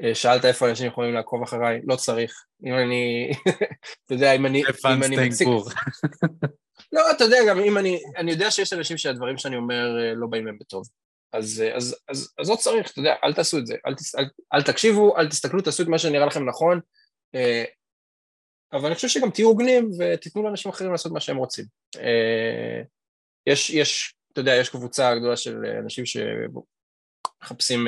אה, 0.03 0.15
שאלת 0.15 0.45
איפה 0.45 0.71
אנשים 0.71 0.87
יכולים 0.87 1.15
לעקוב 1.15 1.43
אחריי, 1.43 1.81
לא 1.85 1.97
צריך. 1.97 2.45
אם 2.65 2.75
אני, 2.75 3.31
אתה 4.05 4.15
יודע, 4.15 4.33
אם 4.33 4.47
אני... 4.47 4.63
אם 4.87 5.03
אני 5.03 5.29
מציג... 5.29 5.49
לא, 6.93 7.11
אתה 7.11 7.25
יודע, 7.25 7.39
גם 7.49 7.59
אם 7.59 7.79
אני... 7.79 8.01
אני 8.17 8.31
יודע 8.31 8.51
שיש 8.51 8.73
אנשים 8.73 8.97
שהדברים 8.97 9.39
שאני 9.39 9.57
אומר 9.57 9.99
אה, 10.01 10.15
לא 10.15 10.27
באים 10.27 10.47
להם 10.47 10.59
בטוב. 10.59 10.89
אז, 11.33 11.65
אה, 11.67 11.77
אז, 11.77 11.97
אז, 12.09 12.33
אז 12.39 12.51
לא 12.51 12.57
צריך, 12.57 12.91
אתה 12.91 12.99
יודע, 13.01 13.15
אל 13.25 13.33
תעשו 13.33 13.59
את 13.59 13.67
זה. 13.67 13.75
אל, 13.87 13.95
אל, 14.19 14.25
אל 14.55 14.63
תקשיבו, 14.63 15.17
אל 15.17 15.29
תסתכלו, 15.29 15.61
תעשו 15.61 15.83
את 15.83 15.89
מה 15.89 15.99
שנראה 15.99 16.27
לכם 16.27 16.49
נכון. 16.49 16.81
אבל 18.73 18.87
אני 18.87 18.95
חושב 18.95 19.09
שגם 19.09 19.31
תהיו 19.31 19.49
הוגנים 19.49 19.91
ותיתנו 19.99 20.43
לאנשים 20.43 20.71
אחרים 20.71 20.93
לעשות 20.93 21.13
מה 21.13 21.21
שהם 21.21 21.37
רוצים. 21.37 21.65
יש, 23.47 23.71
יש, 23.71 24.15
אתה 24.33 24.41
יודע, 24.41 24.55
יש 24.55 24.69
קבוצה 24.69 25.15
גדולה 25.15 25.37
של 25.37 25.65
אנשים 25.85 26.05
שמחפשים 26.07 27.87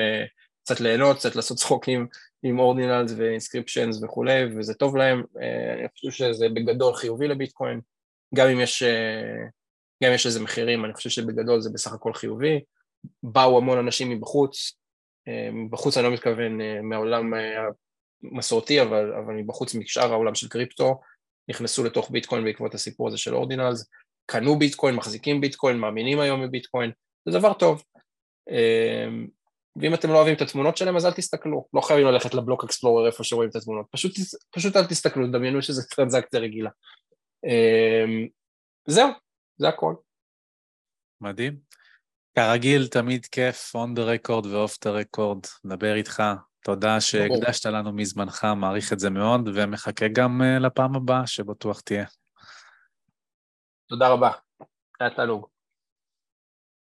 קצת 0.70 0.80
ליהנות, 0.80 1.16
קצת 1.16 1.36
לעשות 1.36 1.58
צחוקים 1.58 2.06
עם 2.42 2.58
אורדינלס 2.58 3.12
ואינסקריפשנס 3.16 4.02
וכולי, 4.02 4.44
וזה 4.56 4.74
טוב 4.74 4.96
להם, 4.96 5.22
אה, 5.40 5.74
אני 5.74 5.88
חושב 5.88 6.10
שזה 6.10 6.48
בגדול 6.48 6.94
חיובי 6.94 7.28
לביטקוין, 7.28 7.80
גם 8.34 8.48
אם 8.48 8.60
יש, 8.60 8.82
אה, 8.82 9.46
גם 10.04 10.12
יש 10.12 10.26
איזה 10.26 10.42
מחירים, 10.42 10.84
אני 10.84 10.94
חושב 10.94 11.10
שבגדול 11.10 11.60
זה 11.60 11.70
בסך 11.70 11.92
הכל 11.92 12.12
חיובי. 12.12 12.60
באו 13.22 13.58
המון 13.58 13.78
אנשים 13.78 14.10
מבחוץ, 14.10 14.72
אה, 15.28 15.50
מבחוץ 15.52 15.96
אני 15.96 16.06
לא 16.06 16.12
מתכוון 16.12 16.58
מהעולם 16.82 17.32
המסורתי, 18.32 18.82
אבל, 18.82 19.14
אבל 19.14 19.34
מבחוץ 19.34 19.74
משאר 19.74 20.12
העולם 20.12 20.34
של 20.34 20.48
קריפטו, 20.48 21.00
נכנסו 21.48 21.84
לתוך 21.84 22.10
ביטקוין 22.10 22.44
בעקבות 22.44 22.74
הסיפור 22.74 23.08
הזה 23.08 23.18
של 23.18 23.34
אורדינלס, 23.34 23.90
קנו 24.26 24.58
ביטקוין, 24.58 24.94
מחזיקים 24.94 25.40
ביטקוין, 25.40 25.78
מאמינים 25.78 26.20
היום 26.20 26.42
בביטקוין, 26.42 26.90
זה 27.28 27.38
דבר 27.38 27.52
טוב. 27.52 27.82
ואם 29.76 29.94
אתם 29.94 30.08
לא 30.08 30.16
אוהבים 30.16 30.34
את 30.34 30.40
התמונות 30.40 30.76
שלהם 30.76 30.96
אז 30.96 31.06
אל 31.06 31.12
תסתכלו, 31.12 31.68
לא 31.74 31.80
חייבים 31.80 32.06
ללכת 32.06 32.34
לבלוק 32.34 32.64
אקספלורר 32.64 33.06
איפה 33.06 33.24
שרואים 33.24 33.50
את 33.50 33.56
התמונות, 33.56 33.86
פשוט, 33.90 34.12
פשוט 34.50 34.76
אל 34.76 34.86
תסתכלו, 34.86 35.26
דמיינו 35.26 35.62
שזה 35.62 35.82
טרנזקציה 35.96 36.40
רגילה. 36.40 36.70
אמ, 37.44 38.28
זהו, 38.86 39.08
זה 39.56 39.68
הכל. 39.68 39.94
מדהים. 41.20 41.56
כרגיל, 42.34 42.86
תמיד 42.86 43.26
כיף, 43.26 43.76
on 43.76 43.98
the 43.98 44.00
record 44.00 44.46
ו-off 44.46 44.88
the 44.88 45.04
record, 45.04 45.48
לדבר 45.64 45.94
איתך. 45.94 46.22
תודה 46.64 47.00
שהקדשת 47.00 47.66
לנו 47.66 47.92
מזמנך, 47.92 48.46
מעריך 48.56 48.92
את 48.92 48.98
זה 48.98 49.10
מאוד, 49.10 49.48
ומחכה 49.54 50.08
גם 50.08 50.42
אה, 50.42 50.58
לפעם 50.58 50.96
הבאה, 50.96 51.26
שבטוח 51.26 51.80
תהיה. 51.80 52.04
תודה 53.88 54.08
רבה, 54.08 54.30
היה 55.00 55.10
תענוג. 55.10 55.46